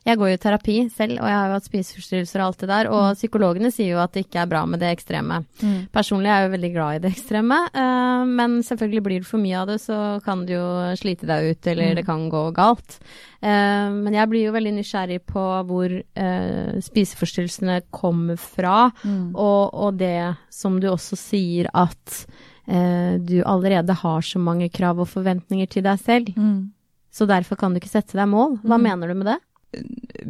Jeg 0.07 0.21
går 0.21 0.29
jo 0.31 0.37
i 0.37 0.39
terapi 0.39 0.75
selv, 0.95 1.19
og 1.19 1.27
jeg 1.27 1.35
har 1.35 1.49
jo 1.51 1.55
hatt 1.57 1.67
spiseforstyrrelser 1.67 2.39
og 2.39 2.47
alt 2.47 2.61
det 2.63 2.69
der. 2.71 2.89
Og 2.93 3.03
mm. 3.03 3.17
psykologene 3.19 3.71
sier 3.75 3.97
jo 3.97 4.03
at 4.03 4.13
det 4.15 4.23
ikke 4.27 4.39
er 4.45 4.51
bra 4.53 4.61
med 4.71 4.79
det 4.83 4.93
ekstreme. 4.95 5.41
Mm. 5.59 5.79
Personlig 5.95 6.31
er 6.31 6.37
jeg 6.39 6.47
jo 6.47 6.53
veldig 6.53 6.71
glad 6.77 6.99
i 6.99 7.01
det 7.03 7.11
ekstreme, 7.11 7.59
uh, 7.75 8.23
men 8.31 8.59
selvfølgelig 8.67 9.03
blir 9.09 9.25
det 9.25 9.31
for 9.31 9.43
mye 9.43 9.63
av 9.63 9.73
det, 9.73 9.81
så 9.83 9.99
kan 10.27 10.45
det 10.47 10.55
jo 10.55 10.67
slite 11.01 11.27
deg 11.27 11.51
ut, 11.51 11.71
eller 11.73 11.91
mm. 11.91 11.97
det 11.99 12.05
kan 12.07 12.29
gå 12.31 12.43
galt. 12.55 12.99
Uh, 13.43 13.91
men 13.97 14.15
jeg 14.15 14.31
blir 14.31 14.47
jo 14.47 14.55
veldig 14.55 14.75
nysgjerrig 14.77 15.19
på 15.27 15.47
hvor 15.73 15.97
uh, 15.99 16.79
spiseforstyrrelsene 16.87 17.81
kommer 17.91 18.39
fra, 18.39 18.93
mm. 19.03 19.33
og, 19.35 19.75
og, 19.75 19.99
det 19.99 20.37
som 20.55 20.79
du 20.83 20.87
også 20.93 21.19
sier 21.19 21.73
at 21.75 22.27
du 22.67 23.37
allerede 23.47 23.95
har 23.95 24.25
så 24.27 24.41
mange 24.43 24.67
krav 24.75 24.99
og 24.99 25.07
forventninger 25.07 25.69
til 25.71 25.85
deg 25.87 26.01
selv. 26.03 26.33
Mm. 26.35 26.73
Så 27.15 27.29
derfor 27.31 27.55
kan 27.61 27.71
du 27.71 27.79
ikke 27.79 27.93
sette 27.93 28.19
deg 28.19 28.27
mål. 28.27 28.57
Hva 28.67 28.75
mm. 28.75 28.83
mener 28.89 29.13
du 29.13 29.15
med 29.21 29.29
det? 29.31 29.37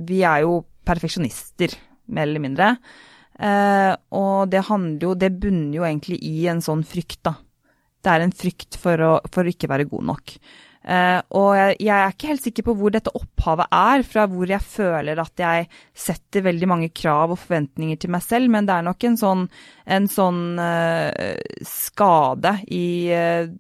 Vi 0.09 0.23
er 0.27 0.45
jo 0.45 0.61
perfeksjonister, 0.87 1.75
mer 2.15 2.29
eller 2.29 2.43
mindre. 2.43 2.71
Eh, 3.37 3.93
og 4.17 4.49
det 4.49 4.63
handler 4.65 5.03
jo 5.05 5.11
Det 5.13 5.29
bunner 5.37 5.75
jo 5.77 5.83
egentlig 5.85 6.17
i 6.25 6.47
en 6.49 6.63
sånn 6.65 6.85
frykt, 6.87 7.21
da. 7.27 7.35
Det 8.01 8.13
er 8.13 8.23
en 8.25 8.33
frykt 8.33 8.79
for 8.81 9.03
å, 9.03 9.13
for 9.33 9.45
å 9.45 9.53
ikke 9.53 9.69
være 9.69 9.89
god 9.91 10.07
nok. 10.13 10.37
Eh, 10.87 11.19
og 11.35 11.49
jeg, 11.59 11.79
jeg, 11.83 11.97
er 11.97 12.13
ikke 12.13 12.29
helt 12.31 12.45
sikker 12.45 12.67
på 12.69 12.75
hvor 12.79 12.93
dette 12.95 13.11
opphavet 13.19 13.73
er, 13.75 14.05
fra 14.07 14.29
hvor 14.31 14.47
jeg 14.47 14.63
føler 14.63 15.19
at 15.19 15.43
jeg 15.43 15.67
setter 15.99 16.45
veldig 16.47 16.69
mange 16.71 16.93
krav 16.95 17.35
og 17.35 17.41
forventninger 17.43 17.99
til 17.99 18.13
meg 18.15 18.23
selv, 18.23 18.53
men 18.55 18.69
det 18.69 18.77
er 18.77 18.87
nok 18.87 19.07
en 19.09 19.19
sånn, 19.19 19.43
en 19.97 20.07
sånn 20.13 20.43
eh, 20.63 21.35
skade 21.67 22.59
i 22.71 22.87
eh, 23.11 23.55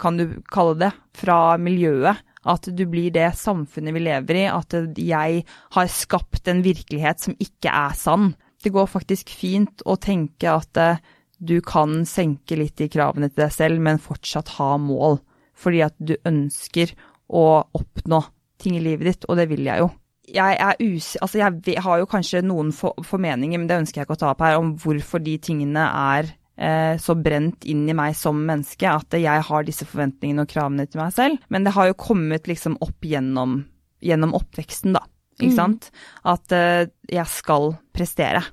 Kan 0.00 0.16
du 0.18 0.24
kalle 0.50 0.74
det? 0.80 0.90
Fra 1.14 1.54
miljøet 1.60 2.24
at 2.48 2.66
du 2.74 2.84
blir 2.90 3.12
det 3.14 3.30
samfunnet 3.38 3.94
vi 3.94 4.02
lever 4.02 4.40
i, 4.42 4.46
at 4.50 4.74
jeg 4.98 5.42
har 5.76 5.92
skapt 5.92 6.50
en 6.50 6.62
virkelighet 6.64 7.22
som 7.22 7.36
ikke 7.38 7.70
er 7.70 7.94
sann. 7.98 8.32
Det 8.62 8.72
går 8.74 8.90
faktisk 8.90 9.30
fint 9.34 9.84
å 9.86 9.96
tenke 10.00 10.50
at 10.50 10.78
eh, 10.80 11.02
du 11.42 11.58
kan 11.66 12.02
senke 12.06 12.58
litt 12.58 12.80
i 12.82 12.90
kravene 12.90 13.30
til 13.30 13.44
deg 13.44 13.54
selv, 13.54 13.82
men 13.82 14.02
fortsatt 14.02 14.54
ha 14.58 14.76
mål. 14.78 15.18
Fordi 15.58 15.82
at 15.86 15.96
du 15.98 16.14
ønsker 16.28 16.94
å 17.32 17.46
oppnå 17.74 18.22
ting 18.62 18.78
i 18.78 18.84
livet 18.84 19.08
ditt, 19.08 19.26
og 19.26 19.38
det 19.40 19.48
vil 19.50 19.66
jeg 19.66 19.82
jo. 19.82 19.90
Jeg, 20.32 20.54
altså 21.18 21.40
jeg 21.40 21.82
har 21.82 21.98
jo 21.98 22.06
kanskje 22.08 22.44
noen 22.46 22.70
formeninger, 22.72 23.58
men 23.58 23.66
det 23.68 23.80
ønsker 23.82 24.00
jeg 24.00 24.06
ikke 24.06 24.16
å 24.20 24.22
ta 24.22 24.30
opp 24.30 24.44
her, 24.46 24.60
om 24.60 24.76
hvorfor 24.78 25.22
de 25.22 25.34
tingene 25.42 25.82
er 25.82 26.30
så 26.52 27.14
brent 27.16 27.64
inn 27.66 27.86
i 27.88 27.94
meg 27.96 28.12
som 28.14 28.36
menneske 28.46 28.84
at 28.86 29.16
jeg 29.16 29.44
har 29.48 29.64
disse 29.64 29.86
forventningene 29.88 30.44
og 30.44 30.50
kravene 30.50 30.84
til 30.86 31.00
meg 31.00 31.14
selv. 31.16 31.40
Men 31.48 31.64
det 31.64 31.72
har 31.74 31.88
jo 31.88 31.96
kommet 31.98 32.46
liksom 32.46 32.76
opp 32.84 33.08
gjennom, 33.08 33.56
gjennom 34.04 34.34
oppveksten, 34.36 34.92
da. 34.94 35.00
Ikke 35.40 35.54
mm. 35.54 35.56
sant? 35.56 35.88
At 36.28 36.54
eh, 36.54 36.84
jeg 37.10 37.26
skal 37.32 37.72
prestere 37.96 38.44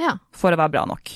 ja. 0.00 0.16
for 0.34 0.54
å 0.54 0.58
være 0.58 0.74
bra 0.74 0.84
nok. 0.88 1.14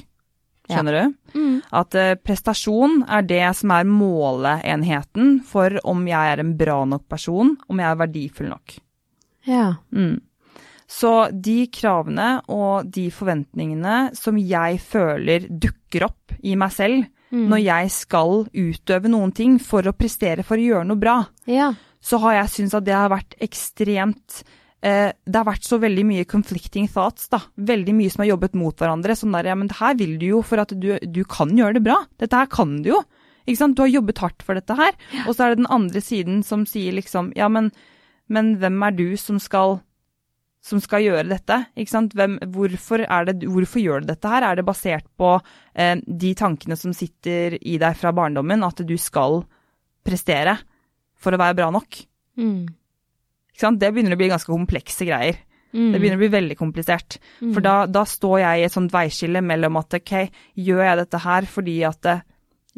Skjønner 0.70 0.96
ja. 0.96 1.02
du? 1.02 1.38
Mm. 1.38 1.56
At 1.74 1.96
uh, 1.98 2.12
prestasjon 2.22 3.00
er 3.10 3.26
det 3.26 3.42
som 3.58 3.72
er 3.74 3.88
måleenheten 3.88 5.40
for 5.46 5.80
om 5.88 6.04
jeg 6.06 6.34
er 6.34 6.42
en 6.42 6.52
bra 6.58 6.78
nok 6.88 7.08
person, 7.10 7.56
om 7.66 7.82
jeg 7.82 7.90
er 7.90 8.00
verdifull 8.04 8.50
nok. 8.52 8.76
Ja. 9.48 9.66
Mm. 9.90 10.20
Så 10.90 11.12
de 11.30 11.68
kravene 11.70 12.40
og 12.50 12.88
de 12.90 13.06
forventningene 13.14 14.10
som 14.18 14.38
jeg 14.40 14.80
føler 14.82 15.46
dukker 15.46 16.08
opp 16.08 16.34
i 16.42 16.56
meg 16.58 16.72
selv 16.74 17.04
mm. 17.30 17.44
når 17.50 17.60
jeg 17.62 17.92
skal 17.94 18.42
utøve 18.50 19.12
noen 19.12 19.30
ting 19.36 19.58
for 19.62 19.86
å 19.86 19.94
prestere, 19.96 20.42
for 20.46 20.58
å 20.58 20.64
gjøre 20.64 20.88
noe 20.88 21.00
bra, 21.00 21.20
ja. 21.50 21.70
så 22.02 22.18
har 22.24 22.40
jeg 22.40 22.54
syntes 22.56 22.78
at 22.80 22.88
det 22.88 22.96
har 22.96 23.12
vært 23.12 23.36
ekstremt 23.38 24.40
eh, 24.82 25.12
Det 25.14 25.38
har 25.38 25.46
vært 25.46 25.68
så 25.68 25.78
veldig 25.82 26.06
mye 26.08 26.26
conflicting 26.30 26.90
thoughts, 26.90 27.28
da. 27.30 27.42
Veldig 27.54 27.94
mye 27.96 28.10
som 28.10 28.24
har 28.24 28.32
jobbet 28.32 28.58
mot 28.58 28.74
hverandre. 28.74 29.16
Sånn 29.18 29.36
der, 29.36 29.52
ja, 29.52 29.56
men 29.60 29.70
det 29.70 29.78
her 29.78 29.94
vil 30.00 30.16
du 30.18 30.26
jo 30.32 30.42
for 30.46 30.62
at 30.62 30.74
du, 30.74 30.96
du 31.06 31.22
kan 31.28 31.54
gjøre 31.54 31.78
det 31.78 31.84
bra. 31.86 32.00
Dette 32.18 32.42
her 32.42 32.50
kan 32.50 32.80
du 32.82 32.90
jo. 32.96 33.04
Ikke 33.46 33.62
sant? 33.62 33.78
Du 33.78 33.84
har 33.84 33.92
jobbet 33.92 34.24
hardt 34.24 34.42
for 34.46 34.58
dette 34.58 34.74
her. 34.78 34.98
Ja. 35.14 35.28
Og 35.28 35.36
så 35.36 35.46
er 35.46 35.54
det 35.54 35.62
den 35.62 35.70
andre 35.70 36.02
siden 36.02 36.42
som 36.46 36.66
sier 36.68 36.98
liksom 36.98 37.30
Ja, 37.38 37.46
men, 37.52 37.70
men 38.26 38.56
hvem 38.58 38.82
er 38.88 38.98
du 38.98 39.06
som 39.20 39.38
skal 39.42 39.78
som 40.64 40.80
skal 40.82 41.04
gjøre 41.06 41.28
dette. 41.30 41.56
Ikke 41.80 41.92
sant? 41.92 42.14
Hvem, 42.16 42.36
hvorfor, 42.52 43.04
det, 43.28 43.36
hvorfor, 43.48 43.80
gjør 43.80 44.02
du 44.02 44.10
dette 44.10 44.32
her? 44.32 44.44
Er 44.44 44.58
det 44.58 44.66
basert 44.68 45.06
på 45.18 45.32
eh, 45.72 45.96
de 46.04 46.34
tankene 46.36 46.76
som 46.76 46.92
sitter 46.96 47.56
i 47.60 47.78
deg 47.80 47.96
fra 47.96 48.12
barndommen, 48.16 48.66
at 48.66 48.82
du 48.84 48.96
skal 49.00 49.40
prestere 50.04 50.58
for 51.20 51.32
å 51.32 51.40
være 51.40 51.56
bra 51.62 51.70
nok? 51.72 52.02
Mm. 52.40 52.66
Ikke 53.50 53.64
sant? 53.64 53.80
Det 53.80 53.92
begynner 53.92 54.16
å 54.16 54.20
bli 54.20 54.28
ganske 54.32 54.52
komplekse 54.52 55.08
greier. 55.08 55.40
Mm. 55.72 55.92
Det 55.94 56.00
begynner 56.00 56.18
å 56.18 56.24
bli 56.24 56.32
veldig 56.34 56.58
komplisert. 56.58 57.16
Mm. 57.40 57.54
For 57.54 57.64
da, 57.64 57.76
da, 57.88 58.04
står 58.08 58.42
jeg 58.42 58.60
i 58.60 58.66
et 58.66 58.74
sånt 58.74 58.92
veiskille 58.92 59.42
mellom 59.44 59.80
at 59.80 59.96
ok, 60.00 60.14
gjør 60.60 60.84
jeg 60.84 61.00
dette 61.00 61.22
her 61.24 61.48
fordi 61.48 61.78
at 61.88 62.10
eh, 62.10 62.22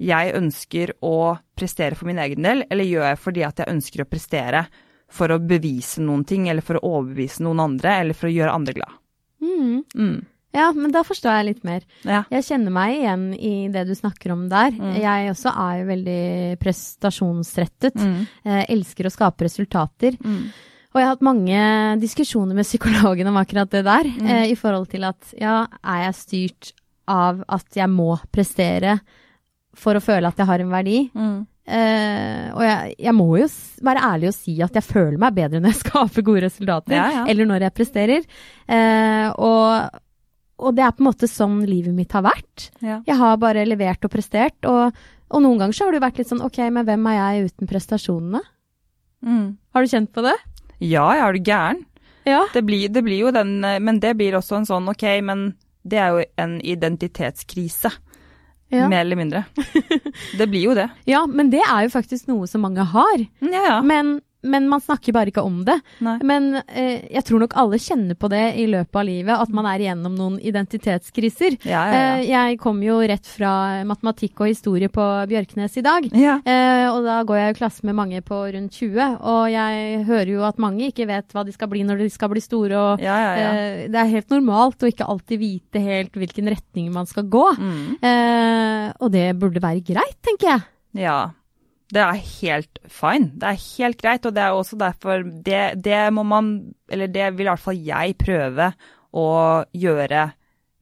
jeg 0.02 0.32
ønsker 0.38 0.94
å 1.04 1.16
prestere 1.58 1.98
for 1.98 2.08
min 2.08 2.20
egen 2.22 2.46
del, 2.46 2.64
eller 2.70 2.88
gjør 2.88 3.10
jeg 3.10 3.20
fordi 3.20 3.44
at 3.46 3.60
jeg 3.60 3.74
ønsker 3.74 4.04
å 4.04 4.08
prestere 4.08 4.64
for 5.12 5.33
å 5.33 5.40
bevise 5.40 6.03
noen 6.05 6.25
ting, 6.29 6.48
eller 6.48 6.64
for 6.64 6.81
å 6.81 6.96
overbevise 6.98 7.44
noen 7.44 7.61
andre, 7.66 7.98
eller 8.03 8.16
for 8.16 8.31
å 8.31 8.35
gjøre 8.35 8.55
andre 8.57 8.77
glad. 8.79 9.01
Mm. 9.42 9.83
Mm. 9.94 10.20
Ja, 10.53 10.66
men 10.77 10.92
da 10.92 11.01
forstår 11.05 11.38
jeg 11.38 11.46
litt 11.48 11.62
mer. 11.64 11.85
Ja. 12.05 12.25
Jeg 12.33 12.44
kjenner 12.44 12.75
meg 12.75 12.98
igjen 12.98 13.22
i 13.37 13.55
det 13.72 13.87
du 13.88 13.94
snakker 13.96 14.35
om 14.35 14.44
der. 14.53 14.75
Mm. 14.77 14.98
Jeg 15.01 15.31
også 15.33 15.53
er 15.53 15.79
jo 15.79 15.87
veldig 15.88 16.25
prestasjonsrettet. 16.61 17.96
Mm. 17.96 18.18
Eh, 18.44 18.61
elsker 18.75 19.09
å 19.09 19.14
skape 19.14 19.48
resultater. 19.48 20.18
Mm. 20.20 20.42
Og 20.92 21.01
jeg 21.01 21.09
har 21.09 21.14
hatt 21.14 21.25
mange 21.25 21.62
diskusjoner 22.03 22.59
med 22.59 22.68
psykologen 22.68 23.33
om 23.33 23.40
akkurat 23.40 23.72
det 23.72 23.81
der. 23.88 24.11
Mm. 24.12 24.29
Eh, 24.29 24.44
I 24.53 24.59
forhold 24.61 24.90
til 24.92 25.09
at 25.09 25.33
ja, 25.40 25.62
er 25.81 26.05
jeg 26.07 26.20
styrt 26.20 26.72
av 27.09 27.40
at 27.48 27.81
jeg 27.81 27.88
må 27.88 28.12
prestere 28.33 28.98
for 29.72 29.96
å 29.96 30.05
føle 30.05 30.29
at 30.29 30.37
jeg 30.37 30.48
har 30.53 30.61
en 30.61 30.72
verdi? 30.72 30.98
Mm. 31.16 31.38
Eh, 31.62 32.46
og 32.51 32.62
jeg, 32.66 32.94
jeg 32.98 33.14
må 33.14 33.27
jo 33.38 33.46
være 33.87 34.03
ærlig 34.09 34.33
og 34.33 34.35
si 34.35 34.57
at 34.64 34.75
jeg 34.75 34.83
føler 34.83 35.18
meg 35.22 35.37
bedre 35.37 35.61
når 35.62 35.70
jeg 35.72 35.81
skaper 35.85 36.25
gode 36.27 36.42
resultater, 36.48 36.96
Ja, 36.96 37.05
ja. 37.20 37.25
eller 37.31 37.46
når 37.48 37.66
jeg 37.68 37.77
presterer. 37.77 38.27
Uh, 38.66 39.29
og, 39.38 40.01
og 40.62 40.75
det 40.77 40.85
er 40.87 40.94
på 40.96 41.05
en 41.05 41.09
måte 41.11 41.31
sånn 41.31 41.61
livet 41.68 41.94
mitt 41.94 42.12
har 42.16 42.25
vært. 42.27 42.70
Ja. 42.83 43.01
Jeg 43.07 43.18
har 43.20 43.38
bare 43.42 43.66
levert 43.68 44.05
og 44.07 44.12
prestert. 44.12 44.59
Og, 44.68 44.98
og 45.33 45.44
noen 45.46 45.62
ganger 45.62 45.79
så 45.79 45.87
har 45.87 45.96
det 45.96 46.03
vært 46.05 46.18
litt 46.20 46.33
sånn 46.33 46.42
ok, 46.44 46.59
men 46.75 46.88
hvem 46.88 47.07
er 47.12 47.18
jeg 47.20 47.53
uten 47.53 47.70
prestasjonene? 47.70 48.42
Mm. 49.22 49.46
Har 49.75 49.87
du 49.87 49.92
kjent 49.94 50.11
på 50.14 50.25
det? 50.27 50.35
Ja, 50.83 51.07
jeg 51.14 51.22
er 51.29 51.37
du 51.38 51.46
gæren? 51.46 51.85
Ja. 52.27 52.40
Det 52.55 52.62
blir, 52.66 52.88
det 52.90 53.03
blir 53.07 53.18
jo 53.25 53.31
den, 53.35 53.57
eh, 53.66 53.79
men 53.83 53.98
det 54.03 54.16
blir 54.18 54.35
også 54.38 54.59
en 54.61 54.66
sånn, 54.68 54.90
ok, 54.90 55.05
men 55.27 55.53
det 55.87 55.98
er 55.98 56.14
jo 56.14 56.27
en 56.38 56.59
identitetskrise, 56.62 57.90
Ja. 58.72 58.88
mer 58.88 59.02
eller 59.04 59.18
mindre. 59.20 59.44
Det 60.38 60.46
blir 60.48 60.62
jo 60.64 60.74
det. 60.78 60.88
ja, 61.04 61.26
men 61.28 61.50
det 61.52 61.61
er 61.61 61.85
jo 61.87 61.90
faktisk 61.92 62.28
noe 62.30 62.46
som 62.48 62.64
mange 62.64 62.85
har. 62.88 63.24
Ja, 63.44 63.64
ja. 63.68 63.78
Men, 63.85 64.14
men 64.42 64.68
man 64.68 64.81
snakker 64.83 65.12
bare 65.14 65.31
ikke 65.31 65.42
om 65.46 65.61
det. 65.64 65.76
Nei. 66.02 66.16
Men 66.26 66.57
eh, 66.66 67.05
jeg 67.14 67.24
tror 67.28 67.40
nok 67.44 67.55
alle 67.61 67.78
kjenner 67.78 68.14
på 68.18 68.28
det 68.33 68.42
i 68.59 68.66
løpet 68.66 68.96
av 68.98 69.05
livet, 69.07 69.35
at 69.38 69.52
man 69.55 69.66
er 69.70 69.85
igjennom 69.85 70.16
noen 70.18 70.38
identitetskriser. 70.42 71.59
Ja, 71.68 71.83
ja, 71.87 72.00
Eh, 72.02 72.22
jeg 72.28 72.59
kom 72.61 72.81
jo 72.83 72.96
rett 73.07 73.26
fra 73.28 73.83
matematikk 73.87 74.40
og 74.42 74.48
historie 74.50 74.88
på 74.92 75.05
Bjørknes 75.31 75.76
i 75.78 75.85
dag. 75.85 76.09
ja. 76.14 76.38
Eh, 76.44 76.87
og 76.92 77.05
da 77.07 77.20
går 77.24 77.37
jeg 77.38 77.55
i 77.55 77.59
klasse 77.59 77.85
med 77.87 77.94
mange 77.94 78.20
på 78.26 78.40
rundt 78.52 78.72
20, 78.72 79.18
og 79.20 79.50
jeg 79.52 80.05
hører 80.09 80.33
jo 80.33 80.42
at 80.44 80.59
mange 80.59 80.88
ikke 80.90 81.07
vet 81.07 81.31
hva 81.33 81.44
de 81.46 81.52
skal 81.55 81.68
bli 81.72 81.83
når 81.87 81.98
de 82.02 82.11
skal 82.11 82.28
bli 82.33 82.40
store, 82.42 82.76
og 82.76 83.00
Ja, 83.00 83.16
ja, 83.22 83.33
ja. 83.38 83.50
eh, 83.52 83.88
det 83.92 84.00
er 84.02 84.11
helt 84.11 84.31
normalt 84.35 84.83
å 84.83 84.90
ikke 84.90 85.07
alltid 85.09 85.38
vite 85.40 85.81
helt 85.81 86.12
hvilken 86.18 86.50
retning 86.50 86.90
man 86.92 87.07
skal 87.07 87.24
gå. 87.31 87.46
Mm. 87.59 87.96
Eh, 88.02 88.92
og 89.00 89.12
det 89.14 89.28
burde 89.38 89.62
være 89.62 89.81
greit, 89.85 90.18
tenker 90.24 90.48
jeg. 90.57 90.62
Ja. 91.07 91.31
Det 91.92 92.00
er 92.00 92.20
helt 92.40 92.81
fine. 92.88 93.35
Det 93.37 93.50
er 93.50 93.64
helt 93.66 94.00
greit, 94.00 94.26
og 94.28 94.35
det 94.37 94.44
er 94.44 94.57
også 94.57 94.78
derfor 94.81 95.26
det, 95.44 95.62
det 95.85 96.00
må 96.16 96.24
man 96.24 96.52
Eller 96.88 97.11
det 97.12 97.35
vil 97.37 97.46
i 97.46 97.50
hvert 97.50 97.61
fall 97.61 97.83
jeg 97.85 98.16
prøve 98.20 98.70
å 99.12 99.28
gjøre 99.76 100.26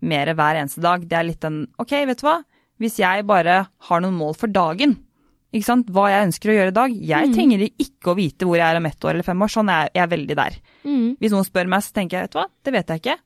mer 0.07 0.33
hver 0.39 0.61
eneste 0.61 0.83
dag. 0.85 1.03
Det 1.05 1.19
er 1.19 1.27
litt 1.27 1.43
den 1.43 1.65
OK, 1.83 1.97
vet 2.09 2.23
du 2.23 2.29
hva. 2.29 2.39
Hvis 2.81 3.01
jeg 3.03 3.27
bare 3.29 3.65
har 3.89 4.03
noen 4.03 4.17
mål 4.17 4.37
for 4.39 4.53
dagen, 4.53 4.95
ikke 5.51 5.67
sant, 5.67 5.89
hva 5.91 6.07
jeg 6.13 6.29
ønsker 6.29 6.53
å 6.53 6.55
gjøre 6.55 6.71
i 6.71 6.77
dag 6.77 6.93
Jeg 7.11 7.31
trenger 7.35 7.63
ikke 7.67 8.13
å 8.13 8.15
vite 8.15 8.47
hvor 8.47 8.55
jeg 8.55 8.71
er 8.71 8.79
om 8.79 8.87
ett 8.87 9.05
år 9.05 9.17
eller 9.17 9.27
fem 9.27 9.43
år. 9.43 9.51
Sånn 9.51 9.73
er 9.73 9.81
jeg, 9.83 9.93
jeg 9.97 10.03
er 10.05 10.13
veldig 10.13 10.37
der. 10.39 10.59
Mm. 10.87 11.09
Hvis 11.19 11.35
noen 11.35 11.49
spør 11.49 11.73
meg, 11.73 11.83
så 11.83 11.97
tenker 11.97 12.17
jeg, 12.17 12.29
vet 12.29 12.37
du 12.37 12.39
hva, 12.39 12.47
det 12.63 12.75
vet 12.77 12.93
jeg 12.93 13.03
ikke. 13.03 13.17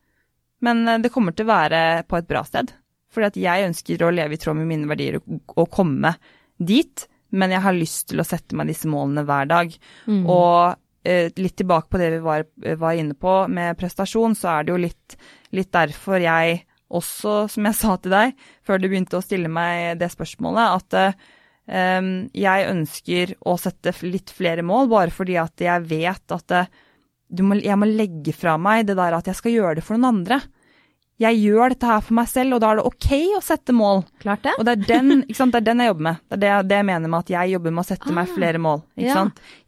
Men 0.64 0.81
eh, 0.88 1.03
det 1.05 1.12
kommer 1.12 1.37
til 1.37 1.44
å 1.44 1.53
være 1.53 1.83
på 2.09 2.18
et 2.18 2.31
bra 2.31 2.40
sted. 2.49 2.73
Fordi 3.14 3.29
at 3.29 3.37
jeg 3.44 3.68
ønsker 3.68 4.07
å 4.07 4.14
leve 4.14 4.35
i 4.35 4.40
tråd 4.40 4.57
med 4.59 4.70
mine 4.73 4.88
verdier 4.90 5.20
og, 5.20 5.37
og 5.53 5.68
komme 5.75 6.14
dit. 6.57 7.05
Men 7.35 7.55
jeg 7.55 7.64
har 7.64 7.77
lyst 7.77 8.09
til 8.11 8.23
å 8.23 8.27
sette 8.27 8.57
meg 8.57 8.70
disse 8.70 8.88
målene 8.90 9.27
hver 9.27 9.49
dag. 9.51 9.75
Mm. 10.07 10.23
Og 10.31 11.09
eh, 11.09 11.33
litt 11.40 11.57
tilbake 11.61 11.90
på 11.90 12.01
det 12.01 12.12
vi 12.16 12.23
var, 12.25 12.47
var 12.81 12.99
inne 12.99 13.16
på 13.18 13.42
med 13.53 13.79
prestasjon, 13.81 14.37
så 14.38 14.57
er 14.57 14.64
det 14.64 14.75
jo 14.75 14.81
litt, 14.87 15.18
litt 15.57 15.73
derfor 15.75 16.23
jeg 16.23 16.62
også, 16.94 17.37
som 17.51 17.66
jeg 17.66 17.79
sa 17.79 17.97
til 17.99 18.14
deg 18.14 18.35
før 18.66 18.81
du 18.81 18.88
begynte 18.88 19.18
å 19.18 19.25
stille 19.25 19.51
meg 19.51 19.99
det 20.01 20.11
spørsmålet, 20.12 20.79
at 20.79 20.99
eh, 21.01 22.09
jeg 22.44 22.70
ønsker 22.70 23.37
å 23.49 23.57
sette 23.61 23.94
litt 24.05 24.33
flere 24.35 24.64
mål, 24.66 24.90
bare 24.92 25.14
fordi 25.14 25.38
at 25.40 25.64
jeg 25.64 25.87
vet 25.90 26.37
at 26.37 26.55
eh, 26.55 26.73
du 27.35 27.42
må, 27.47 27.59
jeg 27.59 27.79
må 27.81 27.88
legge 27.88 28.35
fra 28.37 28.59
meg 28.61 28.87
det 28.88 28.99
der 28.99 29.16
at 29.16 29.27
jeg 29.31 29.38
skal 29.38 29.57
gjøre 29.57 29.79
det 29.79 29.87
for 29.87 29.97
noen 29.97 30.20
andre. 30.20 30.42
Jeg 31.22 31.37
gjør 31.38 31.68
dette 31.70 31.87
her 31.87 32.00
for 32.03 32.14
meg 32.18 32.27
selv, 32.27 32.57
og 32.57 32.61
da 32.61 32.70
er 32.72 32.77
det 32.81 32.85
ok 32.88 33.07
å 33.38 33.42
sette 33.46 33.70
mål. 33.72 34.00
Klart 34.18 34.42
det. 34.42 34.55
Og 34.59 34.64
det 34.66 34.72
er 34.74 34.81
den, 34.88 35.20
det 35.29 35.55
er 35.55 35.61
den 35.68 35.79
jeg 35.85 35.90
jobber 35.92 36.03
med. 36.09 36.16
Det 36.29 36.35
er 36.35 36.40
det, 36.42 36.68
det 36.72 36.79
jeg 36.81 36.87
mener 36.88 37.09
med 37.12 37.18
at 37.20 37.31
jeg 37.31 37.53
jobber 37.55 37.70
med 37.77 37.83
å 37.85 37.87
sette 37.87 38.14
meg 38.16 38.24
Ah, 38.29 38.33
flere 38.35 38.59
mål. 38.59 38.83
Ja. 38.98 39.20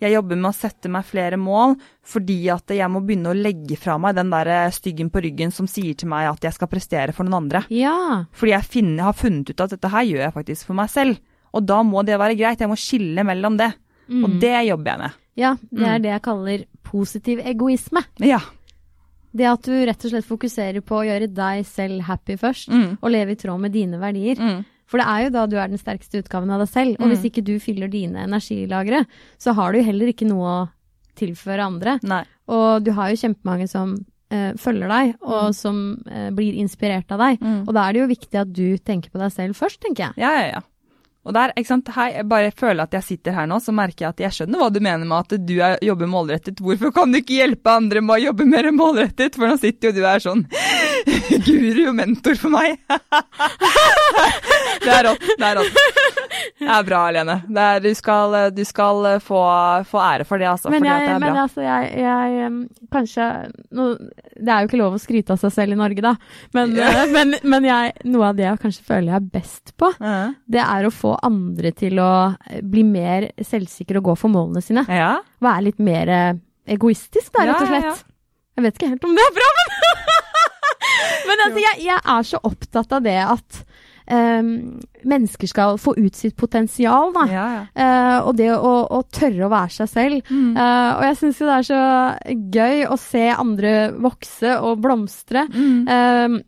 Jeg 0.03 0.13
jobber 0.17 0.37
med 0.43 0.49
å 0.51 0.57
sette 0.59 0.91
meg 0.91 1.05
flere 1.07 1.37
mål 1.39 1.77
fordi 2.07 2.39
at 2.51 2.75
jeg 2.75 2.91
må 2.91 3.01
begynne 3.07 3.31
å 3.31 3.39
legge 3.39 3.79
fra 3.79 3.95
meg 3.99 4.15
den 4.19 4.31
der 4.35 4.51
styggen 4.75 5.09
på 5.11 5.23
ryggen 5.23 5.55
som 5.55 5.67
sier 5.71 5.95
til 5.99 6.09
meg 6.11 6.29
at 6.33 6.43
jeg 6.47 6.55
skal 6.59 6.69
prestere 6.71 7.15
for 7.15 7.23
noen 7.27 7.45
andre. 7.45 7.63
Ja. 7.71 8.25
Fordi 8.35 8.53
jeg 8.57 8.69
finner, 8.71 9.05
har 9.09 9.17
funnet 9.19 9.51
ut 9.55 9.61
at 9.61 9.71
dette 9.75 9.91
her 9.95 10.03
gjør 10.07 10.23
jeg 10.27 10.35
faktisk 10.35 10.67
for 10.67 10.75
meg 10.83 10.91
selv. 10.91 11.19
Og 11.55 11.63
da 11.67 11.79
må 11.87 12.03
det 12.07 12.19
være 12.19 12.37
greit. 12.39 12.59
Jeg 12.61 12.69
må 12.71 12.77
skille 12.79 13.23
mellom 13.27 13.57
det. 13.59 13.71
Og 14.11 14.29
Mm. 14.31 14.41
det 14.41 14.67
jobber 14.69 14.91
jeg 14.93 14.99
med. 14.99 15.13
ja, 15.37 15.55
det 15.71 15.83
Mm. 15.83 15.95
er 15.95 15.99
det 15.99 16.11
jeg 16.13 16.23
kaller 16.23 16.65
positiv 16.85 17.39
egoisme. 17.43 18.05
Ja. 18.23 18.39
Det 19.35 19.47
at 19.51 19.63
du 19.63 19.73
rett 19.87 20.05
og 20.05 20.11
slett 20.13 20.25
fokuserer 20.29 20.81
på 20.85 21.01
å 21.01 21.05
gjøre 21.07 21.29
deg 21.35 21.65
selv 21.67 22.03
happy 22.03 22.37
først, 22.37 22.69
Mm. 22.69 22.99
og 23.03 23.11
leve 23.11 23.33
i 23.33 23.35
tråd 23.37 23.61
med 23.61 23.73
dine 23.73 23.99
verdier. 23.99 24.37
Mm. 24.37 24.65
For 24.87 24.99
det 24.99 25.07
er 25.07 25.25
jo 25.25 25.31
da 25.31 25.47
du 25.47 25.57
er 25.59 25.69
den 25.69 25.79
sterkeste 25.79 26.23
utgaven 26.23 26.51
av 26.51 26.61
deg 26.61 26.69
selv. 26.69 26.97
Og 27.01 27.07
Mm. 27.07 27.11
hvis 27.11 27.25
ikke 27.31 27.45
du 27.45 27.59
fyller 27.59 27.89
dine 27.91 28.23
energilagre, 28.27 29.05
så 29.39 29.53
har 29.55 29.73
du 29.73 29.83
heller 29.83 30.07
ikke 30.13 30.29
noe 30.29 30.47
å 30.47 30.69
tilføre 31.17 31.65
andre. 31.65 31.99
Nei. 32.03 32.25
Og 32.49 32.85
du 32.85 32.93
har 32.93 33.09
jo 33.11 33.17
kjempemange 33.17 33.69
som 33.69 33.97
eh, 34.31 34.53
følger 34.55 34.89
deg, 34.89 35.15
og 35.23 35.55
som 35.55 36.03
eh, 36.11 36.31
blir 36.31 36.55
inspirert 36.59 37.11
av 37.13 37.19
deg. 37.19 37.39
Mm. 37.41 37.69
Og 37.69 37.75
da 37.75 37.89
er 37.89 37.93
det 37.93 38.01
jo 38.01 38.07
viktig 38.09 38.41
at 38.41 38.53
du 38.53 38.77
tenker 38.79 39.11
på 39.11 39.19
deg 39.23 39.31
selv 39.33 39.55
først, 39.55 39.79
tenker 39.81 40.09
jeg. 40.09 40.13
Ja, 40.19 40.31
ja, 40.41 40.47
ja. 40.57 40.61
Og 41.27 41.35
der, 41.35 41.51
ikke 41.59 41.73
sant, 41.73 41.89
hei, 41.97 42.07
jeg 42.15 42.29
bare 42.31 42.53
føler 42.55 42.87
at 42.87 42.93
jeg 42.95 43.03
sitter 43.03 43.35
her 43.35 43.49
nå, 43.51 43.59
så 43.63 43.75
merker 43.75 44.07
jeg 44.07 44.15
at 44.15 44.21
jeg 44.23 44.37
skjønner 44.37 44.63
hva 44.63 44.69
du 44.71 44.79
mener 44.79 45.03
med 45.03 45.17
at 45.19 45.35
du 45.43 45.55
er, 45.59 45.75
jobber 45.83 46.11
målrettet. 46.11 46.63
Hvorfor 46.63 46.93
kan 46.95 47.11
du 47.11 47.19
ikke 47.19 47.41
hjelpe 47.41 47.73
andre 47.73 48.03
med 48.05 48.15
å 48.15 48.25
jobbe 48.29 48.47
mer 48.47 48.71
målrettet? 48.77 49.35
For 49.35 49.51
nå 49.51 49.59
sitter 49.59 49.91
jo 49.91 49.97
du 49.97 50.07
her 50.07 50.23
sånn 50.23 50.45
guru 51.49 51.83
og 51.91 51.97
mentor 51.99 52.39
for 52.39 52.55
meg. 52.55 52.79
det 54.87 54.93
er 54.95 55.09
rått, 55.11 55.27
det 55.35 55.51
er 55.51 55.59
rått. 55.59 56.06
Det 56.61 56.69
er 56.69 56.87
bra, 56.87 57.01
er, 57.13 57.81
du 57.85 57.89
skal, 57.99 58.37
du 58.55 58.63
skal 58.69 59.07
få, 59.25 59.41
få 59.91 60.01
ære 60.03 60.27
for 60.29 60.41
det, 60.43 60.49
altså. 60.51 60.71
Men, 60.73 60.87
jeg, 60.87 61.05
det 61.07 61.15
er 61.15 61.23
men 61.23 61.39
altså, 61.43 61.65
jeg, 61.65 61.91
jeg 62.01 62.53
Kanskje 62.93 63.27
no, 63.77 63.87
Det 63.97 64.53
er 64.53 64.63
jo 64.63 64.71
ikke 64.71 64.81
lov 64.81 64.97
å 64.97 65.01
skryte 65.03 65.35
av 65.35 65.41
seg 65.43 65.55
selv 65.55 65.77
i 65.77 65.79
Norge, 65.81 66.05
da. 66.05 66.15
Men, 66.57 66.75
eh, 66.79 67.03
men, 67.13 67.37
men 67.45 67.69
noe 68.13 68.31
av 68.31 68.39
det 68.39 68.47
jeg 68.47 68.63
kanskje 68.63 68.87
føler 68.87 69.13
jeg 69.13 69.21
er 69.21 69.31
best 69.39 69.75
på, 69.81 69.93
Ja. 70.01 70.17
det 70.47 70.63
er 70.65 70.87
å 70.89 70.93
få 70.95 71.15
andre 71.27 71.73
til 71.77 72.01
å 72.03 72.11
eh, 72.51 72.61
bli 72.63 72.85
mer 72.87 73.31
selvsikre 73.45 74.03
og 74.03 74.11
gå 74.13 74.19
for 74.25 74.33
målene 74.33 74.63
sine. 74.65 74.87
Ja. 74.89 75.17
Være 75.45 75.69
litt 75.71 75.83
mer 75.83 76.13
eh, 76.13 76.35
egoistisk, 76.77 77.33
da, 77.37 77.47
rett 77.51 77.65
og 77.65 77.73
slett. 77.73 77.91
ja, 77.91 77.97
ja. 77.97 78.13
Jeg 78.57 78.65
vet 78.65 78.79
ikke 78.79 78.89
helt 78.95 79.05
om 79.05 79.13
det 79.17 79.25
er 79.27 79.35
bra, 79.37 79.49
men 79.59 79.75
Men 81.27 81.43
altså, 81.49 81.61
jeg, 81.61 81.83
jeg 81.85 81.99
er 81.99 82.27
så 82.27 82.39
opptatt 82.47 82.93
av 82.97 83.05
det 83.05 83.19
at 83.21 83.61
mennesker 84.07 85.51
skal 85.51 85.79
få 85.83 85.97
ut 85.99 86.15
sitt 86.19 86.37
potensial, 86.39 87.13
da. 87.15 87.27
Ja, 87.31 87.47
ja. 87.57 87.63
Eh, 87.75 88.19
og 88.27 88.37
det 88.39 88.51
å, 88.55 88.75
å 88.87 89.03
tørre 89.11 89.47
å 89.47 89.53
være 89.53 89.75
seg 89.81 89.91
selv. 89.93 90.31
Mm. 90.31 90.53
Eh, 90.55 90.91
og 90.97 91.07
jeg 91.09 91.21
syns 91.23 91.41
jo 91.41 91.49
det 91.49 91.57
er 91.57 91.71
så 91.71 91.81
gøy 92.59 92.85
å 92.91 92.99
se 93.01 93.25
andre 93.35 93.73
vokse 94.07 94.59
og 94.63 94.85
blomstre. 94.85 95.47
Mm. 95.51 95.81
Eh, 95.87 96.45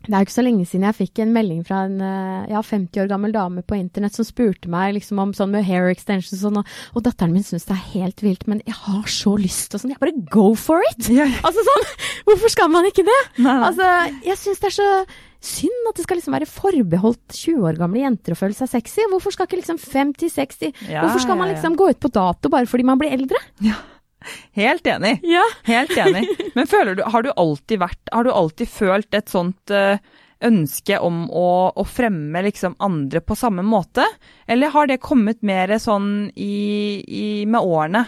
det 0.00 0.14
er 0.16 0.22
jo 0.22 0.26
ikke 0.30 0.32
så 0.32 0.44
lenge 0.46 0.64
siden 0.64 0.86
jeg 0.88 0.96
fikk 0.96 1.20
en 1.20 1.32
melding 1.34 1.60
fra 1.68 1.82
en 1.84 1.98
eh, 2.00 2.52
ja, 2.54 2.62
50 2.64 3.02
år 3.02 3.08
gammel 3.10 3.34
dame 3.34 3.60
på 3.66 3.76
internett 3.76 4.16
som 4.16 4.24
spurte 4.24 4.70
meg 4.72 4.94
liksom 4.96 5.20
om 5.20 5.34
sånn 5.36 5.52
med 5.52 5.66
hair 5.68 5.90
extensions 5.92 6.38
og 6.38 6.46
sånn, 6.46 6.60
og, 6.62 6.76
og 6.96 7.04
datteren 7.04 7.34
min 7.36 7.44
syns 7.44 7.68
det 7.68 7.76
er 7.76 7.90
helt 7.98 8.24
vilt, 8.24 8.46
men 8.48 8.62
jeg 8.64 8.78
har 8.86 9.10
så 9.12 9.34
lyst 9.36 9.76
og 9.76 9.82
sånn. 9.82 9.92
Jeg 9.92 10.00
bare 10.00 10.16
go 10.32 10.52
for 10.56 10.80
it! 10.88 11.10
Ja. 11.12 11.26
Altså 11.44 11.64
sånn, 11.66 11.90
hvorfor 12.28 12.52
skal 12.52 12.72
man 12.72 12.88
ikke 12.88 13.04
det? 13.04 13.18
Nei, 13.42 13.52
nei. 13.52 13.66
Altså, 13.68 13.90
jeg 14.24 14.40
syns 14.40 14.62
det 14.62 14.70
er 14.70 14.76
så 14.78 14.90
synd 15.40 15.88
at 15.88 15.96
det 15.96 16.04
skal 16.04 16.20
liksom 16.20 16.36
være 16.36 16.48
forbeholdt 16.48 17.36
20 17.36 17.68
år 17.70 17.78
gamle 17.80 18.02
jenter 18.02 18.34
å 18.34 18.38
føle 18.38 18.56
seg 18.56 18.70
sexy. 18.72 19.06
Hvorfor 19.10 19.34
skal 19.34 19.48
ikke 19.48 19.60
liksom 19.62 19.80
50-60 19.80 20.84
Ja, 20.90 21.04
Hvorfor 21.04 21.24
skal 21.24 21.38
man 21.40 21.48
ja, 21.48 21.54
ja. 21.54 21.56
liksom 21.56 21.78
gå 21.80 21.90
ut 21.90 22.00
på 22.02 22.12
dato 22.12 22.52
bare 22.52 22.68
fordi 22.70 22.86
man 22.86 23.00
blir 23.00 23.14
eldre? 23.16 23.40
Ja. 23.64 23.78
Helt 24.52 24.84
enig. 24.86 25.14
Ja. 25.24 25.44
Helt 25.64 25.96
enig. 25.96 26.26
Men 26.56 26.68
føler 26.68 26.98
du, 26.98 27.04
har 27.08 27.24
du 27.24 27.30
alltid 27.32 27.80
vært, 27.80 28.02
har 28.12 28.26
du 28.26 28.32
alltid 28.34 28.68
følt 28.68 29.16
et 29.16 29.32
sånt 29.32 29.72
eh, 29.72 29.96
ønske 30.44 30.98
om 31.00 31.24
å, 31.32 31.48
å 31.72 31.84
fremme 31.88 32.42
liksom 32.44 32.76
andre 32.84 33.22
på 33.24 33.36
samme 33.38 33.64
måte? 33.64 34.04
Eller 34.44 34.72
har 34.74 34.90
det 34.90 35.00
kommet 35.00 35.40
mer 35.46 35.72
sånn 35.80 36.30
i, 36.36 37.00
i, 37.00 37.26
med 37.48 37.64
årene? 37.64 38.04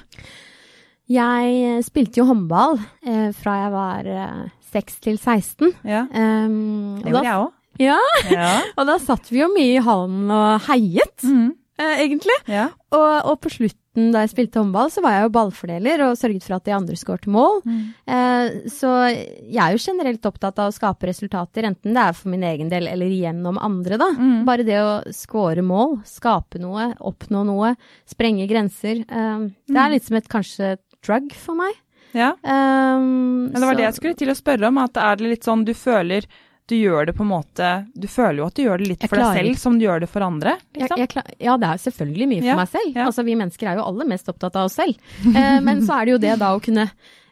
Jeg 1.12 1.56
eh, 1.64 1.80
spilte 1.84 2.22
jo 2.22 2.28
håndball 2.28 2.78
eh, 3.04 3.30
fra 3.36 3.56
jeg 3.64 3.72
var 3.74 4.08
eh, 4.08 4.42
6 4.72 5.00
til 5.04 5.18
16. 5.18 5.72
Ja, 5.84 6.04
Um, 6.12 7.00
det 7.02 7.12
gjorde 7.12 7.24
jeg 7.28 7.40
òg. 7.40 7.50
ja, 7.78 7.98
Ja. 8.30 8.50
og 8.78 8.86
da 8.88 8.98
satt 8.98 9.28
vi 9.32 9.40
jo 9.42 9.48
mye 9.52 9.76
i 9.78 9.82
hallen 9.84 10.30
og 10.30 10.60
heiet, 10.68 11.22
Mm. 11.24 11.50
uh, 11.80 11.96
egentlig. 11.98 12.38
ja. 12.48 12.68
Og, 12.92 13.12
og 13.32 13.40
på 13.40 13.50
slutten 13.50 13.78
da 14.12 14.22
jeg 14.24 14.30
spilte 14.32 14.56
håndball, 14.56 14.88
så 14.88 15.02
var 15.04 15.12
jeg 15.18 15.24
jo 15.26 15.32
ballfordeler 15.34 16.00
og 16.06 16.14
sørget 16.16 16.44
for 16.46 16.54
at 16.56 16.64
de 16.64 16.72
andre 16.72 16.96
skåret 16.96 17.26
mål. 17.28 17.58
Eh, 18.08 18.62
så 18.72 18.88
jeg 19.12 19.58
er 19.60 19.74
jo 19.74 19.82
generelt 19.84 20.24
opptatt 20.24 20.56
av 20.64 20.70
å 20.70 20.72
skape 20.72 21.10
resultater, 21.10 21.66
enten 21.68 21.92
det 21.92 22.00
er 22.00 22.16
for 22.16 22.32
min 22.32 22.42
egen 22.48 22.70
del 22.72 22.88
eller 22.88 23.12
gjennom 23.12 23.58
andre, 23.60 23.98
da. 24.00 24.08
Mm. 24.16 24.46
Bare 24.48 24.64
det 24.64 24.78
å 24.80 24.94
score 25.12 25.60
mål, 25.60 25.98
skape 26.08 26.56
noe, 26.62 26.94
oppnå 27.04 27.44
noe, 27.50 27.74
sprenge 28.08 28.48
grenser. 28.48 29.04
Eh, 29.04 29.44
det 29.68 29.76
er 29.84 29.92
litt 29.92 30.08
som 30.08 30.16
et 30.16 30.28
kanskje 30.32 30.78
drug 31.04 31.28
for 31.36 31.60
meg. 31.60 31.76
Ja. 32.14 32.32
Um, 32.42 33.50
Men 33.50 33.52
det 33.54 33.60
var 33.60 33.72
så- 33.72 33.76
det 33.76 33.84
jeg 33.88 33.94
skulle 33.94 34.14
til 34.16 34.28
å 34.28 34.36
spørre 34.36 34.68
om. 34.68 34.78
At 34.78 34.96
er 34.96 35.16
det 35.16 35.28
litt 35.30 35.44
sånn 35.44 35.64
du 35.64 35.72
føler 35.74 36.26
du 36.68 36.76
gjør 36.76 37.06
det 37.06 37.14
på 37.16 37.22
en 37.24 37.28
måte 37.28 37.68
Du 37.98 38.06
føler 38.06 38.36
jo 38.38 38.44
at 38.46 38.54
du 38.54 38.62
gjør 38.62 38.78
det 38.78 38.86
litt 38.88 39.00
Jeg 39.02 39.10
for 39.10 39.16
deg 39.18 39.34
selv 39.36 39.58
som 39.58 39.78
du 39.78 39.84
gjør 39.84 40.00
det 40.00 40.08
for 40.08 40.22
andre. 40.22 40.54
Liksom. 40.74 40.96
jeg, 40.96 41.08
klar- 41.10 41.34
ja, 41.40 41.56
det 41.58 41.68
er 41.68 41.80
selvfølgelig 41.90 42.28
mye 42.28 42.38
for 42.40 42.46
Ja, 42.46 42.56
meg 42.56 42.68
selv. 42.68 42.94
ja. 42.94 43.06
Altså, 43.06 43.24
vi 43.24 43.34
mennesker 43.34 43.66
er 43.68 43.76
jo 43.76 43.82
alle 43.84 44.04
mest 44.06 44.26
opptatt 44.28 44.56
av 44.56 44.64
oss 44.70 44.74
selv. 44.78 44.96
Eh, 45.36 45.60
men 45.60 45.82
så 45.82 46.00
er 46.00 46.04
det 46.06 46.12
jo 46.12 46.18
det 46.18 46.38
da 46.38 46.52
å 46.56 46.62
kunne, 46.62 46.90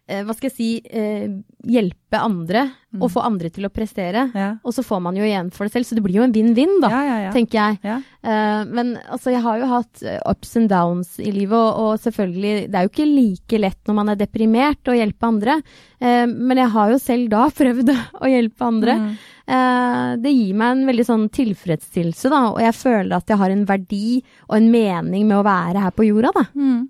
eh, 0.09 0.25
hva 0.25 0.35
skal 0.35 0.51
jeg 0.51 0.57
si, 0.57 0.83
eh, 0.91 1.29
hjelpe 1.67 2.19
andre, 2.19 2.71
Mm. 2.91 3.05
og 3.05 3.11
få 3.13 3.23
andre 3.23 3.49
til 3.55 3.63
å 3.67 3.71
prestere. 3.71 4.33
ja. 4.35 4.57
Og 4.65 4.73
så 4.75 4.83
får 4.83 5.01
man 5.01 5.15
jo 5.15 5.23
igjen 5.23 5.53
for 5.53 5.63
det 5.65 5.73
selv, 5.73 5.87
så 5.87 5.95
det 5.95 6.03
blir 6.03 6.17
jo 6.17 6.25
en 6.25 6.33
vinn-vinn, 6.33 6.81
da, 6.83 6.89
ja, 6.91 7.19
ja, 7.23 7.31
tenker 7.31 7.55
jeg. 7.55 7.79
Eh, 8.25 8.65
men 8.67 8.97
altså, 9.09 9.31
jeg 9.31 9.43
har 9.45 9.61
jo 9.61 9.67
hatt 9.71 10.03
eh, 10.03 10.19
ups 10.27 10.57
and 10.57 10.69
downs 10.69 11.21
i 11.21 11.31
livet, 11.31 11.55
og, 11.55 11.79
og 11.79 12.01
selvfølgelig, 12.03 12.67
det 12.67 12.75
er 12.75 12.83
jo 12.89 12.91
ikke 12.91 13.07
like 13.07 13.61
lett 13.63 13.79
når 13.87 13.95
man 13.95 14.09
er 14.09 14.17
deprimert 14.17 14.91
å 14.91 14.97
hjelpe 14.99 15.23
andre. 15.23 15.63
uh, 16.03 16.27
men 16.27 16.57
jeg 16.57 16.69
har 16.75 16.91
jo 16.91 16.99
selv 16.99 17.31
da 17.31 17.47
prøvd 17.63 17.95
å 18.21 18.27
hjelpe 18.27 18.67
andre. 18.67 18.99
Mm. 18.99 19.17
Uh, 19.51 20.17
det 20.23 20.35
gir 20.35 20.55
meg 20.59 20.75
en 20.75 20.87
veldig 20.91 21.07
sånn 21.07 21.29
tilfredsstillelse, 21.31 22.29
da, 22.31 22.43
og 22.51 22.61
jeg 22.61 22.75
føler 22.75 23.17
at 23.17 23.29
jeg 23.31 23.39
har 23.39 23.51
en 23.55 23.67
verdi 23.67 24.23
og 24.49 24.57
en 24.59 24.71
mening 24.71 25.29
med 25.29 25.39
å 25.39 25.47
være 25.47 25.79
her 25.87 25.95
på 25.95 26.11
jorda, 26.11 26.35
da. 26.35 26.49
Mm. 26.59 26.89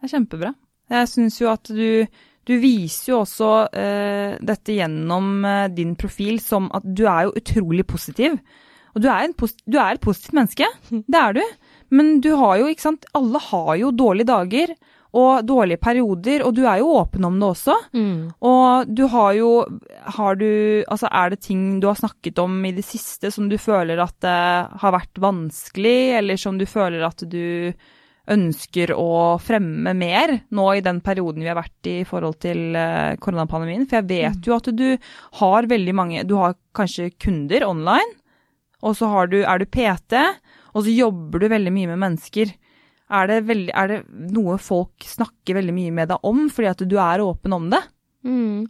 Det 0.00 0.08
er 0.08 0.16
kjempebra. 0.16 0.54
Jeg 0.92 1.08
syns 1.08 1.40
jo 1.40 1.48
at 1.52 1.68
du 1.68 2.06
du 2.44 2.54
viser 2.60 3.12
jo 3.12 3.22
også 3.22 3.50
eh, 3.72 4.36
dette 4.44 4.76
gjennom 4.76 5.44
eh, 5.48 5.68
din 5.72 5.94
profil 6.00 6.40
som 6.42 6.68
at 6.76 6.84
du 6.84 7.06
er 7.08 7.28
jo 7.28 7.36
utrolig 7.40 7.86
positiv. 7.88 8.36
Og 8.94 9.02
du 9.02 9.08
er, 9.10 9.24
en 9.24 9.34
pos 9.36 9.56
du 9.64 9.78
er 9.80 9.96
et 9.96 10.04
positivt 10.04 10.36
menneske. 10.38 10.68
Det 11.10 11.20
er 11.20 11.38
du. 11.38 11.44
Men 11.94 12.18
du 12.24 12.34
har 12.38 12.60
jo, 12.60 12.68
ikke 12.70 12.88
sant 12.88 13.08
Alle 13.16 13.40
har 13.50 13.74
jo 13.80 13.94
dårlige 13.94 14.30
dager 14.30 14.76
og 15.14 15.44
dårlige 15.46 15.78
perioder, 15.78 16.42
og 16.42 16.56
du 16.56 16.64
er 16.66 16.80
jo 16.80 16.88
åpen 16.98 17.22
om 17.28 17.36
det 17.38 17.46
også. 17.52 17.74
Og 18.42 18.88
du 18.90 19.04
har 19.12 19.36
jo 19.38 19.50
Har 20.16 20.34
du 20.40 20.82
Altså, 20.90 21.06
er 21.06 21.30
det 21.30 21.40
ting 21.46 21.78
du 21.78 21.86
har 21.86 21.98
snakket 22.00 22.40
om 22.42 22.56
i 22.66 22.72
det 22.74 22.82
siste 22.82 23.30
som 23.30 23.46
du 23.48 23.54
føler 23.58 24.02
at 24.02 24.16
det 24.24 24.38
har 24.82 24.96
vært 24.96 25.22
vanskelig, 25.22 26.18
eller 26.18 26.40
som 26.40 26.58
du 26.58 26.66
føler 26.66 27.06
at 27.06 27.22
du 27.30 27.72
ønsker 28.30 28.94
å 28.96 29.36
fremme 29.42 29.92
mer 29.96 30.32
nå 30.54 30.66
i 30.72 30.82
den 30.84 31.00
perioden 31.04 31.44
vi 31.44 31.50
har 31.50 31.58
vært 31.58 31.90
i 31.90 31.98
i 32.00 32.08
forhold 32.08 32.38
til 32.44 32.76
eh, 32.78 33.16
koronapandemien? 33.20 33.86
For 33.90 34.00
jeg 34.00 34.08
vet 34.10 34.48
jo 34.48 34.56
at 34.56 34.70
du 34.72 34.86
har 35.40 35.70
veldig 35.70 35.94
mange 35.96 36.24
Du 36.28 36.36
har 36.40 36.56
kanskje 36.76 37.12
kunder 37.20 37.66
online, 37.68 38.16
og 38.84 38.96
så 38.98 39.08
har 39.12 39.30
du, 39.32 39.42
er 39.44 39.60
du 39.60 39.68
PT, 39.68 40.18
og 40.74 40.84
så 40.84 40.92
jobber 40.92 41.44
du 41.44 41.48
veldig 41.52 41.72
mye 41.72 41.92
med 41.92 42.02
mennesker. 42.02 42.50
Er 43.14 43.30
det, 43.30 43.38
veldig, 43.48 43.72
er 43.76 43.90
det 43.90 44.02
noe 44.34 44.56
folk 44.60 45.04
snakker 45.06 45.60
veldig 45.60 45.76
mye 45.76 45.94
med 45.94 46.12
deg 46.12 46.26
om 46.26 46.46
fordi 46.52 46.70
at 46.72 46.84
du 46.88 46.98
er 47.00 47.22
åpen 47.24 47.54
om 47.56 47.68
det? 47.72 47.80
Mm. 48.24 48.64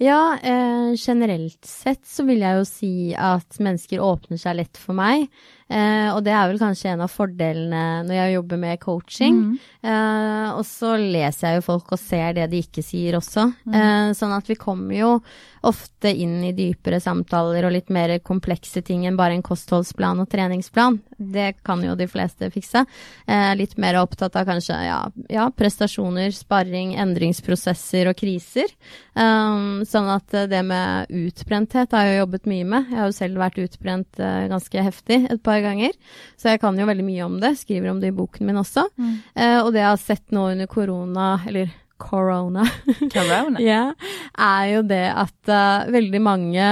Ja, 0.00 0.38
eh, 0.40 0.92
generelt 0.96 1.64
sett 1.68 2.06
så 2.08 2.24
vil 2.28 2.40
jeg 2.40 2.56
jo 2.56 2.66
si 2.68 2.92
at 3.12 3.58
mennesker 3.60 4.00
åpner 4.00 4.40
seg 4.40 4.56
lett 4.60 4.80
for 4.80 4.96
meg. 4.96 5.26
Eh, 5.70 6.08
og 6.10 6.24
det 6.26 6.32
er 6.34 6.48
vel 6.50 6.58
kanskje 6.58 6.90
en 6.90 7.04
av 7.04 7.12
fordelene 7.12 8.02
når 8.08 8.16
jeg 8.16 8.34
jobber 8.34 8.60
med 8.64 8.80
coaching. 8.82 9.38
Eh, 9.80 10.48
og 10.50 10.64
så 10.66 10.96
leser 10.98 11.46
jeg 11.46 11.60
jo 11.60 11.68
folk 11.68 11.94
og 11.94 12.02
ser 12.02 12.34
det 12.40 12.48
de 12.50 12.64
ikke 12.64 12.84
sier 12.84 13.18
også. 13.20 13.46
Eh, 13.70 14.10
sånn 14.18 14.34
at 14.34 14.50
vi 14.50 14.58
kommer 14.58 14.96
jo 14.96 15.12
ofte 15.60 16.08
inn 16.08 16.38
i 16.44 16.54
dypere 16.56 17.00
samtaler 17.02 17.66
og 17.68 17.74
litt 17.74 17.90
mer 17.92 18.14
komplekse 18.24 18.80
ting 18.84 19.04
enn 19.06 19.18
bare 19.18 19.36
en 19.36 19.44
kostholdsplan 19.44 20.22
og 20.22 20.30
treningsplan. 20.32 20.98
Det 21.20 21.60
kan 21.66 21.82
jo 21.84 21.96
de 21.98 22.06
fleste 22.08 22.48
fikse. 22.52 22.86
Eh, 23.28 23.52
litt 23.60 23.76
mer 23.80 23.98
opptatt 24.00 24.38
av 24.40 24.48
kanskje 24.48 24.78
ja, 24.86 25.00
ja, 25.28 25.48
prestasjoner, 25.52 26.32
sparring, 26.32 26.94
endringsprosesser 27.00 28.08
og 28.08 28.16
kriser. 28.20 28.72
Um, 29.12 29.82
sånn 29.84 30.08
at 30.08 30.32
eh, 30.32 30.48
det 30.48 30.62
med 30.64 31.12
utbrenthet 31.12 31.92
har 31.92 32.06
jeg 32.06 32.16
jo 32.16 32.22
jobbet 32.22 32.48
mye 32.48 32.68
med. 32.72 32.88
Jeg 32.88 33.02
har 33.02 33.10
jo 33.10 33.18
selv 33.20 33.44
vært 33.44 33.60
utbrent 33.60 34.22
eh, 34.22 34.48
ganske 34.48 34.86
heftig 34.86 35.20
et 35.28 35.44
par 35.44 35.59
ganger, 35.64 35.94
så 36.40 36.52
jeg 36.52 36.62
kan 36.62 36.78
jo 36.78 36.88
veldig 36.88 37.06
mye 37.06 37.26
om 37.26 37.38
det. 37.42 37.54
Skriver 37.60 37.92
om 37.92 38.00
det 38.02 38.12
i 38.12 38.16
boken 38.16 38.48
min 38.48 38.60
også. 38.60 38.88
Eh, 39.00 39.58
og 39.60 39.72
det 39.74 39.82
jeg 39.82 39.90
har 39.90 40.02
sett 40.02 40.26
nå 40.34 40.50
under 40.54 40.70
korona, 40.70 41.32
eller 41.48 41.70
corona, 42.00 42.64
Corona. 43.12 43.60
yeah, 43.68 43.92
er 44.40 44.64
jo 44.72 44.80
det 44.88 45.04
at 45.12 45.52
uh, 45.52 45.90
veldig 45.92 46.20
mange 46.24 46.64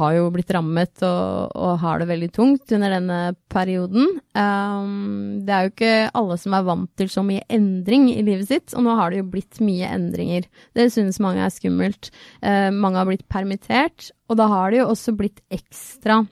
har 0.00 0.14
jo 0.16 0.30
blitt 0.32 0.50
rammet 0.56 1.04
og, 1.06 1.52
og 1.52 1.76
har 1.82 2.00
det 2.00 2.08
veldig 2.10 2.30
tungt 2.34 2.74
under 2.76 2.96
denne 2.96 3.20
perioden. 3.52 4.08
Um, 4.32 5.44
det 5.44 5.54
er 5.54 5.66
jo 5.66 5.74
ikke 5.74 5.94
alle 6.22 6.40
som 6.40 6.56
er 6.56 6.66
vant 6.70 6.90
til 6.98 7.12
så 7.12 7.24
mye 7.26 7.44
endring 7.52 8.08
i 8.14 8.24
livet 8.26 8.48
sitt, 8.50 8.74
og 8.74 8.86
nå 8.86 8.96
har 8.98 9.12
det 9.12 9.22
jo 9.22 9.30
blitt 9.36 9.60
mye 9.64 9.92
endringer. 9.92 10.48
Det 10.76 10.88
synes 10.94 11.20
mange 11.22 11.44
er 11.44 11.54
skummelt. 11.54 12.12
Uh, 12.40 12.72
mange 12.72 13.00
har 13.02 13.10
blitt 13.10 13.28
permittert, 13.30 14.10
og 14.30 14.40
da 14.40 14.48
har 14.50 14.72
det 14.72 14.82
jo 14.82 14.90
også 14.94 15.16
blitt 15.20 15.44
ekstra 15.52 16.22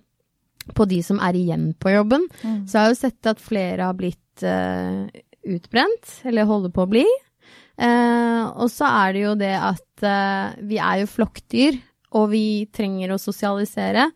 på 0.74 0.86
de 0.90 1.00
som 1.04 1.20
er 1.24 1.38
igjen 1.38 1.70
på 1.80 1.92
jobben. 1.94 2.26
Mm. 2.42 2.60
Så 2.66 2.76
jeg 2.76 2.82
har 2.82 2.92
jo 2.92 3.00
sett 3.00 3.30
at 3.32 3.42
flere 3.42 3.88
har 3.88 3.96
blitt 3.98 4.44
uh, 4.44 5.06
utbrent, 5.48 6.12
eller 6.28 6.48
holder 6.48 6.74
på 6.74 6.84
å 6.84 6.90
bli. 6.90 7.06
Uh, 7.78 8.50
og 8.58 8.68
så 8.74 8.88
er 9.04 9.14
det 9.14 9.24
jo 9.24 9.34
det 9.38 9.54
at 9.54 10.06
uh, 10.06 10.56
vi 10.66 10.80
er 10.82 11.02
jo 11.04 11.12
flokkdyr, 11.12 11.80
og 12.18 12.30
vi 12.32 12.46
trenger 12.74 13.12
å 13.14 13.20
sosialisere. 13.22 14.08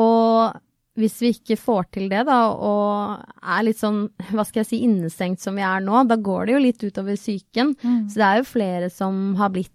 Og 0.00 0.56
hvis 0.96 1.18
vi 1.20 1.32
ikke 1.34 1.58
får 1.60 1.88
til 1.92 2.08
det, 2.08 2.22
da, 2.28 2.38
og 2.56 3.20
er 3.44 3.64
litt 3.66 3.80
sånn, 3.80 4.06
hva 4.32 4.46
skal 4.48 4.62
jeg 4.62 4.70
si, 4.70 4.82
innestengt 4.86 5.42
som 5.44 5.58
vi 5.58 5.64
er 5.66 5.84
nå, 5.84 6.06
da 6.08 6.16
går 6.16 6.48
det 6.48 6.54
jo 6.56 6.62
litt 6.64 6.84
utover 6.86 7.18
psyken. 7.20 7.74
Mm. 7.82 7.98
Så 8.08 8.20
det 8.20 8.28
er 8.28 8.40
jo 8.40 8.48
flere 8.48 8.92
som 8.92 9.24
har 9.40 9.52
blitt 9.52 9.72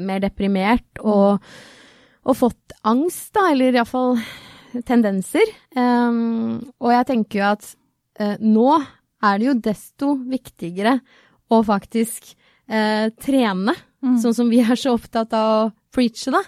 mer 0.00 0.22
deprimert 0.22 1.02
og, 1.02 1.42
og 2.24 2.38
fått 2.38 2.76
angst, 2.86 3.32
da, 3.36 3.48
eller 3.52 3.74
iallfall 3.74 4.14
tendenser. 4.82 5.46
Og 5.78 6.90
jeg 6.92 7.06
tenker 7.10 7.38
jo 7.40 7.46
at 7.52 7.68
eh, 8.20 8.36
nå 8.40 8.68
er 9.24 9.38
det 9.40 9.46
jo 9.48 9.54
desto 9.64 10.12
viktigere 10.28 10.98
å 11.52 11.62
faktisk 11.66 12.34
eh, 12.68 13.10
trene, 13.20 13.74
Mm. 14.04 14.18
sånn 14.20 14.34
som 14.36 14.50
vi 14.52 14.58
er 14.60 14.76
så 14.76 14.90
opptatt 14.98 15.32
av 15.32 15.50
å 15.62 15.72
preache, 15.90 16.28
da. 16.28 16.42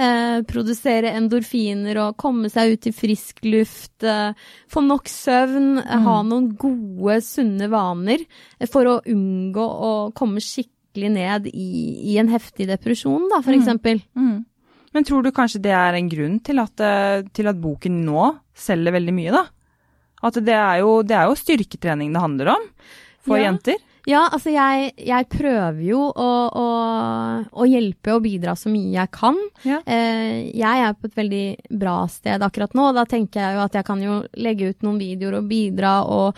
Eh, 0.00 0.38
produsere 0.48 1.10
endorfiner 1.18 1.98
og 2.00 2.16
komme 2.16 2.48
seg 2.48 2.72
ut 2.78 2.86
i 2.88 2.92
frisk 2.96 3.42
luft, 3.44 4.02
eh, 4.08 4.32
få 4.72 4.80
nok 4.86 5.04
søvn, 5.12 5.82
eh, 5.84 5.98
ha 6.00 6.14
noen 6.24 6.56
gode, 6.56 7.18
sunne 7.20 7.68
vaner 7.68 8.24
eh, 8.58 8.64
for 8.66 8.88
å 8.88 9.02
unngå 9.04 9.66
å 9.68 10.14
komme 10.16 10.40
skikkelig 10.40 11.10
ned 11.12 11.50
i, 11.52 12.14
i 12.14 12.16
en 12.16 12.32
heftig 12.32 12.70
depresjon, 12.72 13.28
da, 13.28 13.42
for 13.42 13.52
Mm. 13.52 13.60
eksempel. 13.60 14.00
Mm. 14.16 14.46
Men 14.94 15.04
tror 15.06 15.24
du 15.26 15.32
kanskje 15.34 15.60
det 15.64 15.72
er 15.74 15.96
en 15.98 16.08
grunn 16.08 16.36
til 16.46 16.60
at, 16.62 16.80
eh, 16.80 17.22
til 17.34 17.48
at 17.50 17.58
boken 17.60 18.04
nå 18.06 18.28
selger 18.54 18.94
veldig 18.94 19.14
mye, 19.16 19.32
da? 19.34 19.44
At 20.24 20.38
det 20.46 20.54
er 20.54 20.78
jo, 20.84 21.02
det 21.02 21.16
er 21.18 21.26
jo 21.28 21.34
styrketrening 21.36 22.14
det 22.14 22.22
handler 22.22 22.52
om 22.54 22.68
for 23.26 23.36
Ja. 23.40 23.50
jenter? 23.50 23.76
Ja, 24.08 24.26
altså 24.28 24.52
jeg, 24.52 24.90
jeg 25.00 25.28
prøver 25.32 25.80
jo 25.86 26.00
å, 26.10 26.30
å, 26.60 26.66
å 27.48 27.66
hjelpe 27.68 28.12
og 28.16 28.24
bidra 28.26 28.52
så 28.58 28.72
mye 28.72 28.92
jeg 28.92 29.10
kan. 29.14 29.38
Ja. 29.64 29.80
Eh, 29.88 30.50
jeg 30.52 30.84
er 30.84 30.96
på 30.98 31.08
et 31.08 31.16
veldig 31.16 31.44
bra 31.80 32.02
sted 32.12 32.44
akkurat 32.44 32.76
nå, 32.76 32.90
og 32.90 32.98
da 32.98 33.06
tenker 33.08 33.40
jeg 33.40 33.56
jo 33.56 33.64
at 33.64 33.78
jeg 33.78 33.88
kan 33.88 34.02
jo 34.04 34.20
legge 34.36 34.72
ut 34.72 34.84
noen 34.84 35.00
videoer 35.00 35.38
og 35.40 35.48
bidra, 35.48 35.94
og 36.04 36.36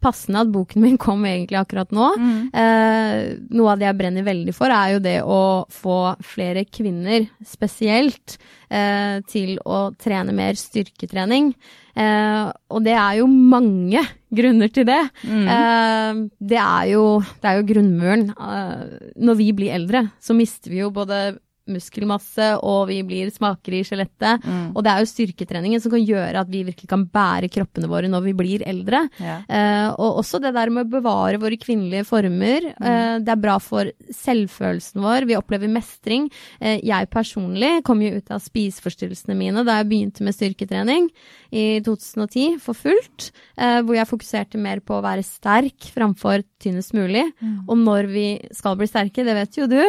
passende 0.00 0.44
at 0.44 0.52
boken 0.52 0.82
min 0.84 0.96
kom 1.00 1.26
egentlig 1.28 1.58
akkurat 1.60 1.90
nå. 1.94 2.06
Mm. 2.16 2.38
Eh, 2.62 3.18
noe 3.58 3.74
av 3.74 3.80
det 3.80 3.88
jeg 3.88 3.98
brenner 3.98 4.26
veldig 4.26 4.54
for, 4.56 4.72
er 4.72 4.94
jo 4.94 5.02
det 5.04 5.18
å 5.26 5.42
få 5.72 5.98
flere 6.24 6.64
kvinner 6.70 7.26
spesielt 7.46 8.38
eh, 8.70 9.20
til 9.28 9.58
å 9.66 9.88
trene 10.00 10.34
mer 10.36 10.56
styrketrening. 10.58 11.52
Eh, 12.00 12.48
og 12.72 12.84
det 12.86 12.94
er 12.96 13.20
jo 13.20 13.28
mange 13.28 14.02
grunner 14.32 14.72
til 14.72 14.86
det. 14.88 15.00
Mm. 15.26 15.46
Eh, 15.56 16.22
det, 16.52 16.60
er 16.62 16.88
jo, 16.94 17.04
det 17.42 17.50
er 17.50 17.60
jo 17.60 17.68
grunnmuren. 17.72 18.26
Eh, 18.32 19.12
når 19.20 19.40
vi 19.40 19.50
blir 19.56 19.76
eldre, 19.76 20.06
så 20.22 20.36
mister 20.36 20.72
vi 20.72 20.82
jo 20.82 20.92
både 20.94 21.38
muskelmasse, 21.72 22.52
og 22.66 22.88
vi 22.90 23.00
blir 23.06 23.30
smakere 23.32 23.80
i 23.80 23.86
skjelettet. 23.86 24.44
Mm. 24.44 24.72
Og 24.74 24.84
det 24.84 24.92
er 24.92 25.02
jo 25.02 25.10
styrketreningen 25.10 25.82
som 25.82 25.92
kan 25.94 26.04
gjøre 26.04 26.42
at 26.42 26.50
vi 26.50 26.62
virkelig 26.66 26.90
kan 26.90 27.06
bære 27.10 27.50
kroppene 27.52 27.90
våre 27.90 28.10
når 28.10 28.26
vi 28.28 28.34
blir 28.36 28.64
eldre. 28.68 29.04
Ja. 29.20 29.40
Uh, 29.46 29.88
og 30.00 30.20
også 30.22 30.40
det 30.42 30.52
der 30.56 30.72
med 30.72 30.86
å 30.86 30.94
bevare 30.98 31.40
våre 31.40 31.58
kvinnelige 31.60 32.06
former. 32.08 32.70
Eh, 32.70 33.16
det 33.22 33.32
er 33.32 33.40
bra 33.40 33.56
for 33.62 33.88
selvfølelsen 34.14 35.02
vår. 35.04 35.26
Vi 35.28 35.36
opplever 35.38 35.70
mestring. 35.72 36.28
Uh, 36.60 36.78
jeg 36.78 37.10
personlig 37.12 37.80
kom 37.86 38.02
jo 38.04 38.12
ut 38.18 38.32
av 38.32 38.42
spiseforstyrrelsene 38.44 39.36
mine 39.38 39.64
da 39.66 39.80
jeg 39.80 39.90
begynte 39.90 40.26
med 40.26 40.36
styrketrening 40.36 41.10
i 41.50 41.66
2010 41.84 42.60
for 42.62 42.78
fullt. 42.78 43.30
Hvor 43.60 43.92
jeg 43.96 44.08
fokuserte 44.08 44.58
mer 44.60 44.80
på 44.84 44.96
å 44.96 45.02
være 45.04 45.24
sterk 45.26 45.88
framfor 45.92 46.44
tynnest 46.62 46.94
mulig. 46.96 47.24
Og 47.66 47.74
når 47.78 48.08
vi 48.10 48.26
skal 48.56 48.78
bli 48.78 48.88
sterke, 48.88 49.24
det 49.26 49.34
vet 49.36 49.58
jo 49.58 49.66
du, 49.70 49.80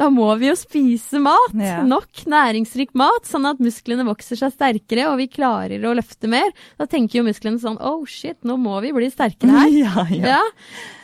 da 0.00 0.10
må 0.12 0.26
vi 0.40 0.50
jo 0.50 0.56
spise 0.58 1.20
mat. 1.24 1.56
Ja. 1.58 1.80
Nok 1.88 2.22
næringsrik 2.30 2.92
mat, 3.00 3.26
sånn 3.28 3.48
at 3.50 3.60
musklene 3.64 4.04
vokser 4.06 4.38
seg 4.40 4.54
sterkere 4.54 5.08
og 5.10 5.18
vi 5.22 5.26
klarer 5.32 5.82
å 5.88 5.96
løfte 5.96 6.30
mer. 6.30 6.52
Da 6.78 6.86
tenker 6.90 7.20
jo 7.22 7.26
musklene 7.26 7.58
sånn 7.62 7.80
oh 7.80 8.04
shit, 8.06 8.38
nå 8.46 8.56
må 8.60 8.78
vi 8.84 8.92
bli 8.96 9.10
sterkere 9.12 9.50
her. 9.64 9.74
Ja, 9.84 10.06
ja. 10.12 10.36
Ja. 10.36 10.40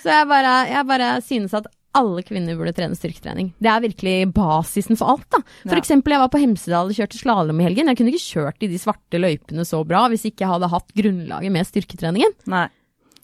Så 0.04 0.12
jeg 0.12 0.28
bare, 0.30 0.54
jeg 0.70 0.87
bare 0.88 1.12
synes 1.26 1.54
at 1.59 1.66
alle 1.98 2.22
kvinner 2.22 2.54
burde 2.54 2.70
trene 2.76 2.94
styrketrening. 2.94 3.48
Det 3.59 3.66
er 3.66 3.80
virkelig 3.83 4.28
basisen 4.37 4.94
for 5.00 5.11
alt. 5.16 5.24
da. 5.35 5.40
For 5.64 5.74
Ja. 5.74 5.80
eksempel, 5.83 6.14
jeg 6.14 6.22
var 6.22 6.30
på 6.30 6.38
Hemsedal 6.38 6.87
og 6.92 6.94
kjørte 6.94 7.18
slalåm 7.18 7.59
i 7.59 7.66
helgen. 7.66 7.90
Jeg 7.90 7.98
kunne 7.98 8.12
ikke 8.14 8.28
kjørt 8.30 8.62
i 8.62 8.68
de 8.70 8.78
svarte 8.78 9.18
løypene 9.18 9.66
så 9.66 9.80
bra 9.85 10.04
hvis 10.12 10.28
ikke 10.30 10.44
jeg 10.46 10.52
hadde 10.52 10.70
hatt 10.70 10.94
grunnlaget 10.94 11.50
med 11.56 11.66
styrketreningen. 11.66 12.37
Nei. 12.46 12.68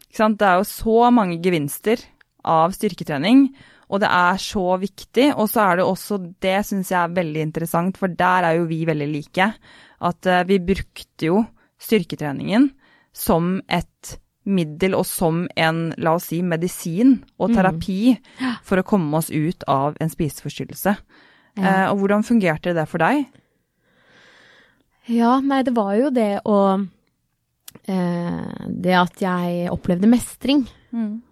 Ikke 0.08 0.18
sant? 0.18 0.38
Det 0.42 0.48
er 0.50 0.58
jo 0.58 0.66
så 0.66 1.12
mange 1.14 1.38
gevinster 1.44 2.02
av 2.46 2.74
styrketrening, 2.74 3.46
og 3.86 4.02
det 4.02 4.10
er 4.10 4.40
så 4.42 4.66
viktig. 4.82 5.30
Og 5.36 5.48
så 5.50 5.62
er 5.68 5.78
det 5.78 5.86
også, 5.86 6.18
det 6.42 6.58
syns 6.66 6.90
jeg 6.92 7.00
er 7.00 7.16
veldig 7.16 7.42
interessant, 7.44 7.98
for 8.00 8.10
der 8.10 8.48
er 8.48 8.58
jo 8.58 8.68
vi 8.70 8.82
veldig 8.88 9.08
like. 9.12 9.50
At 10.06 10.30
eh, 10.30 10.44
vi 10.48 10.60
brukte 10.72 11.28
jo 11.30 11.42
styrketreningen 11.82 12.70
som 13.16 13.60
et 13.68 14.16
middel 14.46 14.94
og 14.94 15.06
som 15.08 15.44
en, 15.58 15.80
la 15.98 16.14
oss 16.18 16.28
si, 16.30 16.38
medisin 16.46 17.16
og 17.42 17.54
terapi 17.56 18.14
for 18.66 18.78
å 18.78 18.86
komme 18.86 19.18
oss 19.18 19.32
ut 19.34 19.66
av 19.70 19.96
en 20.02 20.12
spiseforstyrrelse. 20.12 20.94
Eh, 21.56 21.86
og 21.88 22.02
hvordan 22.02 22.26
fungerte 22.26 22.74
det 22.76 22.86
for 22.90 23.02
deg? 23.02 23.26
Ja, 25.10 25.38
nei, 25.40 25.62
det 25.66 25.74
var 25.74 25.94
jo 25.96 26.10
det 26.14 26.42
å 26.50 26.58
eh, 27.86 28.64
Det 28.66 28.96
at 28.98 29.22
jeg 29.22 29.70
opplevde 29.72 30.10
mestring. 30.10 30.66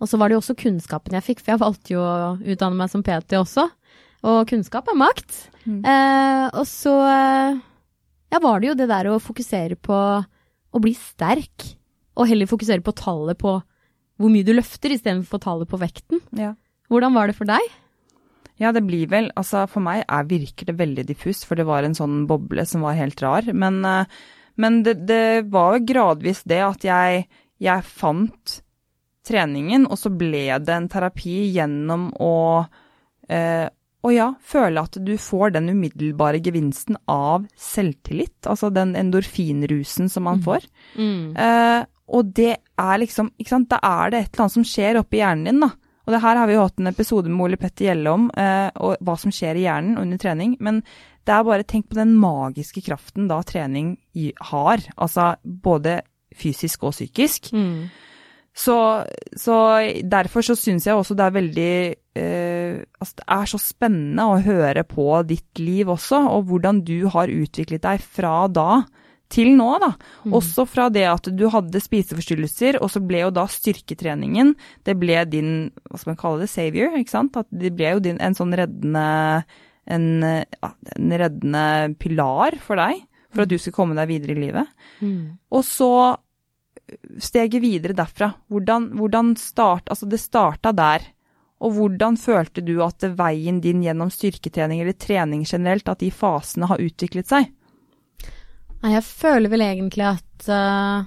Og 0.03 0.11
så 0.11 0.18
var 0.20 0.29
det 0.29 0.37
jo 0.37 0.42
også 0.42 0.57
kunnskapen 0.61 1.16
jeg 1.16 1.27
fikk, 1.27 1.42
for 1.42 1.55
jeg 1.55 1.62
valgte 1.62 1.94
jo 1.94 2.03
å 2.05 2.35
utdanne 2.40 2.79
meg 2.79 2.92
som 2.92 3.05
PT 3.07 3.38
også. 3.38 3.68
Og 4.24 4.48
kunnskap 4.48 4.88
er 4.88 4.98
makt. 4.98 5.38
Eh, 5.64 6.46
og 6.53 6.64
så 6.68 6.94
eh, 7.09 7.61
ja, 8.33 8.40
var 8.40 8.61
det 8.61 8.70
jo 8.70 8.79
det 8.79 8.88
der 8.90 9.11
å 9.12 9.20
fokusere 9.22 9.79
på 9.81 10.00
å 10.74 10.83
bli 10.83 10.94
sterk, 10.98 11.70
og 12.14 12.29
heller 12.31 12.50
fokusere 12.50 12.85
på 12.85 12.94
tallet 12.98 13.38
på 13.40 13.57
hvor 14.20 14.31
mye 14.31 14.46
du 14.46 14.53
løfter, 14.55 14.94
istedenfor 14.94 15.40
tallet 15.42 15.70
på 15.70 15.81
vekten. 15.81 16.22
Ja. 16.38 16.53
Hvordan 16.92 17.16
var 17.16 17.31
det 17.31 17.37
for 17.38 17.48
deg? 17.48 17.72
Ja, 18.62 18.70
det 18.70 18.85
blir 18.87 19.09
vel 19.11 19.33
Altså, 19.35 19.64
for 19.66 19.83
meg 19.83 20.05
er, 20.05 20.29
virker 20.31 20.68
det 20.68 20.77
veldig 20.79 21.07
diffust, 21.09 21.46
for 21.48 21.59
det 21.59 21.66
var 21.66 21.83
en 21.83 21.96
sånn 21.96 22.22
boble 22.31 22.62
som 22.70 22.85
var 22.87 22.98
helt 22.98 23.22
rar. 23.24 23.48
Men, 23.50 23.81
eh, 23.88 24.11
men 24.61 24.83
det, 24.87 25.00
det 25.09 25.48
var 25.53 25.83
gradvis 25.83 26.44
det 26.48 26.62
at 26.62 26.87
jeg, 26.87 27.24
jeg 27.62 27.88
fant 27.88 28.61
treningen, 29.27 29.87
og 29.89 29.99
så 30.01 30.13
ble 30.13 30.47
det 30.61 30.75
en 30.75 30.91
terapi 30.93 31.39
gjennom 31.55 32.11
å 32.21 32.35
eh, 33.29 33.67
og 34.05 34.13
ja, 34.13 34.27
føle 34.45 34.83
at 34.85 34.99
du 35.01 35.15
får 35.17 35.55
den 35.55 35.71
umiddelbare 35.73 36.43
gevinsten 36.45 36.99
av 37.09 37.47
selvtillit, 37.57 38.37
altså 38.45 38.69
den 38.69 38.93
endorfinrusen 39.01 40.11
som 40.13 40.27
man 40.29 40.43
får. 40.45 40.67
Eh, 41.41 41.87
og 42.13 42.35
det 42.37 42.51
er 42.61 43.01
liksom, 43.01 43.33
ikke 43.41 43.55
sant, 43.55 43.71
da 43.73 43.79
er 43.81 44.13
det 44.13 44.21
et 44.21 44.29
eller 44.35 44.45
annet 44.45 44.57
som 44.59 44.69
skjer 44.69 45.01
oppi 45.01 45.23
hjernen 45.23 45.49
din, 45.49 45.65
da. 45.65 45.71
Og 46.05 46.13
det 46.13 46.21
her 46.21 46.37
har 46.37 46.51
vi 46.51 46.57
jo 46.59 46.67
hatt 46.67 46.83
en 46.83 46.91
episode 46.91 47.33
med 47.33 47.47
Ole 47.47 47.57
Petter 47.57 47.89
Gjelle 47.89 48.13
om, 48.13 48.29
eh, 48.37 48.69
og 48.77 49.01
hva 49.01 49.17
som 49.17 49.33
skjer 49.33 49.57
i 49.57 49.65
hjernen 49.65 49.97
under 50.03 50.21
trening. 50.21 50.59
Men 50.61 50.83
det 51.25 51.33
er 51.33 51.47
bare 51.49 51.65
tenk 51.65 51.89
på 51.89 51.97
den 51.97 52.13
magiske 52.21 52.85
kraften 52.85 53.31
da 53.31 53.41
trening 53.49 53.95
har, 54.53 54.85
altså 55.01 55.33
både 55.41 56.03
fysisk 56.37 56.85
og 56.85 56.93
psykisk. 56.93 57.55
Så, 58.55 58.77
så 59.35 59.55
derfor 60.07 60.45
så 60.47 60.55
syns 60.55 60.87
jeg 60.87 60.95
også 60.95 61.17
det 61.19 61.25
er 61.27 61.33
veldig 61.35 61.71
eh, 62.21 62.77
Altså 63.03 63.17
det 63.19 63.25
er 63.35 63.49
så 63.51 63.59
spennende 63.59 64.27
å 64.31 64.37
høre 64.45 64.85
på 64.87 65.09
ditt 65.27 65.59
liv 65.59 65.90
også, 65.90 66.21
og 66.37 66.47
hvordan 66.51 66.85
du 66.87 67.09
har 67.11 67.33
utviklet 67.33 67.83
deg 67.83 68.05
fra 68.05 68.45
da 68.47 68.85
til 69.35 69.55
nå, 69.57 69.67
da. 69.83 69.90
Også 70.37 70.67
fra 70.69 70.87
det 70.93 71.07
at 71.11 71.27
du 71.35 71.49
hadde 71.51 71.81
spiseforstyrrelser, 71.83 72.79
og 72.79 72.93
så 72.93 73.01
ble 73.03 73.25
jo 73.25 73.33
da 73.35 73.47
styrketreningen 73.51 74.53
Det 74.87 74.95
ble 75.01 75.25
din, 75.27 75.55
hva 75.88 75.99
skal 75.99 76.12
man 76.12 76.21
kalle 76.21 76.45
det, 76.45 76.51
savior, 76.53 76.95
ikke 76.95 77.14
sant? 77.17 77.38
At 77.40 77.49
det 77.51 77.73
ble 77.75 77.97
jo 77.97 78.05
din, 78.05 78.21
en 78.23 78.37
sånn 78.38 78.55
reddende 78.55 79.07
en, 79.85 80.07
en 80.25 81.17
reddende 81.21 81.64
pilar 82.01 82.57
for 82.62 82.81
deg, 82.81 83.03
for 83.35 83.45
at 83.45 83.51
du 83.51 83.59
skulle 83.59 83.77
komme 83.77 83.99
deg 83.99 84.12
videre 84.12 84.37
i 84.37 84.43
livet. 84.47 84.71
Og 85.51 85.64
så 85.67 85.90
steget 87.23 87.62
videre 87.62 87.97
derfra. 87.97 88.33
Hvordan, 88.53 88.90
hvordan 88.99 89.35
start, 89.40 89.88
altså 89.90 90.09
det 90.11 90.20
starta 90.23 90.73
der. 90.77 91.07
Og 91.64 91.77
hvordan 91.77 92.18
følte 92.20 92.64
du 92.64 92.77
at 92.85 93.05
veien 93.16 93.61
din 93.64 93.83
gjennom 93.85 94.11
styrketrening 94.12 94.83
eller 94.83 94.97
trening 94.99 95.44
generelt, 95.49 95.88
at 95.88 96.03
de 96.03 96.11
fasene 96.12 96.68
har 96.68 96.83
utviklet 96.83 97.31
seg? 97.31 97.49
Nei, 98.85 98.92
jeg 98.99 99.07
føler 99.07 99.53
vel 99.53 99.64
egentlig 99.64 100.05
at 100.11 100.49
uh, 100.53 101.07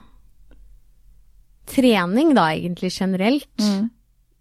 trening, 1.70 2.34
da, 2.34 2.48
egentlig 2.56 2.90
generelt, 2.96 3.62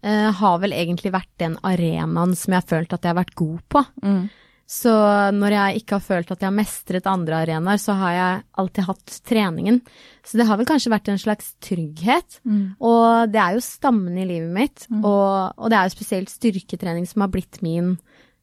eh, 0.01 0.31
har 0.39 0.59
vel 0.63 0.73
egentlig 0.73 1.11
vært 1.13 1.33
den 1.41 1.57
arenaen 1.67 2.33
som 2.39 2.55
jeg 2.55 2.63
har 2.63 2.69
følt 2.71 2.95
at 2.95 3.03
jeg 3.03 3.13
har 3.13 3.19
vært 3.19 3.37
god 3.37 3.59
på. 3.69 3.83
Så 4.67 4.91
når 5.31 5.53
jeg 5.55 5.81
ikke 5.81 5.95
har 5.95 6.03
følt 6.03 6.31
at 6.33 6.41
jeg 6.43 6.49
har 6.49 6.55
mestret 6.57 7.05
andre 7.07 7.37
arenaer, 7.45 7.79
så 7.79 7.95
har 7.95 8.15
jeg 8.17 8.41
alltid 8.59 8.87
hatt 8.89 9.13
treningen. 9.29 9.77
Så 10.27 10.39
det 10.39 10.47
har 10.49 10.59
vel 10.59 10.67
kanskje 10.67 10.91
vært 10.91 11.07
en 11.13 11.21
slags 11.21 11.53
trygghet. 11.63 12.41
Og 12.83 13.31
det 13.31 13.39
er 13.39 13.55
jo 13.55 13.63
stammen 13.63 14.17
i 14.19 14.27
livet 14.27 14.51
mitt. 14.51 14.87
Og, 14.99 15.55
og 15.55 15.71
det 15.71 15.79
er 15.79 15.87
jo 15.87 15.95
spesielt 15.95 16.33
styrketrening 16.33 17.07
som 17.07 17.23
har 17.23 17.31
blitt 17.31 17.61
min 17.63 17.95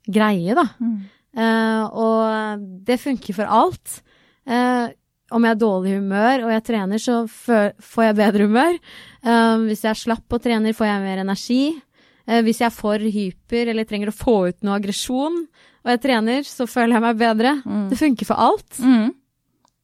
greie, 0.09 0.57
da. 0.57 0.65
Eh, 1.35 1.85
og 1.93 2.65
det 2.89 3.01
funker 3.03 3.37
for 3.37 3.51
alt. 3.61 4.01
Uh, 4.45 4.93
om 5.33 5.45
jeg 5.45 5.55
er 5.55 5.61
dårlig 5.61 5.95
humør 5.97 6.43
og 6.45 6.51
jeg 6.53 6.65
trener, 6.67 7.01
så 7.01 7.23
får 7.27 8.05
jeg 8.05 8.17
bedre 8.19 8.49
humør. 8.49 8.77
Uh, 9.25 9.65
hvis 9.69 9.85
jeg 9.87 9.95
er 9.95 10.03
slapp 10.03 10.37
og 10.37 10.43
trener, 10.45 10.77
får 10.77 10.91
jeg 10.91 11.05
mer 11.05 11.23
energi. 11.25 11.63
Eh, 12.25 12.41
hvis 12.45 12.63
jeg 12.63 12.71
er 12.71 12.75
for 12.75 13.03
hyper 13.03 13.71
eller 13.73 13.87
trenger 13.89 14.11
å 14.11 14.17
få 14.17 14.37
ut 14.51 14.65
noe 14.65 14.79
aggresjon 14.79 15.43
og 15.85 15.93
jeg 15.93 16.01
trener, 16.01 16.47
så 16.49 16.65
føler 16.71 16.97
jeg 16.97 17.05
meg 17.05 17.21
bedre. 17.21 17.59
Det 17.91 18.01
funker 18.01 18.29
for 18.29 18.41
alt. 18.41 18.79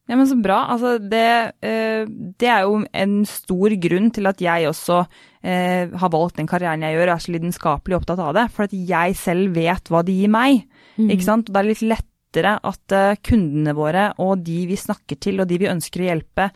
Ja, 0.09 0.17
men 0.17 0.25
så 0.27 0.35
bra. 0.41 0.63
Altså, 0.73 0.95
det, 0.97 1.53
eh, 1.61 2.07
det 2.09 2.49
er 2.49 2.65
jo 2.65 2.81
en 2.83 3.19
stor 3.29 3.75
grunn 3.83 4.09
til 4.11 4.27
at 4.27 4.41
jeg 4.41 4.67
også 4.67 5.03
eh, 5.45 5.93
har 5.93 6.11
valgt 6.11 6.41
den 6.41 6.49
karrieren 6.49 6.81
jeg 6.83 6.97
gjør, 6.97 7.11
og 7.11 7.13
er 7.13 7.25
så 7.27 7.35
lidenskapelig 7.35 7.99
opptatt 7.99 8.23
av 8.25 8.33
det. 8.35 8.47
For 8.51 8.65
at 8.65 8.73
jeg 8.73 9.15
selv 9.21 9.53
vet 9.55 9.93
hva 9.93 10.01
det 10.03 10.17
gir 10.17 10.33
meg. 10.33 10.65
Ikke 10.97 11.27
sant? 11.29 11.47
Og 11.47 11.53
det 11.53 11.61
er 11.61 11.69
litt 11.69 11.85
lettere 11.93 12.57
at 12.65 12.97
kundene 13.23 13.77
våre 13.77 14.09
og 14.23 14.41
de 14.43 14.65
vi 14.69 14.75
snakker 14.79 15.19
til 15.21 15.39
og 15.43 15.47
de 15.47 15.61
vi 15.61 15.69
ønsker 15.69 16.01
å 16.01 16.09
hjelpe, 16.09 16.49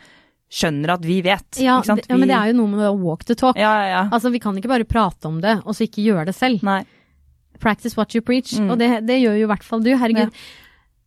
skjønner 0.52 0.94
at 0.96 1.06
vi 1.06 1.22
vet. 1.26 1.60
Ja, 1.60 1.80
sant? 1.84 2.06
ja, 2.08 2.18
men 2.18 2.30
det 2.30 2.36
er 2.38 2.52
jo 2.52 2.58
noe 2.62 2.72
med 2.74 2.86
å 2.88 2.94
walk 3.02 3.26
the 3.26 3.36
talk. 3.36 3.58
Ja, 3.60 3.72
ja, 3.82 3.88
ja. 3.92 4.04
Altså, 4.14 4.30
vi 4.32 4.40
kan 4.44 4.56
ikke 4.58 4.72
bare 4.72 4.86
prate 4.88 5.28
om 5.28 5.40
det, 5.44 5.58
og 5.66 5.76
så 5.76 5.88
ikke 5.88 6.06
gjøre 6.06 6.28
det 6.30 6.36
selv. 6.38 6.62
Nei. 6.66 6.84
Practice 7.60 7.98
what 7.98 8.14
you 8.16 8.22
preach. 8.22 8.54
Mm. 8.60 8.70
Og 8.72 8.78
det, 8.80 8.92
det 9.08 9.20
gjør 9.22 9.40
jo 9.40 9.48
i 9.48 9.52
hvert 9.54 9.66
fall 9.66 9.84
du. 9.84 9.92
Herregud. 9.98 10.32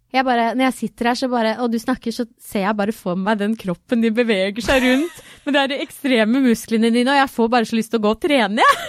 Jeg 0.09 0.25
bare, 0.25 0.55
når 0.57 0.71
jeg 0.71 0.75
sitter 0.79 1.11
her 1.11 1.17
så 1.21 1.29
bare, 1.29 1.51
og 1.61 1.69
du 1.69 1.77
snakker, 1.79 2.15
så 2.17 2.25
ser 2.41 2.63
jeg 2.65 2.77
bare 2.79 2.95
for 2.97 3.19
meg 3.21 3.43
den 3.43 3.53
kroppen 3.61 4.01
din 4.01 4.15
beveger 4.17 4.65
seg 4.65 4.81
rundt 4.87 5.19
Men 5.45 5.53
det 5.53 5.61
er 5.61 5.69
de 5.75 5.77
ekstreme 5.85 6.41
musklene 6.45 6.89
dine, 6.93 7.13
og 7.13 7.19
jeg 7.21 7.29
får 7.35 7.51
bare 7.53 7.69
så 7.69 7.77
lyst 7.77 7.93
til 7.93 8.01
å 8.01 8.05
gå 8.07 8.15
og 8.17 8.21
trene, 8.25 8.65
jeg. 8.65 8.89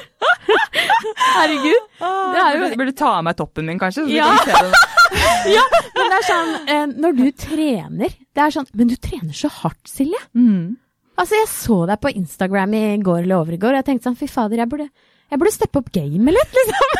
Herregud. 1.36 1.86
Det 2.00 2.42
er 2.44 2.56
jo 2.58 2.70
Burde, 2.74 2.88
du 2.92 2.98
ta 3.00 3.12
av 3.20 3.24
meg 3.28 3.38
toppen 3.40 3.68
min, 3.70 3.80
kanskje? 3.80 4.04
Så 4.04 4.10
vi 4.10 4.18
Ja. 4.18 4.28
kan 4.32 4.48
se 4.48 4.64
det. 4.72 4.99
Ja, 5.56 5.63
men 5.95 6.12
det 6.12 6.17
er 6.17 6.26
sånn, 6.28 6.52
eh, 6.69 6.86
når 7.06 7.15
du 7.17 7.26
trener, 7.39 8.13
det 8.36 8.43
er 8.43 8.54
sånn, 8.54 8.67
men 8.78 8.91
du 8.91 8.98
trener 9.02 9.36
så 9.36 9.52
hardt, 9.62 9.82
Silje. 9.89 10.19
Mm. 10.38 10.76
Altså, 11.19 11.36
jeg 11.39 11.50
så 11.52 11.78
deg 11.89 12.02
på 12.04 12.12
Instagram 12.15 12.76
i 12.78 12.84
går 13.04 13.24
eller 13.24 13.39
over 13.41 13.56
i 13.56 13.62
går, 13.62 13.74
og 13.74 13.82
jeg 13.82 13.88
tenkte 13.89 14.10
sånn, 14.10 14.19
fy 14.19 14.30
fader, 14.32 14.62
jeg 14.62 14.72
burde, 14.72 14.89
jeg 15.30 15.41
burde 15.41 15.56
steppe 15.56 15.82
opp 15.82 15.89
gamet 15.95 16.38
litt, 16.38 16.60
liksom. 16.62 16.93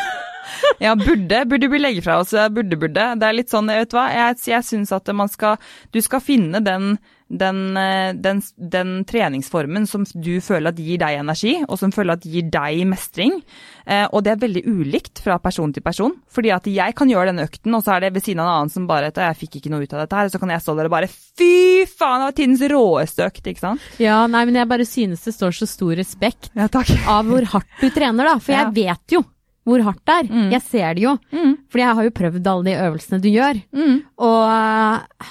Ja, 0.80 0.94
burde. 0.96 1.38
Burde 1.48 1.68
vi 1.72 1.78
legge 1.78 2.02
fra 2.04 2.18
oss 2.20 2.32
burde, 2.52 2.76
burde. 2.76 3.04
Det 3.20 3.26
er 3.26 3.36
litt 3.36 3.52
sånn, 3.52 3.70
vet 3.70 3.92
du 3.92 3.96
hva. 3.96 4.08
Jeg, 4.12 4.36
jeg 4.50 4.66
syns 4.66 4.92
at 4.92 5.08
man 5.16 5.30
skal 5.30 5.56
Du 5.92 6.00
skal 6.04 6.20
finne 6.24 6.60
den, 6.64 6.98
den, 7.30 7.76
eh, 7.76 8.12
den, 8.14 8.42
den, 8.56 9.04
treningsformen 9.04 9.86
som 9.86 10.04
du 10.14 10.40
føler 10.42 10.72
at 10.72 10.80
gir 10.82 10.98
deg 11.00 11.20
energi, 11.20 11.54
og 11.66 11.78
som 11.78 11.92
føler 11.94 12.18
at 12.18 12.26
gir 12.26 12.48
deg 12.50 12.82
mestring. 12.90 13.38
Eh, 13.86 14.06
og 14.10 14.24
det 14.26 14.34
er 14.34 14.42
veldig 14.42 14.64
ulikt 14.66 15.22
fra 15.22 15.38
person 15.42 15.72
til 15.72 15.84
person. 15.84 16.16
Fordi 16.30 16.52
at 16.54 16.66
jeg 16.66 16.96
kan 16.98 17.10
gjøre 17.10 17.30
denne 17.30 17.46
økten, 17.46 17.74
og 17.76 17.84
så 17.86 17.96
er 17.96 18.06
det 18.06 18.14
ved 18.16 18.26
siden 18.26 18.42
av 18.42 18.48
en 18.48 18.54
annen 18.56 18.74
som 18.74 18.88
bare 18.90 19.12
Jeg 19.14 19.38
fikk 19.38 19.60
ikke 19.60 19.72
noe 19.72 19.86
ut 19.86 19.94
av 19.94 20.04
dette 20.04 20.18
her. 20.18 20.30
Så 20.32 20.40
kan 20.42 20.50
jeg 20.50 20.64
stå 20.64 20.76
der 20.78 20.90
og 20.90 20.94
bare 20.94 21.10
Fy 21.10 21.86
faen, 21.86 22.20
det 22.20 22.28
var 22.28 22.36
tidens 22.36 22.64
råeste 22.72 23.26
økt, 23.26 23.46
ikke 23.46 23.62
sant? 23.62 23.90
Ja, 24.02 24.24
nei, 24.30 24.44
men 24.48 24.58
jeg 24.58 24.70
bare 24.70 24.86
synes 24.88 25.22
det 25.24 25.34
står 25.36 25.54
så 25.56 25.68
stor 25.70 25.94
respekt 25.98 26.50
ja, 26.54 26.66
av 26.66 27.28
hvor 27.30 27.46
hardt 27.54 27.76
du 27.80 27.90
trener, 27.94 28.26
da. 28.26 28.40
For 28.42 28.56
jeg 28.56 28.74
vet 28.76 29.16
jo 29.16 29.22
hvor 29.68 29.82
hardt 29.86 30.02
det 30.08 30.16
er. 30.16 30.30
Mm. 30.32 30.48
Jeg 30.54 30.66
ser 30.66 30.96
det 30.96 31.04
jo. 31.04 31.14
Mm. 31.30 31.52
Fordi 31.70 31.84
jeg 31.84 31.96
har 31.98 32.08
jo 32.08 32.16
prøvd 32.16 32.50
alle 32.50 32.66
de 32.66 32.80
øvelsene 32.88 33.22
du 33.22 33.30
gjør. 33.30 33.60
Mm. 33.76 33.96
Og 34.26 35.30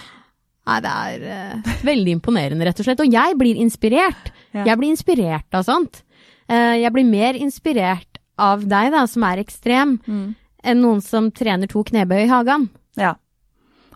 Nei, 0.70 0.80
det 0.86 0.92
er 0.94 1.24
uh, 1.26 1.72
veldig 1.88 2.14
imponerende, 2.20 2.68
rett 2.68 2.82
og 2.82 2.88
slett. 2.88 3.02
Og 3.02 3.16
jeg 3.16 3.38
blir 3.40 3.60
inspirert. 3.60 4.30
Ja. 4.54 4.68
Jeg 4.72 4.78
blir 4.82 4.94
inspirert 4.94 5.58
av 5.58 5.66
sånt. 5.68 6.04
Uh, 6.50 6.76
jeg 6.78 6.94
blir 6.94 7.08
mer 7.10 7.40
inspirert 7.40 8.22
av 8.40 8.64
deg, 8.70 8.92
da, 8.94 9.04
som 9.10 9.26
er 9.28 9.42
ekstrem, 9.42 9.98
mm. 10.06 10.28
enn 10.70 10.84
noen 10.84 11.02
som 11.04 11.32
trener 11.36 11.70
to 11.72 11.84
knebøy 11.88 12.22
i 12.24 12.30
hagen. 12.32 12.70
Ja. 13.00 13.16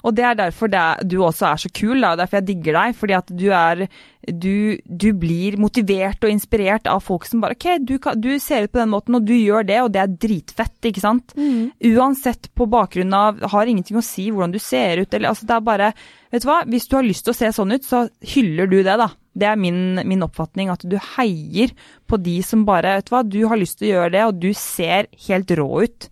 Og 0.03 0.15
det 0.15 0.25
er 0.27 0.35
derfor 0.35 0.71
det 0.71 0.83
du 1.07 1.21
også 1.23 1.47
er 1.47 1.61
så 1.63 1.69
kul, 1.71 2.01
da. 2.03 2.13
Derfor 2.19 2.41
jeg 2.41 2.47
digger 2.49 2.75
deg. 2.79 2.97
Fordi 2.99 3.15
at 3.17 3.31
du 3.31 3.47
er 3.55 3.87
Du, 4.23 4.79
du 4.87 5.09
blir 5.19 5.57
motivert 5.59 6.23
og 6.23 6.31
inspirert 6.31 6.85
av 6.87 7.01
folk 7.03 7.25
som 7.27 7.41
bare 7.43 7.57
OK, 7.57 7.65
du, 7.83 7.97
kan, 7.99 8.15
du, 8.15 8.29
ser 8.39 8.63
ut 8.63 8.71
på 8.71 8.79
den 8.79 8.93
måten, 8.93 9.17
og 9.17 9.25
du 9.27 9.33
gjør 9.35 9.65
det, 9.67 9.81
og 9.83 9.89
det 9.91 9.99
er 9.99 10.13
dritfett, 10.15 10.77
ikke 10.87 11.03
sant? 11.03 11.33
Mm. 11.35 11.73
Uansett 11.91 12.47
på 12.55 12.69
bakgrunn 12.71 13.11
av 13.11 13.41
Har 13.51 13.67
ingenting 13.67 13.99
å 13.99 14.05
si 14.05 14.29
hvordan 14.31 14.53
du 14.55 14.61
ser 14.63 15.03
ut, 15.03 15.11
eller 15.11 15.33
altså 15.33 15.49
det 15.49 15.57
er 15.57 15.67
bare 15.67 15.91
Vet 16.31 16.45
du 16.45 16.47
hva, 16.47 16.61
hvis 16.71 16.87
du 16.87 16.95
har 16.95 17.03
lyst 17.05 17.27
til 17.27 17.35
å 17.35 17.37
se 17.37 17.51
sånn 17.51 17.75
ut, 17.75 17.83
så 17.83 18.05
hyller 18.31 18.71
du 18.71 18.79
det, 18.79 18.95
da. 18.95 19.11
Det 19.35 19.49
er 19.49 19.59
min, 19.59 19.99
min, 20.07 20.23
oppfatning, 20.23 20.71
at 20.71 20.87
du 20.87 20.95
heier 21.17 21.75
på 22.07 22.17
de 22.21 22.39
som 22.47 22.63
bare 22.65 23.01
Vet 23.01 23.11
du 23.11 23.15
hva, 23.17 23.25
du 23.27 23.41
har 23.51 23.59
lyst 23.59 23.81
til 23.81 23.89
å 23.89 23.93
gjøre 23.97 24.13
det, 24.15 24.23
og 24.29 24.39
du 24.39 24.53
ser 24.55 25.11
helt 25.27 25.51
rå 25.59 25.67
ut. 25.83 26.07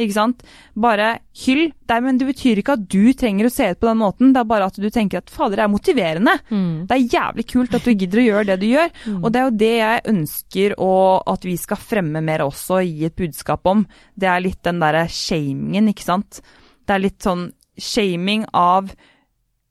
Ikke 0.00 0.14
sant? 0.16 0.42
Bare 0.74 1.10
hyll. 1.44 1.68
Det, 1.86 1.98
men 2.02 2.18
det 2.18 2.26
betyr 2.26 2.60
ikke 2.60 2.74
at 2.78 2.86
du 2.90 3.12
trenger 3.16 3.46
å 3.46 3.52
se 3.52 3.68
ut 3.70 3.80
på 3.80 3.88
den 3.90 4.00
måten, 4.00 4.32
det 4.34 4.40
er 4.42 4.48
bare 4.50 4.68
at 4.70 4.78
du 4.80 4.88
tenker 4.90 5.20
at 5.20 5.32
fader, 5.32 5.60
det 5.60 5.64
er 5.66 5.72
motiverende. 5.72 6.34
Mm. 6.50 6.86
Det 6.90 6.96
er 6.96 7.16
jævlig 7.16 7.46
kult 7.52 7.76
at 7.78 7.86
du 7.86 7.92
gidder 7.92 8.22
å 8.22 8.26
gjøre 8.26 8.48
det 8.50 8.58
du 8.62 8.66
gjør. 8.70 8.92
Mm. 9.04 9.18
Og 9.20 9.26
det 9.30 9.40
er 9.40 9.46
jo 9.46 9.56
det 9.62 9.72
jeg 9.74 10.04
ønsker 10.14 10.76
å, 10.82 10.92
at 11.34 11.46
vi 11.46 11.56
skal 11.60 11.80
fremme 11.80 12.24
mer 12.24 12.46
også, 12.46 12.80
gi 12.82 13.08
et 13.08 13.18
budskap 13.18 13.70
om. 13.70 13.84
Det 14.18 14.30
er 14.30 14.44
litt 14.44 14.62
den 14.66 14.82
derre 14.82 15.06
shamingen, 15.12 15.90
ikke 15.92 16.08
sant. 16.08 16.40
Det 16.84 16.96
er 16.96 17.04
litt 17.04 17.20
sånn 17.24 17.48
shaming 17.80 18.46
av 18.54 18.90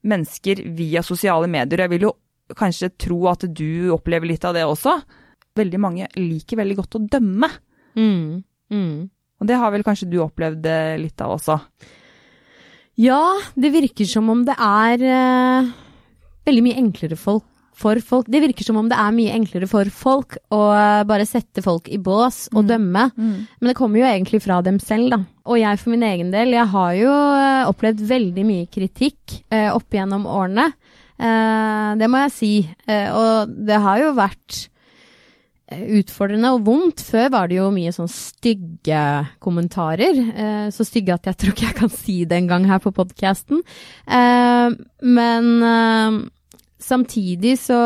mennesker 0.04 0.64
via 0.76 1.04
sosiale 1.06 1.48
medier. 1.52 1.86
Jeg 1.86 1.94
vil 1.96 2.08
jo 2.10 2.16
kanskje 2.58 2.94
tro 3.00 3.20
at 3.32 3.46
du 3.48 3.92
opplever 3.96 4.30
litt 4.30 4.46
av 4.48 4.56
det 4.58 4.66
også. 4.68 4.98
Veldig 5.58 5.80
mange 5.82 6.10
liker 6.18 6.60
veldig 6.60 6.80
godt 6.80 6.98
å 6.98 7.04
dømme. 7.16 7.50
Mm. 8.00 8.44
Mm. 8.74 8.96
Og 9.44 9.50
det 9.50 9.60
har 9.60 9.74
vel 9.76 9.84
kanskje 9.84 10.08
du 10.08 10.22
opplevd 10.24 10.64
eh, 10.72 10.96
litt 11.02 11.20
av 11.20 11.36
også? 11.36 11.60
Ja, 13.04 13.34
det 13.60 13.74
virker 13.74 14.08
som 14.08 14.30
om 14.32 14.46
det 14.48 14.54
er 14.56 15.02
uh, 15.04 15.72
veldig 16.48 16.64
mye 16.64 16.78
enklere 16.80 17.18
folk, 17.20 17.44
for 17.74 17.98
folk. 18.06 18.28
Det 18.30 18.40
virker 18.40 18.64
som 18.64 18.78
om 18.78 18.88
det 18.88 18.96
er 19.02 19.16
mye 19.18 19.34
enklere 19.34 19.68
for 19.68 19.90
folk 19.92 20.38
å 20.54 20.62
uh, 20.72 21.04
bare 21.10 21.26
sette 21.28 21.64
folk 21.66 21.90
i 21.92 21.98
bås 21.98 22.46
og 22.54 22.62
mm. 22.62 22.68
dømme. 22.70 23.06
Mm. 23.18 23.38
Men 23.60 23.72
det 23.72 23.76
kommer 23.80 24.00
jo 24.00 24.08
egentlig 24.08 24.44
fra 24.46 24.62
dem 24.64 24.78
selv, 24.80 25.10
da. 25.12 25.20
Og 25.50 25.60
jeg 25.60 25.82
for 25.82 25.92
min 25.92 26.06
egen 26.08 26.30
del, 26.32 26.54
jeg 26.56 26.70
har 26.72 26.92
jo 27.02 27.12
uh, 27.12 27.64
opplevd 27.74 28.06
veldig 28.14 28.46
mye 28.48 28.70
kritikk 28.72 29.42
opp 29.74 29.98
gjennom 29.98 30.30
årene. 30.30 30.70
det 32.00 32.08
må 32.10 32.24
jeg 32.24 32.32
si. 32.34 32.54
og 32.88 33.52
det 33.68 33.78
har 33.82 34.00
jo 34.02 34.14
vært 34.18 34.68
utfordrende 35.72 36.52
og 36.54 36.66
vondt. 36.68 37.04
Før 37.08 37.30
var 37.34 37.50
det 37.50 37.58
jo 37.60 37.70
mye 37.74 37.94
sånn 37.96 38.12
stygge 38.12 39.04
kommentarer. 39.44 40.20
Eh, 40.34 40.68
så 40.76 40.86
stygge 40.88 41.16
at 41.16 41.30
jeg 41.30 41.40
tror 41.40 41.56
ikke 41.56 41.70
jeg 41.70 41.80
kan 41.80 41.94
si 41.94 42.18
det 42.26 42.42
engang 42.42 42.68
her 42.70 42.82
på 42.84 42.94
podkasten. 42.96 43.64
Eh, 44.08 44.76
men 45.08 45.50
eh, 45.70 46.20
samtidig 46.84 47.58
så 47.64 47.80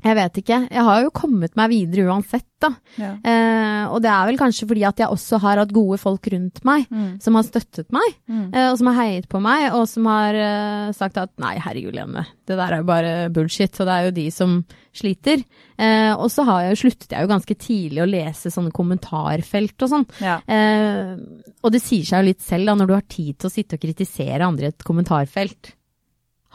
jeg 0.00 0.16
vet 0.16 0.38
ikke. 0.42 0.58
Jeg 0.70 0.84
har 0.86 1.02
jo 1.04 1.12
kommet 1.14 1.56
meg 1.58 1.70
videre 1.72 2.06
uansett, 2.10 2.46
da. 2.60 2.70
Ja. 3.00 3.10
Eh, 3.24 3.84
og 3.88 4.02
det 4.04 4.10
er 4.12 4.28
vel 4.28 4.38
kanskje 4.40 4.68
fordi 4.68 4.84
at 4.88 5.00
jeg 5.00 5.12
også 5.12 5.40
har 5.42 5.60
hatt 5.62 5.72
gode 5.74 5.96
folk 6.00 6.28
rundt 6.32 6.60
meg 6.68 6.84
mm. 6.92 7.14
som 7.24 7.38
har 7.38 7.46
støttet 7.46 7.88
meg, 7.94 8.18
mm. 8.28 8.44
eh, 8.52 8.68
og 8.68 8.76
som 8.80 8.90
har 8.90 8.98
heiet 9.00 9.30
på 9.32 9.40
meg, 9.44 9.70
og 9.76 9.86
som 9.88 10.08
har 10.10 10.36
eh, 10.36 10.90
sagt 10.96 11.20
at 11.20 11.32
nei, 11.40 11.54
herregud, 11.62 11.96
Lene, 11.96 12.26
det 12.48 12.58
der 12.60 12.76
er 12.76 12.82
jo 12.82 12.88
bare 12.90 13.14
bullshit, 13.32 13.80
og 13.80 13.88
det 13.88 13.96
er 13.96 14.08
jo 14.08 14.14
de 14.20 14.28
som 14.34 14.60
sliter. 14.96 15.42
Eh, 15.80 16.12
og 16.12 16.28
så 16.32 16.44
har 16.48 16.68
jeg, 16.68 16.80
sluttet 16.82 17.16
jeg 17.16 17.24
jo 17.24 17.32
ganske 17.32 17.58
tidlig 17.60 18.04
å 18.04 18.08
lese 18.10 18.52
sånne 18.52 18.74
kommentarfelt 18.76 19.86
og 19.86 19.92
sånn. 19.94 20.06
Ja. 20.20 20.38
Eh, 20.44 21.16
og 21.60 21.74
det 21.74 21.82
sier 21.84 22.06
seg 22.08 22.22
jo 22.22 22.30
litt 22.32 22.44
selv, 22.44 22.68
da, 22.68 22.78
når 22.78 22.90
du 22.90 22.96
har 22.98 23.08
tid 23.08 23.40
til 23.40 23.50
å 23.50 23.54
sitte 23.54 23.78
og 23.78 23.84
kritisere 23.84 24.48
andre 24.48 24.68
i 24.68 24.74
et 24.74 24.86
kommentarfelt. 24.86 25.74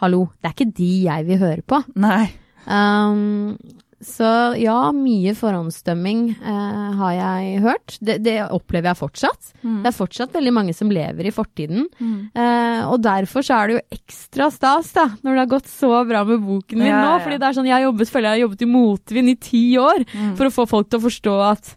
Hallo, 0.02 0.26
det 0.42 0.50
er 0.50 0.58
ikke 0.58 0.74
de 0.76 0.92
jeg 1.06 1.30
vil 1.30 1.40
høre 1.40 1.64
på. 1.64 1.80
Nei. 2.04 2.26
Um, 2.66 3.58
så 4.06 4.28
ja, 4.60 4.92
mye 4.94 5.32
forhåndsdømming 5.38 6.28
uh, 6.44 6.90
har 7.00 7.14
jeg 7.16 7.62
hørt. 7.64 7.96
Det, 8.04 8.18
det, 8.26 8.36
opplever 8.54 8.92
jeg 8.92 9.00
fortsatt. 9.00 9.54
Mm. 9.64 9.80
Det 9.82 9.90
er 9.90 9.96
fortsatt 9.96 10.36
veldig 10.36 10.54
mange 10.54 10.76
som 10.78 10.92
lever 10.94 11.30
i 11.30 11.34
fortiden. 11.34 11.88
Mm. 11.98 12.18
Uh, 12.36 12.82
og 12.92 13.00
derfor 13.06 13.46
så 13.46 13.58
er 13.58 13.72
det 13.72 13.78
jo 13.78 13.86
ekstra 13.98 14.50
stas 14.54 14.92
da, 14.98 15.08
når 15.24 15.32
det 15.32 15.44
har 15.46 15.54
gått 15.56 15.72
så 15.72 15.94
bra 16.06 16.26
med 16.28 16.44
boken 16.44 16.84
min 16.84 16.92
ja, 16.92 17.00
nå. 17.02 17.16
Ja. 17.16 17.24
fordi 17.24 17.40
det 17.42 17.50
er 17.50 17.58
sånn, 17.58 17.72
jeg 17.72 17.78
har 17.78 17.88
jobbet, 17.88 18.12
føler 18.12 18.30
jeg 18.30 18.38
har 18.38 18.46
jobbet 18.46 18.68
i 18.68 18.70
motvind 18.76 19.34
i 19.34 19.40
ti 19.48 19.66
år 19.82 20.06
mm. 20.06 20.36
for 20.38 20.50
å 20.50 20.56
få 20.60 20.70
folk 20.76 20.92
til 20.92 21.02
å 21.02 21.08
forstå 21.08 21.36
at 21.48 21.74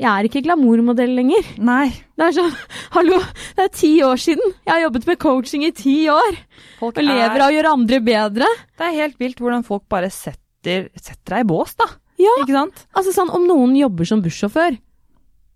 jeg 0.00 0.08
er 0.08 0.26
ikke 0.26 0.40
glamourmodell 0.46 1.12
lenger. 1.18 1.48
Nei. 1.60 1.90
Det 2.16 2.30
er 2.30 2.36
sånn, 2.38 2.52
hallo, 2.96 3.20
det 3.56 3.66
er 3.66 3.72
ti 3.76 3.92
år 4.04 4.20
siden. 4.20 4.54
Jeg 4.64 4.72
har 4.72 4.84
jobbet 4.86 5.08
med 5.10 5.20
coaching 5.20 5.66
i 5.68 5.72
ti 5.76 5.96
år. 6.12 6.38
Folk 6.80 7.00
og 7.00 7.04
lever 7.04 7.36
av 7.36 7.48
å 7.50 7.54
gjøre 7.54 7.74
andre 7.76 8.00
bedre. 8.04 8.48
Det 8.80 8.86
er 8.86 9.00
helt 9.02 9.20
vilt 9.20 9.42
hvordan 9.42 9.66
folk 9.66 9.84
bare 9.92 10.08
setter, 10.14 10.88
setter 10.96 11.36
deg 11.36 11.44
i 11.44 11.50
bås, 11.52 11.76
da. 11.80 11.90
Ja, 12.20 12.32
ikke 12.42 12.52
sant? 12.52 12.82
altså 12.92 13.14
sånn, 13.16 13.32
om 13.32 13.46
noen 13.48 13.72
jobber 13.78 14.08
som 14.08 14.20
bussjåfør 14.20 14.74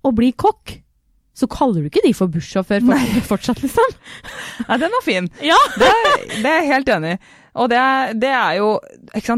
og 0.05 0.14
blir 0.16 0.32
kokk, 0.32 0.78
så 1.34 1.49
kaller 1.51 1.82
du 1.82 1.90
ikke 1.90 2.05
de 2.05 2.12
for 2.16 2.30
bussjåfør 2.32 2.84
for 2.84 3.16
fortsatt, 3.32 3.61
liksom. 3.64 3.97
Nei, 4.68 4.78
den 4.80 4.92
var 4.92 5.05
fin. 5.05 5.28
Ja. 5.45 5.59
det, 5.80 5.90
det 6.36 6.45
er 6.45 6.61
jeg 6.61 6.70
helt 6.70 6.92
enig 6.97 7.16
i. 7.16 7.22
Og 7.64 7.68
det, 7.70 7.80
det, 8.18 8.32
er 8.34 8.57
jo, 8.59 8.70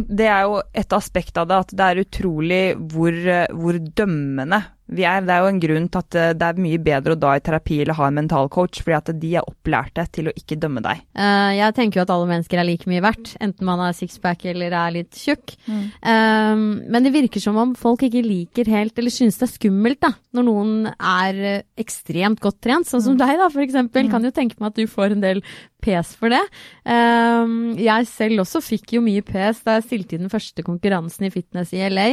det, 0.08 0.26
er 0.26 0.46
jo 0.48 0.60
et 0.72 0.94
aspekt 0.96 1.36
av 1.36 1.50
det 1.50 1.58
at 1.66 1.74
det 1.76 1.88
er 1.88 2.00
utrolig 2.00 2.62
hvor, 2.94 3.18
hvor 3.52 3.76
dømmende 3.76 4.62
er. 4.88 5.24
Det 5.26 5.34
er 5.34 5.42
jo 5.42 5.50
en 5.50 5.60
grunn 5.62 5.88
til 5.90 6.02
at 6.02 6.18
eh, 6.18 6.34
det 6.38 6.46
er 6.46 6.60
mye 6.62 6.80
bedre 6.82 7.16
å 7.16 7.18
da 7.20 7.34
i 7.36 7.42
terapi 7.44 7.80
eller 7.82 7.98
ha 7.98 8.08
en 8.08 8.18
mental 8.20 8.50
coach, 8.52 8.82
fordi 8.84 8.96
at 8.96 9.10
de 9.22 9.32
er 9.40 9.48
opplærte 9.48 10.06
til 10.14 10.30
å 10.30 10.34
ikke 10.36 10.58
dømme 10.62 10.82
deg. 10.84 11.02
Uh, 11.18 11.52
jeg 11.56 11.76
tenker 11.76 12.00
jo 12.00 12.06
at 12.06 12.12
alle 12.14 12.30
mennesker 12.30 12.60
er 12.60 12.68
like 12.68 12.90
mye 12.90 13.02
verdt, 13.04 13.34
enten 13.42 13.68
man 13.68 13.82
har 13.82 13.96
sixpack 13.96 14.46
eller 14.52 14.74
er 14.76 14.94
litt 14.94 15.18
tjukk. 15.18 15.56
Mm. 15.66 15.84
Um, 16.06 16.66
men 16.92 17.06
det 17.08 17.14
virker 17.16 17.42
som 17.42 17.58
om 17.60 17.74
folk 17.78 18.06
ikke 18.06 18.24
liker 18.26 18.70
helt, 18.70 18.96
eller 18.98 19.14
synes 19.14 19.40
det 19.40 19.48
er 19.48 19.54
skummelt, 19.54 20.02
da, 20.04 20.12
når 20.36 20.48
noen 20.48 20.74
er 20.94 21.42
ekstremt 21.80 22.42
godt 22.44 22.60
trent, 22.64 22.88
sånn 22.88 23.04
som 23.04 23.16
mm. 23.16 23.22
deg, 23.24 23.38
da, 23.42 23.50
for 23.52 23.66
eksempel. 23.66 24.06
Mm. 24.06 24.12
Kan 24.14 24.28
jo 24.28 24.34
tenke 24.36 24.60
meg 24.60 24.72
at 24.72 24.78
du 24.78 24.86
får 24.90 25.16
en 25.16 25.24
del 25.24 25.42
pes 25.86 26.12
for 26.18 26.32
det. 26.32 26.42
Um, 26.82 27.76
jeg 27.78 28.08
selv 28.10 28.42
også 28.42 28.62
fikk 28.64 28.96
jo 28.96 29.02
mye 29.04 29.22
pes 29.26 29.62
da 29.66 29.76
jeg 29.76 29.86
stilte 29.86 30.16
i 30.16 30.20
den 30.20 30.32
første 30.32 30.64
konkurransen 30.66 31.28
i 31.28 31.32
fitness 31.34 31.72
i 31.76 31.82
LA. 31.86 32.08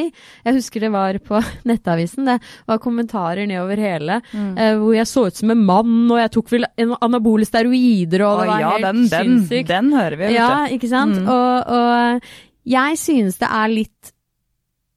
Jeg 0.45 0.57
husker 0.59 0.86
det 0.86 0.93
var 0.93 1.19
på 1.26 1.41
Nettavisen. 1.69 2.30
Det 2.30 2.38
var 2.69 2.82
kommentarer 2.84 3.49
nedover 3.49 3.82
hele 3.82 4.19
mm. 4.30 4.53
uh, 4.57 4.74
hvor 4.84 4.97
jeg 4.97 5.09
så 5.09 5.28
ut 5.28 5.41
som 5.41 5.53
en 5.53 5.65
mann, 5.67 5.93
og 6.07 6.21
jeg 6.21 6.34
tok 6.38 6.55
vel 6.55 6.69
anabole 6.78 7.47
steroider, 7.49 8.26
og 8.28 8.43
det 8.43 8.49
var 8.53 8.63
ja, 8.63 8.74
helt 8.76 8.89
den, 8.89 9.05
sinnssykt. 9.11 9.69
Den, 9.69 9.91
den 9.91 9.99
hører 9.99 10.17
vi, 10.17 10.26
vet 10.28 10.36
du. 10.36 10.39
Ja, 10.39 10.57
ikke 10.78 10.91
sant. 10.91 11.21
Mm. 11.21 11.32
Og, 11.34 11.78
og, 11.78 12.34
jeg 12.63 12.95
synes 12.95 13.39
det 13.41 13.47
er 13.51 13.71
litt 13.74 14.13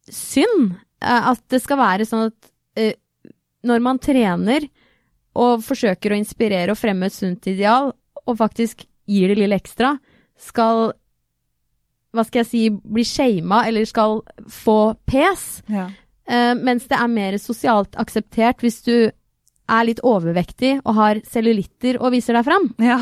synd 0.07 0.77
uh, 1.03 1.33
at 1.33 1.43
det 1.51 1.59
skal 1.65 1.81
være 1.81 2.07
sånn 2.07 2.29
at 2.29 2.51
uh, 2.79 2.93
når 3.67 3.83
man 3.83 3.99
trener 3.99 4.69
og 5.37 5.65
forsøker 5.65 6.13
å 6.13 6.19
inspirere 6.21 6.73
og 6.73 6.81
fremme 6.81 7.09
et 7.09 7.17
sunt 7.17 7.49
ideal, 7.51 7.91
og 8.27 8.39
faktisk 8.41 8.85
gir 9.07 9.31
det 9.31 9.39
lille 9.39 9.59
ekstra, 9.59 9.97
skal 10.37 10.91
hva 12.17 12.25
skal 12.25 12.43
jeg 12.43 12.49
si, 12.49 12.63
bli 12.71 13.05
shama 13.05 13.63
eller 13.69 13.87
skal 13.89 14.21
få 14.49 14.97
pes. 15.09 15.47
Ja. 15.73 15.91
Uh, 16.27 16.55
mens 16.59 16.89
det 16.91 16.99
er 16.99 17.13
mer 17.13 17.37
sosialt 17.39 17.95
akseptert 18.01 18.65
hvis 18.65 18.81
du 18.87 18.95
er 19.67 19.87
litt 19.87 20.03
overvektig 20.07 20.79
og 20.85 20.97
har 20.99 21.23
cellulitter 21.27 22.01
og 22.01 22.15
viser 22.15 22.39
deg 22.39 22.47
fram. 22.47 22.71
Ja. 22.83 23.01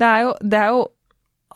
Det 0.00 0.08
er 0.08 0.26
jo, 0.26 0.32
det 0.42 0.58
er 0.58 0.74
jo 0.74 0.84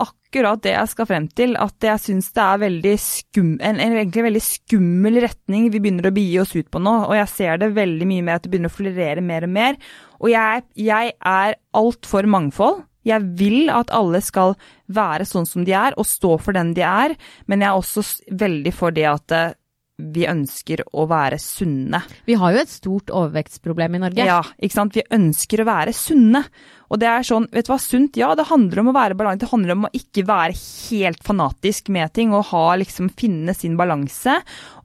akkurat 0.04 0.62
det 0.64 0.72
jeg 0.74 0.90
skal 0.90 1.08
frem 1.08 1.26
til. 1.38 1.54
At 1.60 1.86
jeg 1.86 2.02
syns 2.02 2.32
det 2.34 2.44
er 2.44 2.62
veldig 2.64 2.94
skum, 3.00 3.52
en, 3.60 3.78
en 3.78 3.98
egentlig 4.00 4.26
veldig 4.26 4.44
skummel 4.44 5.20
retning 5.24 5.68
vi 5.70 5.80
begynner 5.80 6.10
å 6.10 6.14
begi 6.14 6.40
oss 6.42 6.54
ut 6.56 6.70
på 6.70 6.82
nå. 6.82 6.94
Og 7.08 7.14
jeg 7.18 7.30
ser 7.34 7.62
det 7.62 7.74
veldig 7.76 8.08
mye 8.10 8.26
med 8.26 8.36
at 8.36 8.46
det 8.46 8.52
begynner 8.52 8.72
å 8.72 8.78
florere 8.78 9.24
mer 9.24 9.46
og 9.46 9.54
mer. 9.54 9.78
Og 10.22 10.30
jeg, 10.32 10.64
jeg 10.78 11.14
er 11.18 11.56
alt 11.74 12.08
for 12.08 12.26
mangfold. 12.30 12.84
Jeg 13.04 13.20
vil 13.36 13.68
at 13.72 13.92
alle 13.92 14.20
skal 14.24 14.54
være 14.88 15.26
sånn 15.28 15.48
som 15.48 15.66
de 15.66 15.74
er, 15.76 15.96
og 16.00 16.08
stå 16.08 16.38
for 16.40 16.56
den 16.56 16.72
de 16.76 16.84
er, 16.88 17.14
men 17.46 17.60
jeg 17.60 17.68
er 17.68 17.80
også 17.80 18.04
veldig 18.32 18.72
for 18.72 18.94
det 18.96 19.04
at 19.10 19.34
eh, 19.36 19.56
vi 19.94 20.24
ønsker 20.26 20.80
å 20.90 21.04
være 21.06 21.36
sunne. 21.38 22.00
Vi 22.26 22.34
har 22.38 22.54
jo 22.54 22.62
et 22.64 22.70
stort 22.72 23.12
overvektsproblem 23.14 23.94
i 23.94 24.00
Norge. 24.02 24.24
Ja, 24.26 24.40
ikke 24.58 24.74
sant. 24.74 24.96
Vi 24.98 25.04
ønsker 25.14 25.62
å 25.62 25.68
være 25.68 25.94
sunne. 25.94 26.42
Og 26.90 26.98
det 27.02 27.08
er 27.10 27.26
sånn, 27.26 27.46
vet 27.54 27.68
du 27.68 27.70
hva, 27.72 27.78
sunt, 27.82 28.18
ja, 28.18 28.32
det 28.34 28.48
handler 28.48 28.82
om 28.82 28.90
å 28.90 28.96
være 28.96 29.16
balanse. 29.18 29.44
Det 29.44 29.52
handler 29.52 29.76
om 29.76 29.86
å 29.86 29.92
ikke 29.94 30.26
være 30.26 30.58
helt 30.58 31.22
fanatisk 31.26 31.92
med 31.94 32.12
ting 32.14 32.34
og 32.34 32.48
ha, 32.50 32.64
liksom, 32.82 33.12
finne 33.14 33.54
sin 33.54 33.78
balanse. 33.78 34.36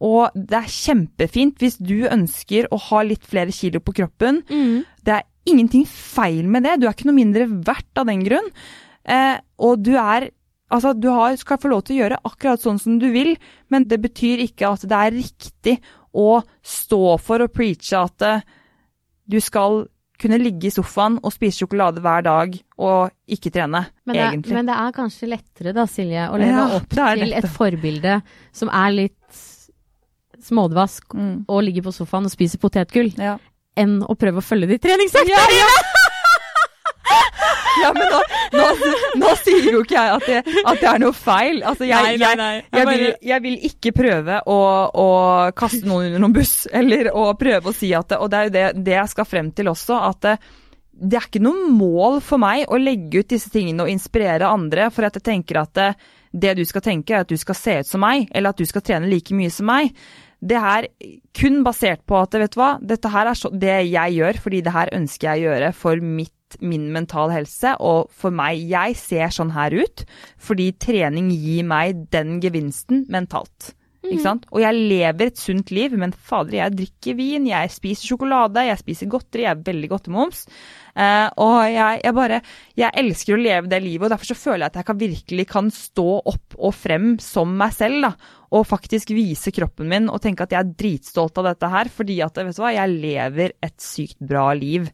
Og 0.06 0.38
det 0.38 0.62
er 0.62 0.78
kjempefint 0.78 1.58
hvis 1.62 1.80
du 1.82 2.06
ønsker 2.10 2.70
å 2.70 2.82
ha 2.90 3.02
litt 3.08 3.26
flere 3.30 3.56
kilo 3.56 3.82
på 3.82 3.98
kroppen. 4.04 4.44
Mm. 4.46 4.86
Det 5.06 5.18
er 5.18 5.28
ingenting 5.50 5.88
feil 5.90 6.46
med 6.46 6.68
det. 6.68 6.78
Du 6.78 6.86
er 6.86 6.94
ikke 6.94 7.10
noe 7.10 7.18
mindre 7.18 7.50
verdt 7.50 8.02
av 8.02 8.10
den 8.10 8.22
grunn. 8.26 8.54
Eh, 9.10 9.40
og 9.66 9.82
du 9.82 9.96
er 9.98 10.30
Altså, 10.72 10.94
du 10.94 11.08
har, 11.10 11.36
skal 11.42 11.58
få 11.58 11.72
lov 11.72 11.82
til 11.88 11.96
å 11.98 12.00
gjøre 12.04 12.20
akkurat 12.30 12.62
sånn 12.62 12.78
som 12.80 13.00
du 13.02 13.08
vil, 13.12 13.36
men 13.74 13.88
det 13.90 13.98
betyr 14.04 14.44
ikke 14.46 14.70
at 14.70 14.84
det 14.86 14.98
er 15.00 15.16
riktig 15.18 15.78
å 16.14 16.42
stå 16.62 17.18
for 17.22 17.42
og 17.46 17.52
preache 17.54 17.98
at 17.98 18.22
eh, 18.22 18.42
du 19.30 19.40
skal 19.42 19.88
kunne 20.20 20.38
ligge 20.42 20.68
i 20.68 20.74
sofaen 20.74 21.16
og 21.24 21.32
spise 21.32 21.62
sjokolade 21.64 22.02
hver 22.04 22.22
dag 22.26 22.56
og 22.78 23.10
ikke 23.32 23.54
trene, 23.56 23.86
Men 24.06 24.14
det, 24.18 24.24
egentlig. 24.26 24.54
men 24.58 24.66
det 24.68 24.76
er 24.76 24.92
kanskje 24.98 25.30
lettere 25.32 25.74
da, 25.74 25.86
Silje, 25.88 26.26
å 26.28 26.38
leve 26.42 26.58
Ja, 26.58 26.66
opp 26.76 26.90
til 26.92 27.34
et 27.38 27.48
forbilde 27.56 28.18
som 28.52 28.70
er 28.70 28.92
litt 28.92 29.16
smådvask 30.44 31.14
Mm. 31.16 31.46
og 31.48 31.64
ligger 31.64 31.84
på 31.88 31.94
sofaen 31.94 32.26
og 32.26 32.32
spiser 32.32 32.60
potetgull, 32.60 33.14
Ja. 33.18 33.38
enn 33.78 34.02
å 34.04 34.16
prøve 34.18 34.38
å 34.40 34.44
følge 34.44 34.68
de 34.68 34.78
treningsøktene 34.78 35.30
Ja, 35.30 35.46
ja. 35.56 35.70
ja, 37.84 37.90
men 37.96 38.06
nå, 38.12 38.20
nå, 38.58 38.68
nå 39.22 39.34
sier 39.42 39.70
jo 39.74 39.84
ikke 39.86 39.98
jeg 39.98 40.14
at 40.16 40.28
det, 40.30 40.62
at 40.62 40.82
det 40.82 40.90
er 40.92 41.04
noe 41.04 41.16
feil. 41.16 41.62
Altså, 41.64 41.88
jeg, 41.90 42.20
jeg, 42.22 42.64
jeg, 42.76 42.88
vil, 42.90 43.06
jeg 43.32 43.46
vil 43.46 43.60
ikke 43.72 43.94
prøve 43.96 44.40
å, 44.46 44.62
å 44.90 45.10
kaste 45.58 45.84
noen 45.90 46.10
under 46.10 46.26
noen 46.26 46.38
buss, 46.40 46.56
eller 46.72 47.12
å 47.16 47.30
prøve 47.40 47.72
å 47.72 47.76
si 47.76 47.92
at 47.98 48.12
det, 48.14 48.22
Og 48.24 48.32
det 48.32 48.40
er 48.40 48.50
jo 48.50 48.56
det, 48.56 48.66
det 48.90 48.98
jeg 48.98 49.14
skal 49.16 49.30
frem 49.30 49.52
til 49.56 49.72
også, 49.72 50.00
at 50.10 50.26
det, 50.26 50.38
det 51.00 51.20
er 51.20 51.28
ikke 51.30 51.44
noe 51.44 51.70
mål 51.72 52.20
for 52.26 52.42
meg 52.42 52.66
å 52.68 52.80
legge 52.80 53.24
ut 53.24 53.30
disse 53.32 53.52
tingene 53.54 53.86
og 53.86 53.92
inspirere 53.92 54.50
andre, 54.50 54.90
for 54.94 55.08
at 55.08 55.20
jeg 55.20 55.28
tenker 55.30 55.62
at 55.62 55.76
det, 55.78 55.92
det 56.32 56.58
du 56.60 56.66
skal 56.68 56.84
tenke, 56.86 57.14
er 57.16 57.26
at 57.26 57.32
du 57.32 57.38
skal 57.40 57.58
se 57.58 57.78
ut 57.80 57.90
som 57.90 58.04
meg, 58.04 58.28
eller 58.34 58.54
at 58.54 58.60
du 58.60 58.68
skal 58.68 58.84
trene 58.86 59.10
like 59.10 59.36
mye 59.36 59.54
som 59.54 59.70
meg. 59.70 59.94
Det 60.40 60.56
er 60.56 60.88
kun 61.36 61.64
basert 61.66 62.06
på 62.08 62.16
at 62.20 62.36
vet 62.40 62.54
du 62.54 62.60
hva, 62.62 62.74
dette 62.80 63.12
her 63.12 63.32
er 63.32 63.40
så, 63.40 63.52
det 63.52 63.80
jeg 63.90 64.20
gjør, 64.20 64.42
fordi 64.44 64.62
det 64.64 64.76
her 64.76 64.92
ønsker 64.96 65.30
jeg 65.30 65.42
å 65.42 65.50
gjøre 65.50 65.72
for 65.76 66.04
mitt, 66.04 66.36
min 66.62 66.88
mental 66.94 67.34
helse, 67.34 67.76
og 67.80 68.10
for 68.16 68.34
meg. 68.34 68.62
Jeg 68.70 68.98
ser 69.00 69.36
sånn 69.36 69.54
her 69.56 69.76
ut 69.78 70.06
fordi 70.42 70.72
trening 70.82 71.30
gir 71.34 71.68
meg 71.68 72.08
den 72.14 72.40
gevinsten 72.44 73.06
mentalt. 73.12 73.74
Ikke 74.00 74.24
sant? 74.24 74.46
Og 74.56 74.62
jeg 74.64 74.78
lever 74.78 75.28
et 75.28 75.40
sunt 75.40 75.72
liv, 75.76 75.94
men 76.00 76.14
fader, 76.14 76.56
jeg 76.56 76.76
drikker 76.78 77.18
vin, 77.18 77.48
jeg 77.50 77.72
spiser 77.74 78.14
sjokolade, 78.14 78.64
jeg 78.70 78.80
spiser 78.80 79.10
godteri, 79.12 79.44
jeg 79.44 79.52
er 79.52 79.66
veldig 79.68 79.90
godtemoms. 79.92 80.46
Eh, 80.96 81.28
og 81.40 81.58
jeg, 81.70 82.00
jeg 82.04 82.16
bare 82.18 82.40
Jeg 82.80 82.96
elsker 83.02 83.36
å 83.36 83.40
leve 83.40 83.70
det 83.72 83.80
livet, 83.84 84.08
og 84.08 84.14
derfor 84.14 84.32
så 84.32 84.40
føler 84.40 84.66
jeg 84.66 84.72
at 84.72 84.80
jeg 84.80 84.88
kan 84.88 85.00
virkelig 85.04 85.46
kan 85.52 85.70
stå 85.74 86.08
opp 86.32 86.58
og 86.58 86.74
frem 86.76 87.12
som 87.24 87.54
meg 87.60 87.76
selv, 87.76 88.08
da. 88.08 88.36
Og 88.56 88.66
faktisk 88.66 89.12
vise 89.14 89.54
kroppen 89.54 89.92
min 89.92 90.10
og 90.10 90.24
tenke 90.24 90.48
at 90.48 90.56
jeg 90.56 90.64
er 90.64 90.74
dritstolt 90.80 91.38
av 91.38 91.52
dette 91.52 91.70
her, 91.70 91.92
fordi 91.94 92.22
at 92.26 92.40
vet 92.40 92.56
du 92.56 92.64
hva, 92.64 92.74
jeg 92.80 93.00
lever 93.04 93.56
et 93.62 93.78
sykt 93.84 94.18
bra 94.32 94.48
liv. 94.58 94.90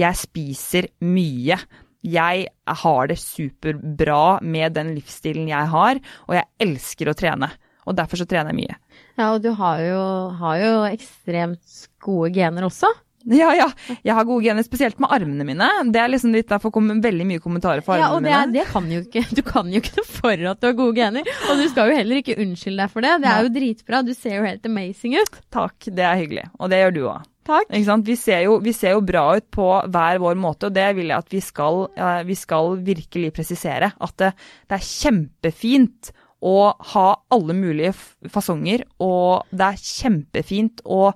Jeg 0.00 0.18
spiser 0.18 0.88
mye. 1.04 1.58
Jeg 2.04 2.48
har 2.82 3.06
det 3.08 3.16
superbra 3.20 4.40
med 4.44 4.74
den 4.76 4.92
livsstilen 4.96 5.48
jeg 5.48 5.70
har, 5.72 6.00
og 6.28 6.34
jeg 6.36 6.48
elsker 6.66 7.08
å 7.08 7.16
trene. 7.16 7.48
Og 7.84 7.96
derfor 7.96 8.20
så 8.20 8.26
trener 8.28 8.52
jeg 8.52 8.62
mye. 8.64 8.76
Ja, 9.18 9.30
og 9.34 9.42
du 9.44 9.50
har 9.56 9.80
jo, 9.84 10.02
har 10.40 10.60
jo 10.60 10.74
ekstremt 10.88 11.80
gode 12.04 12.30
gener 12.36 12.64
også. 12.68 12.88
Ja, 13.24 13.54
ja. 13.56 13.66
Jeg 14.04 14.12
har 14.18 14.26
gode 14.28 14.44
gener, 14.44 14.64
spesielt 14.66 14.98
med 15.00 15.08
armene 15.12 15.46
mine. 15.48 15.68
Det 15.92 16.00
er 16.00 16.10
liksom 16.12 16.34
litt 16.34 16.50
derfor 16.50 16.72
kommer 16.74 16.98
veldig 17.00 17.24
mye 17.28 17.40
kommentarer 17.40 17.80
for 17.84 17.96
Ja, 17.96 18.10
og 18.12 18.18
armene 18.20 18.28
det, 18.28 18.40
mine. 18.40 18.56
det 18.58 18.64
kan 18.72 18.88
jo 18.92 19.00
ikke, 19.00 19.22
du 19.38 19.42
kan 19.48 19.70
jo 19.72 19.80
ikke 19.80 19.94
noe 19.96 20.08
for 20.10 20.44
at 20.52 20.60
du 20.60 20.68
har 20.68 20.76
gode 20.80 20.96
gener. 20.98 21.30
Og 21.48 21.60
du 21.60 21.64
skal 21.72 21.92
jo 21.92 22.00
heller 22.02 22.20
ikke 22.20 22.36
unnskylde 22.44 22.84
deg 22.84 22.92
for 22.92 23.04
det. 23.06 23.14
Det 23.24 23.30
er 23.32 23.46
jo 23.46 23.54
dritbra. 23.56 24.02
Du 24.04 24.12
ser 24.16 24.36
jo 24.40 24.48
helt 24.48 24.68
amazing 24.68 25.16
ut. 25.20 25.38
Takk, 25.56 25.88
det 25.88 26.04
er 26.04 26.20
hyggelig. 26.20 26.44
Og 26.60 26.72
det 26.72 26.82
gjør 26.82 26.96
du 26.98 27.00
òg. 27.14 27.30
Takk. 27.44 27.70
Vi 28.04 28.16
ser, 28.16 28.44
jo, 28.46 28.58
vi 28.64 28.72
ser 28.72 28.96
jo 28.96 29.04
bra 29.04 29.26
ut 29.36 29.46
på 29.52 29.68
hver 29.92 30.20
vår 30.22 30.36
måte, 30.40 30.70
og 30.70 30.76
det 30.76 30.88
vil 30.96 31.12
jeg 31.12 31.20
at 31.20 31.32
vi 31.32 31.40
skal, 31.44 31.86
eh, 31.92 32.20
vi 32.24 32.36
skal 32.38 32.78
virkelig 32.84 33.32
presisere. 33.36 33.92
At 34.00 34.16
det, 34.20 34.32
det 34.70 34.78
er 34.78 34.86
kjempefint 34.88 36.14
å 36.44 36.74
ha 36.92 37.04
alle 37.32 37.54
mulige 37.56 37.94
fasonger, 38.32 38.82
og 39.00 39.48
det 39.48 39.68
er 39.70 39.80
kjempefint 39.80 40.82
å, 40.84 41.06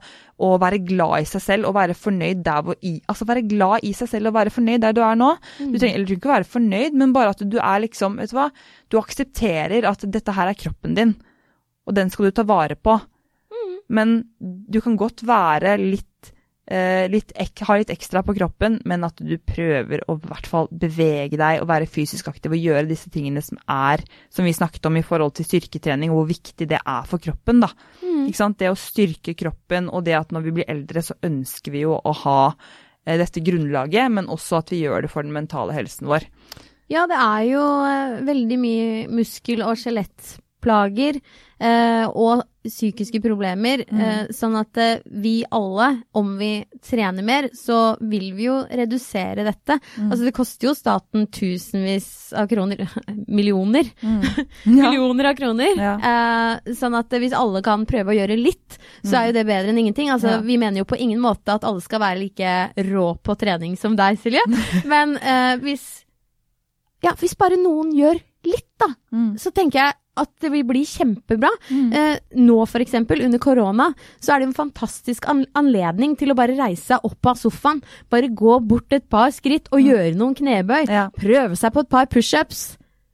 å 0.41 0.49
være 0.61 0.81
glad 0.89 1.25
i 1.25 1.29
seg 1.29 1.45
selv 1.45 1.69
og 1.69 1.77
være 1.77 1.97
fornøyd 1.99 2.41
der 2.47 2.65
hvor 2.65 2.79
i 2.81 2.95
Altså 3.05 3.27
være 3.29 3.45
glad 3.49 3.85
i 3.85 3.93
seg 3.97 4.09
selv 4.09 4.31
og 4.31 4.39
være 4.39 4.55
fornøyd 4.55 4.87
der 4.87 4.97
du 4.97 5.03
er 5.05 5.19
nå. 5.21 5.35
Eller 5.61 5.75
du 5.75 5.83
trenger 5.83 6.15
ikke 6.17 6.33
være 6.33 6.49
fornøyd, 6.49 6.97
men 6.97 7.13
bare 7.17 7.35
at 7.37 7.45
du 7.45 7.59
er 7.61 7.85
liksom 7.85 8.17
Vet 8.23 8.33
du 8.33 8.39
hva, 8.39 8.49
du 8.89 9.01
aksepterer 9.01 9.89
at 9.91 10.09
dette 10.09 10.37
her 10.37 10.49
er 10.49 10.61
kroppen 10.65 10.97
din, 10.97 11.15
og 11.85 11.97
den 11.97 12.13
skal 12.13 12.29
du 12.29 12.37
ta 12.37 12.49
vare 12.49 12.77
på. 12.81 12.97
Men 13.89 14.21
du 14.39 14.81
kan 14.85 14.97
godt 15.01 15.23
være 15.27 15.77
litt, 15.81 16.31
eh, 16.69 17.07
litt 17.09 17.33
ek, 17.41 17.63
ha 17.65 17.79
litt 17.81 17.93
ekstra 17.93 18.23
på 18.27 18.35
kroppen, 18.37 18.79
men 18.89 19.07
at 19.09 19.21
du 19.21 19.37
prøver 19.41 20.05
å 20.07 20.19
i 20.19 20.29
hvert 20.29 20.49
fall 20.51 20.69
bevege 20.69 21.41
deg 21.41 21.63
og 21.63 21.71
være 21.71 21.89
fysisk 21.89 22.29
aktiv 22.29 22.53
og 22.53 22.61
gjøre 22.61 22.89
disse 22.91 23.09
tingene 23.13 23.43
som 23.45 23.61
er, 23.65 24.05
som 24.29 24.45
vi 24.45 24.53
snakket 24.57 24.91
om 24.91 25.01
i 25.01 25.05
forhold 25.07 25.39
til 25.39 25.49
styrketrening, 25.49 26.13
og 26.13 26.23
hvor 26.23 26.31
viktig 26.35 26.69
det 26.69 26.83
er 26.83 27.09
for 27.09 27.23
kroppen, 27.23 27.65
da. 27.65 27.73
Sant? 28.37 28.59
Det 28.61 28.69
å 28.69 28.77
styrke 28.77 29.33
kroppen, 29.39 29.89
og 29.89 30.05
det 30.05 30.19
at 30.19 30.35
når 30.37 30.45
vi 30.45 30.57
blir 30.59 30.69
eldre, 30.69 31.01
så 31.01 31.17
ønsker 31.25 31.73
vi 31.73 31.87
jo 31.87 31.97
å 31.97 32.17
ha 32.27 32.41
eh, 32.53 33.17
dette 33.17 33.41
grunnlaget, 33.41 34.13
men 34.13 34.29
også 34.29 34.61
at 34.61 34.75
vi 34.75 34.83
gjør 34.85 35.07
det 35.07 35.13
for 35.13 35.25
den 35.25 35.33
mentale 35.33 35.73
helsen 35.77 36.11
vår. 36.11 36.29
Ja, 36.89 37.05
det 37.09 37.17
er 37.21 37.43
jo 37.49 37.65
eh, 37.85 38.21
veldig 38.25 38.59
mye 38.61 39.09
muskel- 39.13 39.65
og 39.65 39.77
skjelettplager 40.59 41.21
eh, 41.61 42.07
og 42.09 42.43
psykiske 42.69 43.21
problemer. 43.25 43.81
Eh, 43.89 44.27
sånn 44.35 44.57
at 44.59 44.77
eh, 44.77 44.99
vi 45.09 45.45
alle, 45.51 46.03
om 46.13 46.35
vi 46.39 46.65
trener 46.85 47.23
mer, 47.25 47.49
så 47.57 47.97
vil 48.01 48.33
vi 48.37 48.45
jo 48.49 48.59
redusere 48.69 49.45
dette. 49.47 49.79
Altså 50.03 50.25
det 50.27 50.35
koster 50.37 50.69
jo 50.69 50.75
staten 50.77 51.27
tusenvis 51.33 52.33
av 52.37 52.49
kroner 52.51 52.83
Millioner. 53.29 53.85
Ja. 54.69 54.91
Millioner 54.91 55.31
av 55.31 55.35
kroner. 55.39 55.75
Ja. 55.79 55.95
Eh, 55.99 56.75
sånn 56.77 56.95
at 56.99 57.13
eh, 57.17 57.21
hvis 57.23 57.33
alle 57.37 57.63
kan 57.65 57.87
prøve 57.89 58.13
å 58.13 58.19
gjøre 58.19 58.37
litt, 58.39 58.77
så 59.07 59.17
er 59.23 59.31
jo 59.31 59.39
det 59.39 59.47
bedre 59.49 59.71
enn 59.73 59.79
ingenting. 59.81 60.11
Altså, 60.13 60.29
Ja. 60.39 60.43
Vi 60.45 60.59
mener 60.61 60.83
jo 60.83 60.89
på 60.89 60.99
ingen 61.01 61.21
måte 61.23 61.55
at 61.55 61.65
alle 61.65 61.81
skal 61.85 62.01
være 62.03 62.21
like 62.21 62.53
rå 62.91 63.15
på 63.25 63.35
trening 63.41 63.77
som 63.81 63.97
deg, 63.97 64.19
Silje. 64.21 64.43
Men 64.93 65.17
eh, 65.19 65.57
hvis 65.63 65.87
Ja, 67.05 67.13
hvis 67.15 67.37
bare 67.39 67.57
noen 67.61 67.93
gjør 67.95 68.19
litt, 68.49 68.69
da, 68.81 68.93
Mm. 69.13 69.39
så 69.41 69.49
tenker 69.55 69.79
jeg 69.81 69.95
at 70.23 70.31
det 70.43 70.53
vil 70.55 70.67
bli 70.69 70.85
kjempebra. 70.89 71.51
Mm. 71.71 71.93
Eh, 71.93 72.19
nå 72.43 72.59
eksempel, 72.79 73.23
under 73.27 73.41
korona, 73.43 73.91
så 74.21 74.35
er 74.35 74.41
det 74.41 74.51
en 74.51 74.59
fantastisk 74.59 75.29
an 75.31 75.45
anledning 75.59 76.17
til 76.19 76.33
å 76.33 76.39
bare 76.39 76.57
reise 76.59 76.95
seg 76.95 77.07
opp 77.07 77.33
av 77.33 77.41
sofaen. 77.41 77.83
Bare 78.11 78.31
gå 78.31 78.59
bort 78.65 78.93
et 78.93 79.09
par 79.11 79.31
skritt 79.35 79.71
og 79.73 79.85
gjøre 79.85 80.17
noen 80.19 80.37
knebøy. 80.39 80.85
Mm. 80.89 80.95
Ja. 80.95 81.09
Prøve 81.15 81.59
seg 81.59 81.75
på 81.75 81.85
et 81.85 81.93
par 81.93 82.11
pushups. 82.11 82.69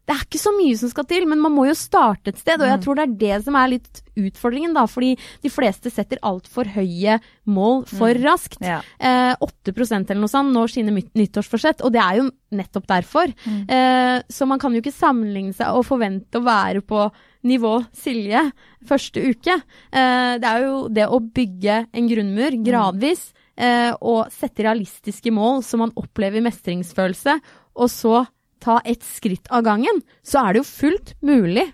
Det 0.05 0.13
er 0.13 0.25
ikke 0.27 0.39
så 0.43 0.51
mye 0.53 0.77
som 0.77 0.91
skal 0.93 1.07
til, 1.09 1.25
men 1.27 1.41
man 1.41 1.53
må 1.55 1.65
jo 1.67 1.75
starte 1.75 2.29
et 2.29 2.39
sted. 2.39 2.61
Og 2.61 2.67
Mm. 2.67 2.73
jeg 2.75 2.81
tror 2.85 2.95
det 2.97 3.05
er 3.05 3.15
det 3.23 3.45
som 3.45 3.55
er 3.57 3.69
litt 3.69 4.03
utfordringen, 4.21 4.75
da. 4.75 4.85
Fordi 4.87 5.17
de 5.43 5.49
fleste 5.49 5.91
setter 5.91 6.19
altfor 6.23 6.65
høye 6.75 7.21
mål 7.47 7.87
for 7.89 8.13
raskt. 8.21 8.61
Mm. 8.61 8.67
Ja. 8.69 8.81
Eh, 9.01 9.35
8 9.41 10.11
eller 10.11 10.21
noe 10.21 10.29
sånt 10.29 10.53
når 10.53 10.69
sine 10.71 10.93
nyttårsforsett, 10.93 11.81
og 11.83 11.93
det 11.93 12.03
er 12.03 12.17
jo 12.21 12.31
nettopp 12.53 12.87
derfor. 12.87 13.33
Mm. 13.47 13.65
Eh, 13.71 14.23
så 14.29 14.47
man 14.47 14.59
kan 14.59 14.73
jo 14.75 14.81
ikke 14.83 14.93
sammenligne 14.93 15.55
seg 15.55 15.69
og 15.73 15.87
forvente 15.87 16.37
å 16.39 16.45
være 16.45 16.83
på 16.83 17.11
nivå 17.45 17.87
Silje 17.93 18.53
første 18.85 19.21
uke. 19.25 19.57
Eh, 19.93 20.39
det 20.39 20.45
er 20.45 20.61
jo 20.65 20.89
det 20.89 21.09
å 21.09 21.19
bygge 21.21 21.87
en 21.93 22.09
grunnmur 22.09 22.63
gradvis, 22.65 23.33
eh, 23.57 23.93
og 24.03 24.31
sette 24.31 24.65
realistiske 24.65 25.33
mål 25.33 25.63
så 25.63 25.79
man 25.79 25.93
opplever 25.97 26.43
mestringsfølelse, 26.45 27.41
og 27.77 27.89
så 27.89 28.27
ta 28.65 28.81
ett 28.89 29.05
skritt 29.05 29.51
av 29.53 29.65
gangen, 29.67 30.03
så 30.25 30.45
er 30.45 30.55
det 30.55 30.63
jo 30.63 30.69
fullt 30.69 31.15
mulig 31.25 31.69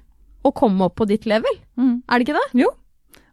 å 0.46 0.52
komme 0.56 0.88
opp 0.88 0.98
på 1.00 1.06
ditt 1.10 1.28
level. 1.28 1.60
Mm. 1.78 2.00
Er 2.08 2.18
det 2.18 2.26
ikke 2.26 2.38
det? 2.40 2.46
Jo. 2.64 2.70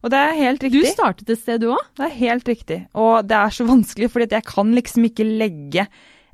Og 0.05 0.14
det 0.14 0.20
er 0.22 0.38
helt 0.38 0.64
riktig. 0.64 0.84
Du 0.86 0.91
startet 0.91 1.32
et 1.34 1.41
sted, 1.41 1.64
du 1.64 1.72
òg. 1.74 1.82
Det 1.97 2.05
er 2.05 2.20
helt 2.20 2.51
riktig. 2.51 2.80
Og 2.97 3.26
det 3.28 3.38
er 3.39 3.55
så 3.55 3.68
vanskelig, 3.74 4.12
fordi 4.14 4.30
jeg 4.38 4.47
kan 4.47 4.76
liksom 4.78 5.10
ikke 5.10 5.28
legge 5.28 5.88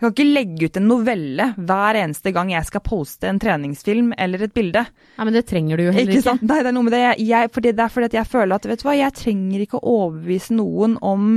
Jeg 0.03 0.11
kan 0.11 0.15
ikke 0.17 0.35
legge 0.35 0.67
ut 0.67 0.77
en 0.81 0.89
novelle 0.89 1.45
hver 1.55 1.95
eneste 2.01 2.31
gang 2.35 2.49
jeg 2.51 2.67
skal 2.67 2.81
poste 2.83 3.27
en 3.29 3.37
treningsfilm 3.39 4.09
eller 4.19 4.41
et 4.43 4.51
bilde. 4.51 4.81
Nei, 5.15 5.25
men 5.29 5.35
det 5.37 5.45
trenger 5.47 5.79
du 5.79 5.85
jo 5.85 5.93
heller 5.95 6.11
Ikke 6.11 6.19
ikke. 6.19 6.25
sant? 6.25 6.41
Nei, 6.49 6.57
det 6.59 6.71
er 6.73 6.75
noe 6.75 6.83
med 6.83 6.91
det. 6.91 7.03
Jeg, 7.23 7.51
fordi 7.55 7.71
det 7.71 7.85
er 7.85 7.93
fordi 7.93 8.09
at 8.09 8.17
jeg 8.17 8.29
føler 8.33 8.57
at 8.57 8.65
vet 8.67 8.81
du 8.81 8.87
hva, 8.89 8.95
jeg 8.99 9.15
trenger 9.15 9.63
ikke 9.63 9.79
å 9.79 9.93
overbevise 9.93 10.57
noen 10.57 10.97
om, 10.99 11.29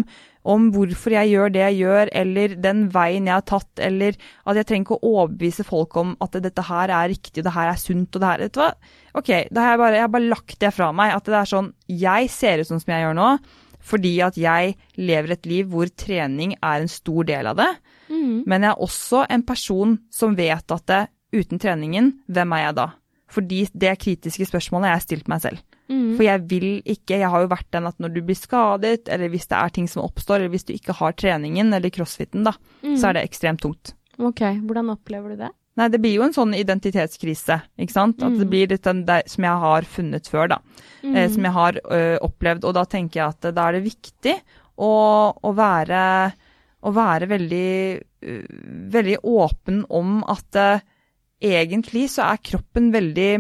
om 0.42 0.64
hvorfor 0.74 1.14
jeg 1.14 1.30
gjør 1.30 1.52
det 1.54 1.62
jeg 1.62 1.76
gjør, 1.84 2.10
eller 2.24 2.56
den 2.64 2.80
veien 2.96 3.30
jeg 3.30 3.36
har 3.36 3.44
tatt, 3.52 3.70
eller 3.86 4.18
at 4.18 4.58
jeg 4.58 4.66
trenger 4.66 4.88
ikke 4.88 4.98
å 4.98 5.12
overbevise 5.12 5.66
folk 5.68 5.98
om 6.02 6.16
at 6.26 6.38
dette 6.42 6.64
her 6.66 6.94
er 6.98 7.12
riktig, 7.14 7.44
det 7.46 7.54
her 7.54 7.70
er 7.70 7.78
sunt, 7.78 8.10
og 8.10 8.24
det 8.24 8.32
her 8.32 8.42
Vet 8.48 8.56
du 8.56 8.62
hva. 8.64 8.72
Ok, 9.22 9.30
da 9.46 9.62
har 9.62 9.76
jeg 9.76 9.82
bare, 9.84 10.00
jeg 10.00 10.08
har 10.08 10.16
bare 10.16 10.32
lagt 10.32 10.58
det 10.64 10.72
fra 10.74 10.90
meg. 10.90 11.14
At 11.14 11.30
det 11.30 11.38
er 11.38 11.52
sånn 11.54 11.70
Jeg 11.86 12.34
ser 12.34 12.64
ut 12.64 12.70
sånn 12.72 12.82
som 12.82 12.96
jeg 12.96 13.06
gjør 13.06 13.14
nå, 13.20 13.30
fordi 13.86 14.16
at 14.26 14.40
jeg 14.42 14.74
lever 14.98 15.36
et 15.36 15.46
liv 15.46 15.70
hvor 15.70 15.86
trening 15.94 16.58
er 16.58 16.82
en 16.82 16.90
stor 16.90 17.30
del 17.30 17.54
av 17.54 17.62
det. 17.62 17.70
Mm. 18.08 18.42
Men 18.46 18.62
jeg 18.62 18.70
er 18.70 18.82
også 18.86 19.26
en 19.30 19.42
person 19.42 19.98
som 20.10 20.36
vet 20.36 20.70
at 20.72 20.86
det, 20.86 21.08
uten 21.34 21.58
treningen, 21.58 22.12
hvem 22.30 22.52
er 22.52 22.66
jeg 22.68 22.74
da? 22.78 22.88
Fordi 23.28 23.68
det 23.74 23.98
kritiske 23.98 24.46
spørsmålet 24.46 24.86
har 24.88 24.94
jeg 25.00 25.02
stilt 25.08 25.28
meg 25.28 25.40
selv. 25.42 25.58
Mm. 25.90 26.16
For 26.16 26.22
jeg 26.26 26.42
vil 26.50 26.68
ikke, 26.86 27.18
jeg 27.18 27.28
har 27.30 27.42
jo 27.42 27.48
vært 27.50 27.70
den 27.74 27.86
at 27.86 27.98
når 27.98 28.14
du 28.14 28.20
blir 28.22 28.38
skadet, 28.38 29.08
eller 29.08 29.28
hvis 29.28 29.46
det 29.50 29.58
er 29.58 29.68
ting 29.74 29.88
som 29.90 30.02
oppstår, 30.06 30.36
eller 30.40 30.48
hvis 30.54 30.64
du 30.66 30.72
ikke 30.74 30.94
har 30.98 31.12
treningen 31.18 31.74
eller 31.74 31.90
crossfiten, 31.90 32.44
da, 32.46 32.52
Mm. 32.82 32.96
så 32.96 33.08
er 33.08 33.12
det 33.14 33.24
ekstremt 33.28 33.60
tungt. 33.60 33.94
Ok, 34.18 34.40
hvordan 34.64 34.90
opplever 34.94 35.30
du 35.30 35.36
det? 35.36 35.50
Nei, 35.76 35.88
det 35.88 36.00
blir 36.00 36.14
jo 36.14 36.22
en 36.22 36.32
sånn 36.32 36.54
identitetskrise, 36.56 37.60
ikke 37.78 37.92
sant? 37.92 38.22
At 38.22 38.32
det 38.38 38.46
Mm. 38.46 38.50
blir 38.50 38.68
litt 38.68 38.82
den 38.82 39.04
der 39.04 39.22
som 39.26 39.44
jeg 39.44 39.58
har 39.60 39.82
funnet 39.82 40.24
før, 40.28 40.48
da. 40.48 40.58
Eh, 41.04 41.28
Mm. 41.28 41.34
som 41.34 41.42
jeg 41.42 41.52
har 41.52 41.72
ø, 41.90 42.18
opplevd. 42.22 42.64
Og 42.64 42.74
da 42.74 42.84
tenker 42.84 43.12
jeg 43.20 43.28
at 43.28 43.44
eh, 43.44 43.50
da 43.52 43.68
er 43.68 43.72
det 43.72 43.84
viktig 43.92 44.40
å, 44.78 45.34
å 45.44 45.54
være 45.54 46.32
å 46.84 46.92
være 46.94 47.28
veldig, 47.30 47.70
veldig 48.92 49.18
åpen 49.26 49.82
om 49.96 50.18
at 50.28 50.58
uh, 50.60 50.84
egentlig 51.42 52.08
så 52.12 52.26
er 52.30 52.42
kroppen 52.44 52.90
veldig 52.94 53.30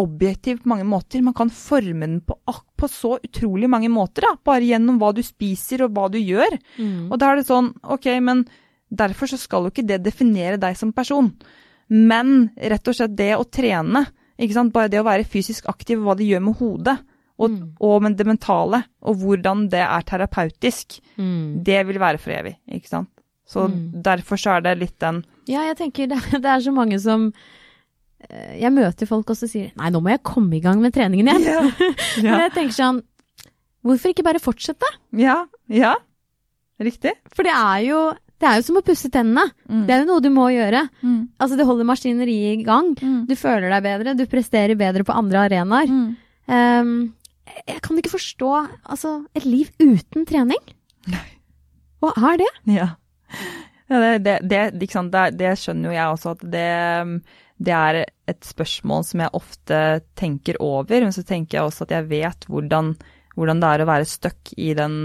objektiv 0.00 0.62
på 0.62 0.70
mange 0.72 0.86
måter. 0.88 1.24
Man 1.24 1.36
kan 1.36 1.50
forme 1.52 2.06
den 2.06 2.20
på, 2.24 2.36
på 2.48 2.88
så 2.88 3.16
utrolig 3.22 3.68
mange 3.70 3.90
måter, 3.92 4.24
da, 4.24 4.36
bare 4.44 4.64
gjennom 4.64 5.00
hva 5.00 5.12
du 5.14 5.22
spiser 5.26 5.84
og 5.84 5.96
hva 5.96 6.08
du 6.12 6.18
gjør. 6.20 6.56
Mm. 6.78 7.10
Og 7.10 7.18
da 7.20 7.30
er 7.30 7.40
det 7.40 7.48
sånn, 7.48 7.72
ok, 7.82 8.08
men 8.24 8.46
derfor 8.92 9.30
så 9.30 9.40
skal 9.40 9.66
jo 9.66 9.72
ikke 9.72 9.86
det 9.88 10.02
definere 10.04 10.60
deg 10.60 10.78
som 10.78 10.94
person. 10.96 11.30
Men 11.92 12.52
rett 12.56 12.88
og 12.88 12.96
slett 12.96 13.16
det 13.18 13.34
å 13.36 13.44
trene, 13.44 14.06
ikke 14.40 14.56
sant, 14.56 14.72
bare 14.74 14.90
det 14.92 15.02
å 15.02 15.06
være 15.06 15.28
fysisk 15.28 15.68
aktiv, 15.70 16.00
og 16.00 16.08
hva 16.08 16.18
det 16.18 16.30
gjør 16.30 16.46
med 16.48 16.58
hodet, 16.60 16.96
og, 17.42 17.50
Mm. 17.50 17.72
og 17.82 18.06
det 18.16 18.26
mentale, 18.28 18.82
og 19.02 19.16
hvordan 19.20 19.66
det 19.72 19.80
er 19.82 20.02
terapeutisk, 20.06 21.00
Mm. 21.18 21.62
det 21.66 21.80
vil 21.88 21.98
være 21.98 22.18
for 22.22 22.30
evig, 22.36 22.54
ikke 22.70 22.88
sant. 22.88 23.08
Så 23.46 23.66
Mm. 23.68 24.02
derfor 24.02 24.36
så 24.38 24.56
er 24.56 24.60
det 24.62 24.78
litt 24.78 24.98
den 25.02 25.24
Ja, 25.50 25.64
jeg 25.66 25.76
tenker 25.76 26.06
det, 26.08 26.20
det 26.42 26.46
er 26.46 26.60
så 26.62 26.72
mange 26.72 26.98
som 27.02 27.32
eh, 28.30 28.60
Jeg 28.60 28.70
møter 28.72 29.06
folk 29.10 29.28
og 29.30 29.36
så 29.36 29.48
sier 29.50 29.72
Nei, 29.76 29.90
nå 29.90 30.00
må 30.00 30.10
jeg 30.14 30.22
komme 30.22 30.54
i 30.56 30.60
gang 30.62 30.80
med 30.80 30.92
treningen 30.94 31.26
igjen. 31.28 31.72
Men 32.22 32.24
Ja, 32.24 32.38
jeg 32.46 32.52
tenker 32.54 32.76
sånn 32.78 33.02
Hvorfor 33.84 34.12
ikke 34.14 34.22
bare 34.22 34.38
fortsette? 34.38 34.86
ja, 35.12 35.44
ja. 35.68 35.96
riktig. 36.80 37.12
For 37.34 37.42
det 37.42 37.52
er 37.52 37.80
jo 37.88 38.12
det 38.42 38.48
er 38.50 38.56
jo 38.58 38.62
som 38.66 38.76
å 38.76 38.82
pusse 38.82 39.06
tennene. 39.10 39.44
Mm. 39.70 39.82
Det 39.86 39.90
er 39.94 40.00
jo 40.02 40.06
noe 40.08 40.20
du 40.22 40.28
må 40.34 40.48
gjøre. 40.50 40.88
Mm. 41.02 41.28
Altså, 41.38 41.56
det 41.56 41.64
holder 41.66 41.84
maskineriet 41.86 42.58
i 42.58 42.64
gang. 42.66 42.88
Mm. 42.98 43.20
Du 43.28 43.36
føler 43.38 43.70
deg 43.70 43.82
bedre, 43.84 44.16
du 44.18 44.24
presterer 44.26 44.74
bedre 44.74 45.04
på 45.06 45.14
andre 45.14 45.44
arenaer. 45.46 45.86
Mm. 45.86 47.12
Jeg 47.66 47.82
kan 47.84 47.98
ikke 47.98 48.14
forstå 48.14 48.50
altså, 48.84 49.16
et 49.36 49.46
liv 49.48 49.70
uten 49.82 50.26
trening. 50.28 50.62
Hva 52.02 52.12
er 52.32 52.40
det? 52.42 52.50
Ja. 52.70 52.88
ja 53.90 54.02
det, 54.02 54.12
det, 54.24 54.36
det? 54.50 54.62
Det, 55.38 55.52
skjønner 55.58 55.90
jo 55.90 55.96
jeg 55.96 56.14
også, 56.14 56.34
at 56.36 56.44
det, 56.54 56.68
det 57.62 57.74
er 57.76 58.00
et 58.30 58.46
spørsmål 58.46 59.06
som 59.06 59.24
jeg 59.24 59.36
ofte 59.38 59.82
tenker 60.18 60.58
over. 60.62 61.02
Men 61.04 61.14
så 61.14 61.24
tenker 61.26 61.58
jeg 61.58 61.68
også 61.68 61.86
at 61.86 61.94
jeg 61.98 62.08
vet 62.10 62.48
hvordan, 62.50 62.94
hvordan 63.36 63.62
det 63.62 63.70
er 63.70 63.84
å 63.84 63.90
være 63.92 64.10
stuck 64.10 64.54
i 64.56 64.72
den, 64.78 64.98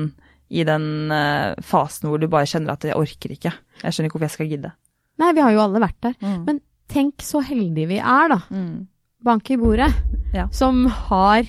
i 0.49 0.65
den 0.67 1.13
eh, 1.13 1.53
fasen 1.65 2.09
hvor 2.09 2.21
du 2.21 2.29
bare 2.31 2.49
kjenner 2.49 2.77
at 2.77 2.87
jeg 2.87 2.97
orker 2.97 3.33
ikke. 3.37 3.53
Jeg 3.83 3.93
skjønner 3.93 4.09
ikke 4.09 4.19
hvorfor 4.19 4.29
jeg 4.29 4.37
skal 4.37 4.51
gidde. 4.53 4.73
Nei, 5.17 5.33
vi 5.33 5.45
har 5.45 5.53
jo 5.53 5.63
alle 5.65 5.81
vært 5.81 6.01
der. 6.05 6.17
Mm. 6.21 6.41
Men 6.45 6.61
tenk 6.89 7.25
så 7.25 7.41
heldige 7.45 7.89
vi 7.89 8.01
er, 8.01 8.33
da. 8.33 8.41
Mm. 8.53 8.87
Bank 9.25 9.49
i 9.51 9.57
bordet. 9.59 9.89
Ja. 10.35 10.45
Som 10.53 10.85
har 11.09 11.45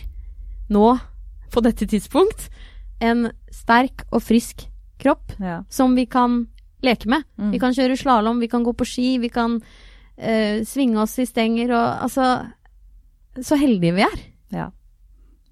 nå, 0.72 0.98
på 1.52 1.62
dette 1.64 1.86
tidspunkt, 1.88 2.48
en 3.00 3.30
sterk 3.54 4.04
og 4.10 4.22
frisk 4.22 4.66
kropp 4.98 5.34
Ja. 5.38 5.62
som 5.70 5.94
vi 5.94 6.06
kan 6.06 6.48
leke 6.82 7.08
med. 7.08 7.24
Mm. 7.38 7.52
Vi 7.52 7.58
kan 7.58 7.74
kjøre 7.74 7.96
slalåm, 7.96 8.40
vi 8.40 8.48
kan 8.48 8.64
gå 8.64 8.72
på 8.72 8.86
ski, 8.86 9.18
vi 9.18 9.28
kan 9.28 9.58
uh, 9.60 10.64
svinge 10.66 10.98
oss 11.02 11.18
i 11.18 11.26
stenger 11.26 11.72
og 11.74 12.02
altså 12.08 12.48
Så 13.38 13.54
heldige 13.54 13.94
vi 13.94 14.02
er. 14.02 14.20
Ja. 14.50 14.70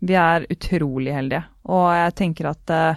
Vi 0.03 0.15
er 0.19 0.47
utrolig 0.51 1.13
heldige, 1.15 1.45
og 1.71 1.95
jeg 1.95 2.15
tenker 2.19 2.49
at 2.51 2.71
uh, 2.71 2.97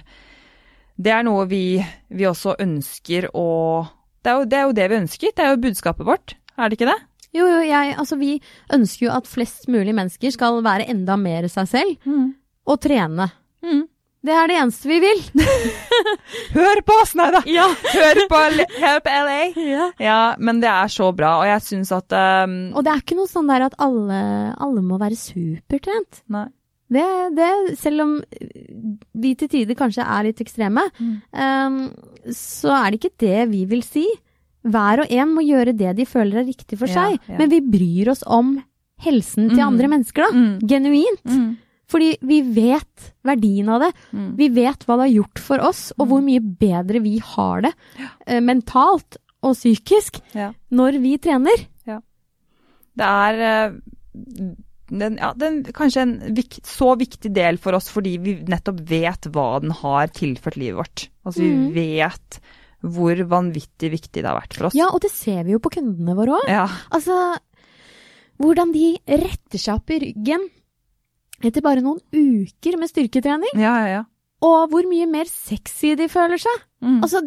det 0.97 1.11
er 1.13 1.24
noe 1.24 1.45
vi, 1.47 1.78
vi 2.09 2.26
også 2.26 2.55
ønsker 2.59 3.30
å 3.38 3.86
det 4.20 4.32
er, 4.32 4.39
jo, 4.39 4.47
det 4.49 4.57
er 4.57 4.65
jo 4.65 4.74
det 4.76 4.88
vi 4.89 4.97
ønsker, 4.99 5.32
det 5.36 5.43
er 5.45 5.53
jo 5.53 5.61
budskapet 5.63 6.05
vårt, 6.05 6.34
er 6.57 6.67
det 6.67 6.76
ikke 6.76 6.89
det? 6.89 6.97
Jo, 7.36 7.45
jo, 7.45 7.59
jeg 7.61 7.93
Altså, 7.99 8.17
vi 8.17 8.39
ønsker 8.73 9.05
jo 9.07 9.11
at 9.13 9.27
flest 9.30 9.67
mulig 9.69 9.93
mennesker 9.95 10.32
skal 10.34 10.61
være 10.65 10.88
enda 10.89 11.15
mer 11.19 11.47
seg 11.51 11.67
selv 11.69 12.11
og 12.69 12.80
trene. 12.82 13.30
Mm. 13.65 13.84
Det 14.25 14.34
er 14.36 14.49
det 14.51 14.55
eneste 14.59 14.89
vi 14.91 14.97
vil. 14.99 15.21
Hør 16.57 16.82
på 16.86 16.95
oss, 17.01 17.13
nei 17.15 17.30
da! 17.34 17.39
Ja. 17.47 17.67
Hør 17.95 18.19
på, 18.30 18.39
hør 18.82 18.99
på 19.05 19.13
LA! 19.25 19.38
ja. 19.63 19.86
Ja, 20.01 20.17
men 20.38 20.59
det 20.63 20.69
er 20.71 20.91
så 20.91 21.07
bra, 21.15 21.38
og 21.41 21.47
jeg 21.47 21.63
syns 21.65 21.91
at 21.95 22.11
um, 22.45 22.57
Og 22.75 22.84
det 22.86 22.91
er 22.93 23.03
ikke 23.03 23.17
noe 23.19 23.30
sånn 23.32 23.47
der 23.49 23.67
at 23.69 23.77
alle, 23.82 24.19
alle 24.59 24.84
må 24.86 24.99
være 25.01 25.17
supertrent. 25.19 26.23
Nei. 26.36 26.47
Det, 26.89 27.05
det, 27.38 27.47
selv 27.77 28.01
om 28.01 28.13
vi 29.21 29.36
til 29.38 29.49
tider 29.51 29.77
kanskje 29.77 30.01
er 30.09 30.25
litt 30.25 30.39
ekstreme, 30.41 30.88
Mm. 30.99 31.11
um, 31.32 31.82
så 32.34 32.73
er 32.75 32.89
det 32.91 32.99
ikke 32.99 33.15
det 33.23 33.43
vi 33.53 33.63
vil 33.69 33.84
si. 33.86 34.03
Hver 34.68 35.05
og 35.05 35.12
en 35.12 35.30
må 35.36 35.41
gjøre 35.45 35.72
det 35.78 35.95
de 35.95 36.05
føler 36.05 36.41
er 36.41 36.49
riktig 36.49 36.78
for 36.82 36.88
seg, 36.91 37.16
ja. 37.30 37.38
men 37.39 37.49
vi 37.49 37.62
bryr 37.64 38.10
oss 38.12 38.24
om 38.28 38.57
helsen 38.99 39.47
til 39.53 39.62
Mm. 39.62 39.68
andre 39.68 39.88
mennesker, 39.88 40.26
da. 40.28 40.32
Mm. 40.36 40.68
Genuint. 40.68 41.24
Mm. 41.26 41.57
Fordi 41.89 42.18
vi 42.22 42.41
vet 42.53 43.14
verdien 43.26 43.70
av 43.70 43.80
det. 43.82 43.93
Mm. 44.14 44.36
Vi 44.38 44.49
vet 44.49 44.84
hva 44.86 44.97
det 44.99 45.07
har 45.07 45.16
gjort 45.24 45.39
for 45.39 45.64
oss, 45.66 45.91
og 45.97 46.07
hvor 46.12 46.22
mye 46.22 46.39
bedre 46.43 46.99
vi 47.01 47.18
har 47.24 47.62
det 47.66 47.72
eh, 48.28 48.39
mentalt 48.41 49.18
og 49.41 49.55
psykisk 49.55 50.20
Ja. 50.36 50.51
når 50.70 50.99
vi 51.01 51.18
trener. 51.18 51.66
Det 52.99 53.05
er 53.07 53.39
eh, 53.39 53.72
den, 54.91 55.18
ja, 55.22 55.32
den, 55.38 55.62
kanskje 55.64 56.01
en 56.01 56.14
vik, 56.36 56.60
så 56.68 56.95
viktig 56.99 57.32
del 57.34 57.57
for 57.62 57.78
oss 57.78 57.88
fordi 57.93 58.18
vi 58.20 58.34
nettopp 58.49 58.82
vet 58.89 59.30
hva 59.32 59.62
den 59.64 59.72
har 59.72 60.07
tilført 60.12 60.57
livet 60.60 60.80
vårt. 60.82 61.05
Altså 61.24 61.45
vi 61.45 61.70
vet 61.78 62.39
hvor 62.80 63.19
vanvittig 63.27 63.91
viktig 63.91 64.21
det 64.21 64.27
har 64.27 64.38
vært 64.39 64.55
for 64.55 64.69
oss. 64.69 64.77
Ja, 64.77 64.88
og 64.93 65.01
det 65.03 65.11
ser 65.11 65.43
vi 65.47 65.55
jo 65.55 65.59
på 65.63 65.71
kundene 65.73 66.15
våre 66.17 66.38
òg. 66.39 66.47
Ja. 66.51 66.65
Altså, 66.95 67.15
hvordan 68.39 68.71
de 68.75 68.93
retter 69.07 69.59
seg 69.59 69.75
opp 69.75 69.91
i 69.91 69.99
ryggen 70.05 70.47
etter 71.43 71.63
bare 71.63 71.84
noen 71.84 71.99
uker 72.11 72.75
med 72.80 72.91
styrketrening, 72.91 73.53
Ja, 73.59 73.75
ja, 73.84 73.91
ja. 73.99 74.01
og 74.43 74.71
hvor 74.71 74.88
mye 74.89 75.07
mer 75.07 75.27
sexy 75.32 75.93
de 75.99 76.09
føler 76.11 76.39
seg. 76.41 76.65
Mm. 76.84 76.97
Altså, 77.03 77.21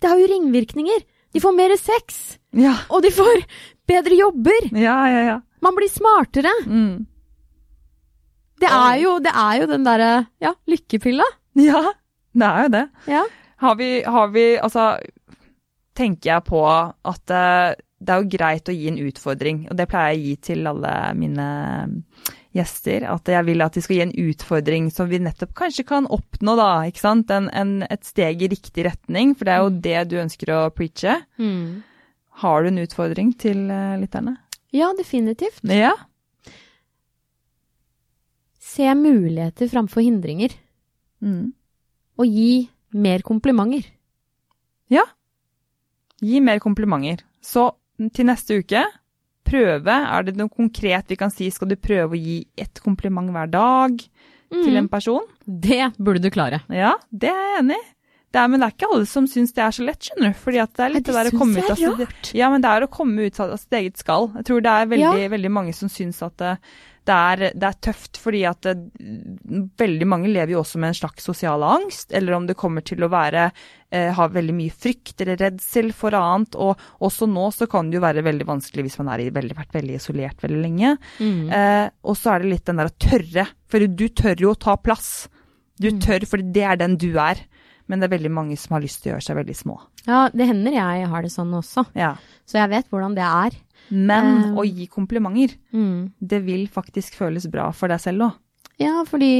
det 0.00 0.08
har 0.08 0.20
jo 0.20 0.28
ringvirkninger. 0.30 1.04
De 1.36 1.42
får 1.44 1.52
mer 1.52 1.74
sex, 1.76 2.38
ja. 2.56 2.72
og 2.88 3.02
de 3.04 3.10
får 3.12 3.42
bedre 3.88 4.16
jobber. 4.16 4.70
Ja, 4.72 4.96
ja, 5.12 5.20
ja. 5.26 5.36
Man 5.64 5.76
blir 5.76 5.90
smartere. 5.92 6.52
Mm. 6.64 7.04
Det 8.58 8.70
er 8.72 8.94
jo, 9.02 9.18
det 9.22 9.32
er 9.36 9.60
jo 9.60 9.66
den 9.70 9.84
derre 9.86 10.12
ja, 10.42 10.54
lykkepilla. 10.70 11.26
Ja, 11.58 11.82
det 12.38 12.48
er 12.48 12.64
jo 12.64 12.72
det. 12.74 12.84
Ja. 13.10 13.24
Har 13.58 13.74
vi, 13.78 14.02
har 14.06 14.28
vi 14.34 14.46
Altså, 14.62 14.98
tenker 15.98 16.30
jeg 16.30 16.44
på 16.46 16.62
at 16.68 17.30
eh, 17.34 17.74
det 17.98 18.12
er 18.14 18.20
jo 18.22 18.30
greit 18.30 18.68
å 18.70 18.74
gi 18.76 18.84
en 18.92 18.98
utfordring, 19.02 19.64
og 19.72 19.74
det 19.80 19.88
pleier 19.90 20.12
jeg 20.14 20.18
å 20.20 20.26
gi 20.28 20.34
til 20.46 20.68
alle 20.70 20.92
mine 21.18 21.46
gjester. 22.54 23.02
At 23.10 23.26
jeg 23.26 23.42
vil 23.48 23.64
at 23.64 23.74
de 23.74 23.82
skal 23.82 23.96
gi 23.96 24.04
en 24.04 24.12
utfordring 24.30 24.86
som 24.94 25.08
vi 25.10 25.18
nettopp 25.18 25.50
kanskje 25.58 25.82
kan 25.88 26.06
oppnå, 26.06 26.54
da. 26.60 26.68
ikke 26.86 27.02
sant? 27.02 27.32
En, 27.34 27.48
en, 27.50 27.72
et 27.90 28.06
steg 28.06 28.44
i 28.46 28.50
riktig 28.54 28.86
retning, 28.86 29.34
for 29.34 29.50
det 29.50 29.56
er 29.56 29.64
jo 29.64 29.74
det 29.88 30.04
du 30.12 30.16
ønsker 30.22 30.54
å 30.54 30.60
preache. 30.70 31.16
Mm. 31.42 31.82
Har 32.44 32.62
du 32.62 32.70
en 32.70 32.78
utfordring 32.84 33.34
til 33.42 33.66
eh, 33.66 33.96
lytterne? 33.98 34.36
Ja, 34.70 34.92
definitivt. 34.94 35.58
Ja. 35.66 35.96
Se 38.62 38.94
muligheter 38.94 39.70
framfor 39.74 40.04
hindringer, 40.06 40.54
Mm. 41.18 41.50
og 42.14 42.26
gi 42.30 42.68
mer 42.94 43.24
komplimenter. 43.26 43.86
Ja. 44.88 45.04
Gi 46.20 46.40
mer 46.40 46.60
komplimenter. 46.62 47.24
Så 47.44 47.70
til 48.14 48.28
neste 48.28 48.60
uke, 48.62 48.84
prøve. 49.48 49.94
Er 49.94 50.26
det 50.26 50.36
noe 50.38 50.50
konkret 50.52 51.10
vi 51.10 51.18
kan 51.18 51.32
si? 51.32 51.50
Skal 51.52 51.70
du 51.72 51.76
prøve 51.80 52.16
å 52.16 52.20
gi 52.20 52.40
ett 52.58 52.80
kompliment 52.84 53.30
hver 53.34 53.50
dag 53.52 54.00
til 54.52 54.80
en 54.80 54.88
person? 54.90 55.26
Det 55.44 55.92
burde 55.98 56.22
du 56.24 56.30
klare. 56.32 56.62
Ja, 56.72 56.96
det 57.10 57.32
er 57.32 57.44
jeg 57.44 57.62
enig 57.62 57.78
i. 57.78 57.86
Det 58.30 58.36
er, 58.42 58.48
men 58.52 58.60
det 58.60 58.66
er 58.68 58.74
ikke 58.76 58.90
alle 58.92 59.06
som 59.08 59.24
syns 59.26 59.54
det 59.56 59.62
er 59.64 59.70
så 59.72 59.84
lett, 59.86 60.02
skjønner 60.04 60.34
du. 60.34 60.38
Fordi 60.42 60.58
at 60.60 60.74
det 60.76 60.84
er 60.84 60.90
litt 60.92 61.06
Nei, 61.08 61.14
det 61.14 61.16
der 61.16 61.30
å 61.32 61.38
komme 61.40 61.62
ut 61.64 61.70
av 61.70 61.78
sitt 61.80 62.34
Ja, 62.36 62.50
men 62.52 62.60
det 62.60 62.68
er 62.74 62.84
å 62.84 62.90
komme 62.92 63.24
ut 63.24 63.40
av 63.40 63.56
sitt 63.56 63.72
eget 63.80 63.96
skall. 64.02 64.28
Jeg 64.36 64.44
tror 64.44 64.60
det 64.66 64.74
er 64.82 64.86
veldig, 64.92 65.22
Ja. 65.22 65.28
veldig 65.32 65.50
mange 65.50 65.72
som 65.74 65.88
syns 65.88 66.20
at 66.26 66.36
det, 66.36 66.58
det, 67.08 67.14
er, 67.16 67.36
det 67.56 67.64
er 67.70 67.78
tøft, 67.80 68.18
fordi 68.20 68.42
at 68.44 68.60
det, 68.68 68.74
veldig 69.80 70.06
mange 70.10 70.28
lever 70.28 70.52
jo 70.52 70.60
også 70.60 70.76
med 70.82 70.92
en 70.92 70.98
slags 70.98 71.24
sosial 71.24 71.62
angst, 71.64 72.12
eller 72.12 72.36
om 72.36 72.46
det 72.48 72.56
kommer 72.60 72.84
til 72.84 73.00
å 73.06 73.08
være 73.12 73.46
eh, 73.90 74.10
ha 74.12 74.26
veldig 74.28 74.54
mye 74.58 74.74
frykt 74.76 75.24
eller 75.24 75.38
redsel 75.40 75.88
for 75.96 76.12
annet. 76.18 76.52
Og 76.60 76.76
også 77.08 77.28
nå 77.30 77.48
så 77.56 77.68
kan 77.70 77.88
det 77.88 77.96
jo 77.96 78.04
være 78.04 78.24
veldig 78.26 78.44
vanskelig 78.48 78.84
hvis 78.88 78.98
man 79.00 79.08
har 79.14 79.24
vært 79.32 79.72
veldig 79.72 79.96
isolert 79.96 80.44
veldig 80.44 80.60
lenge. 80.66 80.96
Mm. 81.18 81.48
Eh, 81.48 81.86
og 82.04 82.18
så 82.20 82.34
er 82.36 82.44
det 82.44 82.52
litt 82.52 82.68
den 82.68 82.82
der 82.82 82.92
å 82.92 82.98
tørre, 83.08 83.48
for 83.72 83.88
du 83.88 84.06
tør 84.08 84.44
jo 84.44 84.52
å 84.52 84.58
ta 84.60 84.76
plass. 84.76 85.28
Du 85.80 85.88
Mm. 85.92 86.00
tør, 86.02 86.26
for 86.26 86.38
det 86.42 86.64
er 86.66 86.76
den 86.76 86.96
du 86.98 87.12
er. 87.22 87.38
Men 87.88 88.00
det 88.00 88.08
er 88.10 88.16
veldig 88.18 88.30
mange 88.30 88.56
som 88.60 88.74
har 88.76 88.82
lyst 88.84 89.02
til 89.02 89.10
å 89.12 89.14
gjøre 89.16 89.24
seg 89.24 89.36
veldig 89.40 89.56
små. 89.56 89.78
Ja, 90.06 90.28
det 90.28 90.46
hender 90.46 90.72
jeg 90.76 91.06
har 91.08 91.22
det 91.24 91.30
sånn 91.32 91.54
også. 91.56 91.86
Ja. 91.96 92.14
Så 92.46 92.58
jeg 92.60 92.68
vet 92.70 92.90
hvordan 92.92 93.14
det 93.16 93.24
er. 93.24 93.56
Men 93.90 94.26
um, 94.50 94.58
å 94.60 94.64
gi 94.68 94.86
komplimenter, 94.92 95.54
Mm. 95.72 96.12
det 96.20 96.42
vil 96.44 96.66
faktisk 96.68 97.14
føles 97.16 97.46
bra 97.50 97.70
for 97.72 97.88
deg 97.88 98.00
selv 98.04 98.26
òg. 98.28 98.36
Ja, 98.78 99.02
fordi 99.08 99.30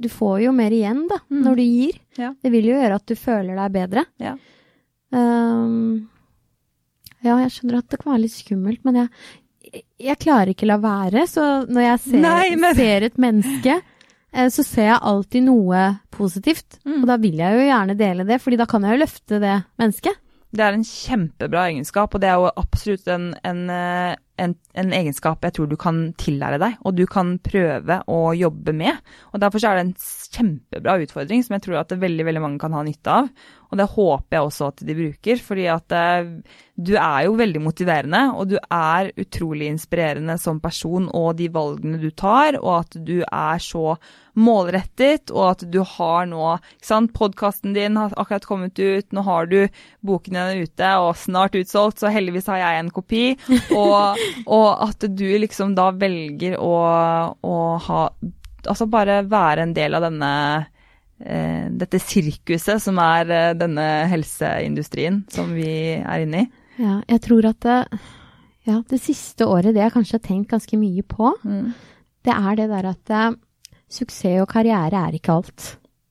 du 0.00 0.08
får 0.08 0.44
jo 0.44 0.52
mer 0.52 0.70
igjen 0.70 1.08
da, 1.10 1.18
Mm. 1.28 1.42
når 1.44 1.56
du 1.56 1.62
gir. 1.62 1.98
Ja. 2.16 2.30
Det 2.42 2.50
vil 2.52 2.64
jo 2.70 2.78
gjøre 2.78 2.94
at 2.94 3.06
du 3.06 3.14
føler 3.16 3.56
deg 3.56 3.72
bedre. 3.72 4.04
Ja. 4.22 4.36
Um, 5.12 6.08
ja, 7.22 7.36
jeg 7.44 7.50
skjønner 7.54 7.78
at 7.82 7.88
det 7.92 7.98
kan 8.00 8.12
være 8.14 8.22
litt 8.24 8.34
skummelt, 8.34 8.80
men 8.86 8.96
jeg, 9.02 9.82
jeg 10.00 10.18
klarer 10.22 10.54
ikke 10.54 10.66
la 10.70 10.78
være. 10.82 11.26
Så 11.30 11.44
når 11.68 11.82
jeg 11.86 12.00
ser, 12.06 12.22
Nei, 12.24 12.54
men- 12.56 12.74
ser 12.78 13.02
et 13.10 13.18
menneske, 13.20 13.76
så 14.32 14.64
ser 14.64 14.88
jeg 14.88 15.02
alltid 15.12 15.44
noe 15.44 15.84
positivt. 16.14 16.78
Mm. 16.88 17.02
Og 17.02 17.08
da 17.10 17.18
vil 17.20 17.40
jeg 17.42 17.58
jo 17.58 17.66
gjerne 17.68 17.96
dele 17.98 18.28
det, 18.28 18.40
fordi 18.42 18.58
da 18.60 18.66
kan 18.70 18.84
jeg 18.86 18.96
jo 18.96 19.02
løfte 19.04 19.40
det 19.42 19.56
mennesket. 19.80 20.20
Det 20.52 20.60
er 20.60 20.76
en 20.76 20.84
kjempebra 20.84 21.62
egenskap, 21.70 22.12
og 22.12 22.20
det 22.20 22.28
er 22.28 22.36
jo 22.36 22.50
absolutt 22.60 23.06
en, 23.08 23.30
en, 23.48 23.60
eh, 23.72 24.12
en, 24.44 24.54
en 24.76 24.90
egenskap 24.92 25.46
jeg 25.46 25.56
tror 25.56 25.70
du 25.70 25.78
kan 25.80 26.02
tillære 26.20 26.58
deg, 26.60 26.74
og 26.84 26.98
du 26.98 27.06
kan 27.08 27.38
prøve 27.40 28.02
å 28.04 28.18
jobbe 28.36 28.74
med. 28.76 29.00
Og 29.32 29.40
Derfor 29.40 29.62
så 29.62 29.70
er 29.70 29.80
det 29.80 29.86
en 29.86 29.94
kjempebra 30.36 30.98
utfordring 31.06 31.44
som 31.46 31.56
jeg 31.56 31.64
tror 31.64 31.80
at 31.80 31.96
veldig 31.96 32.28
veldig 32.28 32.44
mange 32.44 32.60
kan 32.60 32.76
ha 32.76 32.84
nytte 32.84 33.16
av. 33.22 33.32
Og 33.72 33.78
det 33.80 33.88
håper 33.88 34.36
jeg 34.36 34.44
også 34.44 34.66
at 34.68 34.82
de 34.84 34.94
bruker, 34.98 35.38
fordi 35.40 35.64
at 35.72 35.94
eh, 35.96 36.26
du 36.76 36.92
er 37.00 37.22
jo 37.24 37.38
veldig 37.38 37.60
motiverende, 37.64 38.20
og 38.36 38.50
du 38.50 38.58
er 38.60 39.08
utrolig 39.16 39.70
inspirerende 39.72 40.36
som 40.40 40.60
person 40.60 41.06
og 41.16 41.38
de 41.38 41.48
valgene 41.52 42.00
du 42.02 42.10
tar, 42.12 42.58
og 42.60 42.82
at 42.82 42.98
du 43.00 43.22
er 43.24 43.62
så 43.64 43.94
målrettet, 44.36 45.32
og 45.32 45.46
at 45.54 45.64
du 45.72 45.80
har 45.88 46.28
nå 46.28 46.42
ikke 46.58 46.88
sant, 46.90 47.14
Podkasten 47.16 47.72
din 47.76 47.96
har 47.96 48.12
akkurat 48.20 48.44
kommet 48.48 48.76
ut, 48.76 49.08
nå 49.12 49.24
har 49.24 49.48
du 49.48 49.58
boken 50.04 50.36
din 50.36 50.68
ute 50.68 50.92
og 51.00 51.16
snart 51.20 51.56
utsolgt, 51.56 52.02
så 52.02 52.12
heldigvis 52.12 52.52
har 52.52 52.60
jeg 52.60 52.82
en 52.82 52.92
kopi. 52.92 53.24
Og, 53.82 54.18
og 54.52 54.68
at 54.84 55.04
du 55.16 55.26
liksom 55.40 55.72
da 55.76 55.88
velger 55.96 56.58
å, 56.60 56.72
å 57.40 57.56
ha 57.86 58.02
Altså 58.62 58.86
bare 58.86 59.24
være 59.26 59.64
en 59.64 59.72
del 59.74 59.96
av 59.98 60.04
denne 60.04 60.28
dette 61.78 61.98
sirkuset 62.02 62.80
som 62.82 62.98
er 62.98 63.30
eh, 63.30 63.52
denne 63.54 63.86
helseindustrien 64.10 65.22
som 65.32 65.52
vi 65.54 65.68
er 66.00 66.24
inne 66.26 66.44
i. 66.44 66.48
Ja, 66.82 67.00
jeg 67.08 67.20
tror 67.26 67.46
at 67.50 67.60
det, 67.66 67.78
ja, 68.66 68.78
det 68.88 69.00
siste 69.02 69.46
året, 69.46 69.74
det 69.76 69.82
jeg 69.84 69.92
kanskje 69.94 70.18
har 70.18 70.24
tenkt 70.26 70.50
ganske 70.54 70.78
mye 70.80 71.02
på, 71.06 71.32
det 72.24 72.32
er 72.34 72.56
det 72.56 72.68
der 72.70 72.88
at 72.94 73.10
eh, 73.12 73.34
suksess 73.92 74.40
og 74.42 74.48
karriere 74.52 75.02
er 75.08 75.18
ikke 75.18 75.34
alt. 75.36 75.66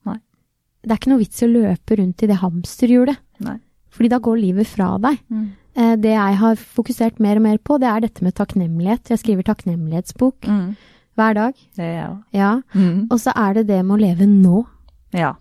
Nei. 0.05 0.20
Det 0.84 0.91
er 0.93 0.99
ikke 1.01 1.12
noe 1.14 1.24
vits 1.24 1.41
å 1.43 1.49
løpe 1.49 1.97
rundt 1.99 2.24
i 2.24 2.30
det 2.30 2.38
hamsterhjulet, 2.43 3.18
Nei. 3.47 3.57
fordi 3.91 4.09
da 4.14 4.20
går 4.22 4.38
livet 4.43 4.68
fra 4.70 4.93
deg. 5.01 5.18
Eh, 5.76 5.95
Det 5.95 6.12
jeg 6.14 6.36
har 6.43 6.55
fokusert 6.62 7.20
mer 7.24 7.38
og 7.39 7.45
mer 7.47 7.57
på, 7.64 7.80
det 7.80 7.88
er 7.89 8.01
dette 8.05 8.24
med 8.24 8.36
takknemlighet. 8.36 9.09
Jeg 9.09 9.20
skriver 9.24 9.43
takknemlighetsbok 9.47 10.45
Mm. 10.47 10.76
hver 11.18 11.34
dag. 11.34 11.53
Det 11.76 11.84
er 11.86 11.93
jeg 11.95 12.09
òg. 12.09 12.22
Ja. 12.34 12.51
Og 13.09 13.18
så 13.20 13.32
er 13.36 13.53
det 13.53 13.68
det 13.68 13.82
med 13.86 13.97
å 13.97 14.01
leve 14.03 14.28
nå. 14.28 14.66
Ja. 15.14 15.36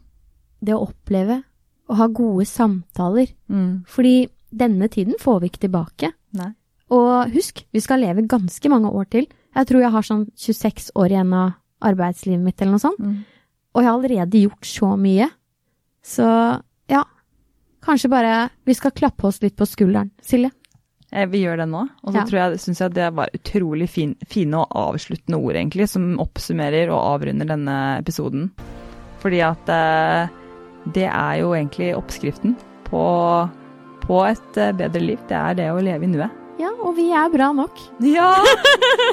Det 0.60 0.74
å 0.76 0.84
oppleve 0.88 1.42
å 1.90 1.96
ha 1.98 2.06
gode 2.14 2.46
samtaler. 2.46 3.32
Mm. 3.50 3.82
Fordi 3.90 4.28
denne 4.50 4.88
tiden 4.90 5.18
får 5.20 5.40
vi 5.42 5.50
ikke 5.50 5.64
tilbake. 5.66 6.12
Nei. 6.38 6.52
Og 6.90 7.30
husk, 7.34 7.64
vi 7.74 7.82
skal 7.82 8.02
leve 8.02 8.26
ganske 8.26 8.70
mange 8.70 8.90
år 8.90 9.06
til. 9.10 9.26
Jeg 9.54 9.66
tror 9.66 9.82
jeg 9.82 9.94
har 9.94 10.06
sånn 10.06 10.24
26 10.38 10.90
år 10.98 11.12
igjen 11.14 11.34
av 11.34 11.52
arbeidslivet 11.86 12.42
mitt 12.44 12.60
eller 12.60 12.76
noe 12.76 12.82
sånt. 12.82 12.98
Mm. 13.02 13.20
Og 13.74 13.82
jeg 13.82 13.88
har 13.88 13.96
allerede 13.98 14.42
gjort 14.44 14.66
så 14.66 14.92
mye. 14.98 15.28
Så 16.06 16.26
ja, 16.90 17.04
kanskje 17.84 18.10
bare 18.10 18.34
vi 18.66 18.74
skal 18.74 18.94
klappe 18.96 19.28
oss 19.28 19.40
litt 19.42 19.56
på 19.58 19.68
skulderen, 19.68 20.10
Silje. 20.22 20.50
Eh, 21.12 21.26
Vi 21.26 21.42
gjør 21.42 21.56
det 21.58 21.68
nå. 21.68 21.88
Og 22.04 22.12
så 22.12 22.16
Ja. 22.18 22.24
tror 22.24 22.38
jeg, 22.38 22.76
jeg 22.78 22.92
det 22.94 23.14
var 23.14 23.28
utrolig 23.34 23.88
fin, 23.88 24.16
fine 24.26 24.54
og 24.54 24.68
avsluttende 24.70 25.38
ord, 25.38 25.54
egentlig, 25.54 25.88
som 25.88 26.18
oppsummerer 26.18 26.88
og 26.90 27.20
avrunder 27.20 27.46
denne 27.46 27.98
episoden. 27.98 28.50
Fordi 29.20 29.40
at 29.44 29.72
eh, 29.74 30.36
det 30.96 31.06
er 31.08 31.40
jo 31.42 31.54
egentlig 31.54 31.92
oppskriften 31.98 32.56
på, 32.88 33.04
på 34.06 34.20
et 34.26 34.60
eh, 34.60 34.74
bedre 34.76 35.02
liv. 35.04 35.24
Det 35.28 35.36
er 35.38 35.58
det 35.58 35.72
å 35.72 35.80
leve 35.84 36.08
i 36.08 36.12
nuet. 36.12 36.36
Ja, 36.60 36.74
og 36.84 36.92
vi 36.98 37.06
er 37.16 37.30
bra 37.32 37.50
nok. 37.56 37.78
Ja! 38.16 38.34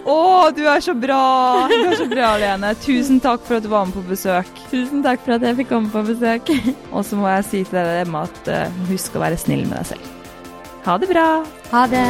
Å, 0.07 0.17
du 0.55 0.63
er 0.67 0.83
så 0.83 0.93
bra! 0.97 1.67
Du 1.71 1.75
er 1.77 1.95
så 1.99 2.07
bra, 2.11 2.33
Lene. 2.41 2.73
Tusen 2.83 3.21
takk 3.23 3.43
for 3.47 3.59
at 3.59 3.65
du 3.65 3.71
var 3.71 3.87
med 3.87 3.95
på 3.95 4.03
besøk. 4.09 4.51
Tusen 4.71 5.03
takk 5.05 5.23
for 5.23 5.37
at 5.37 5.47
jeg 5.47 5.59
fikk 5.61 5.71
komme 5.71 5.91
på 5.93 6.03
besøk. 6.09 6.51
Og 6.95 7.07
så 7.07 7.19
må 7.19 7.29
jeg 7.31 7.47
si 7.47 7.63
til 7.67 7.79
deg 7.79 8.03
Emma, 8.03 8.25
at 8.27 8.51
eh, 8.51 8.83
husk 8.91 9.15
å 9.15 9.23
være 9.23 9.39
snill 9.39 9.65
med 9.67 9.79
deg 9.79 9.91
selv. 9.95 10.13
Ha 10.87 10.99
det 11.01 11.11
bra! 11.11 11.27
Ha 11.73 11.87
det. 11.91 12.07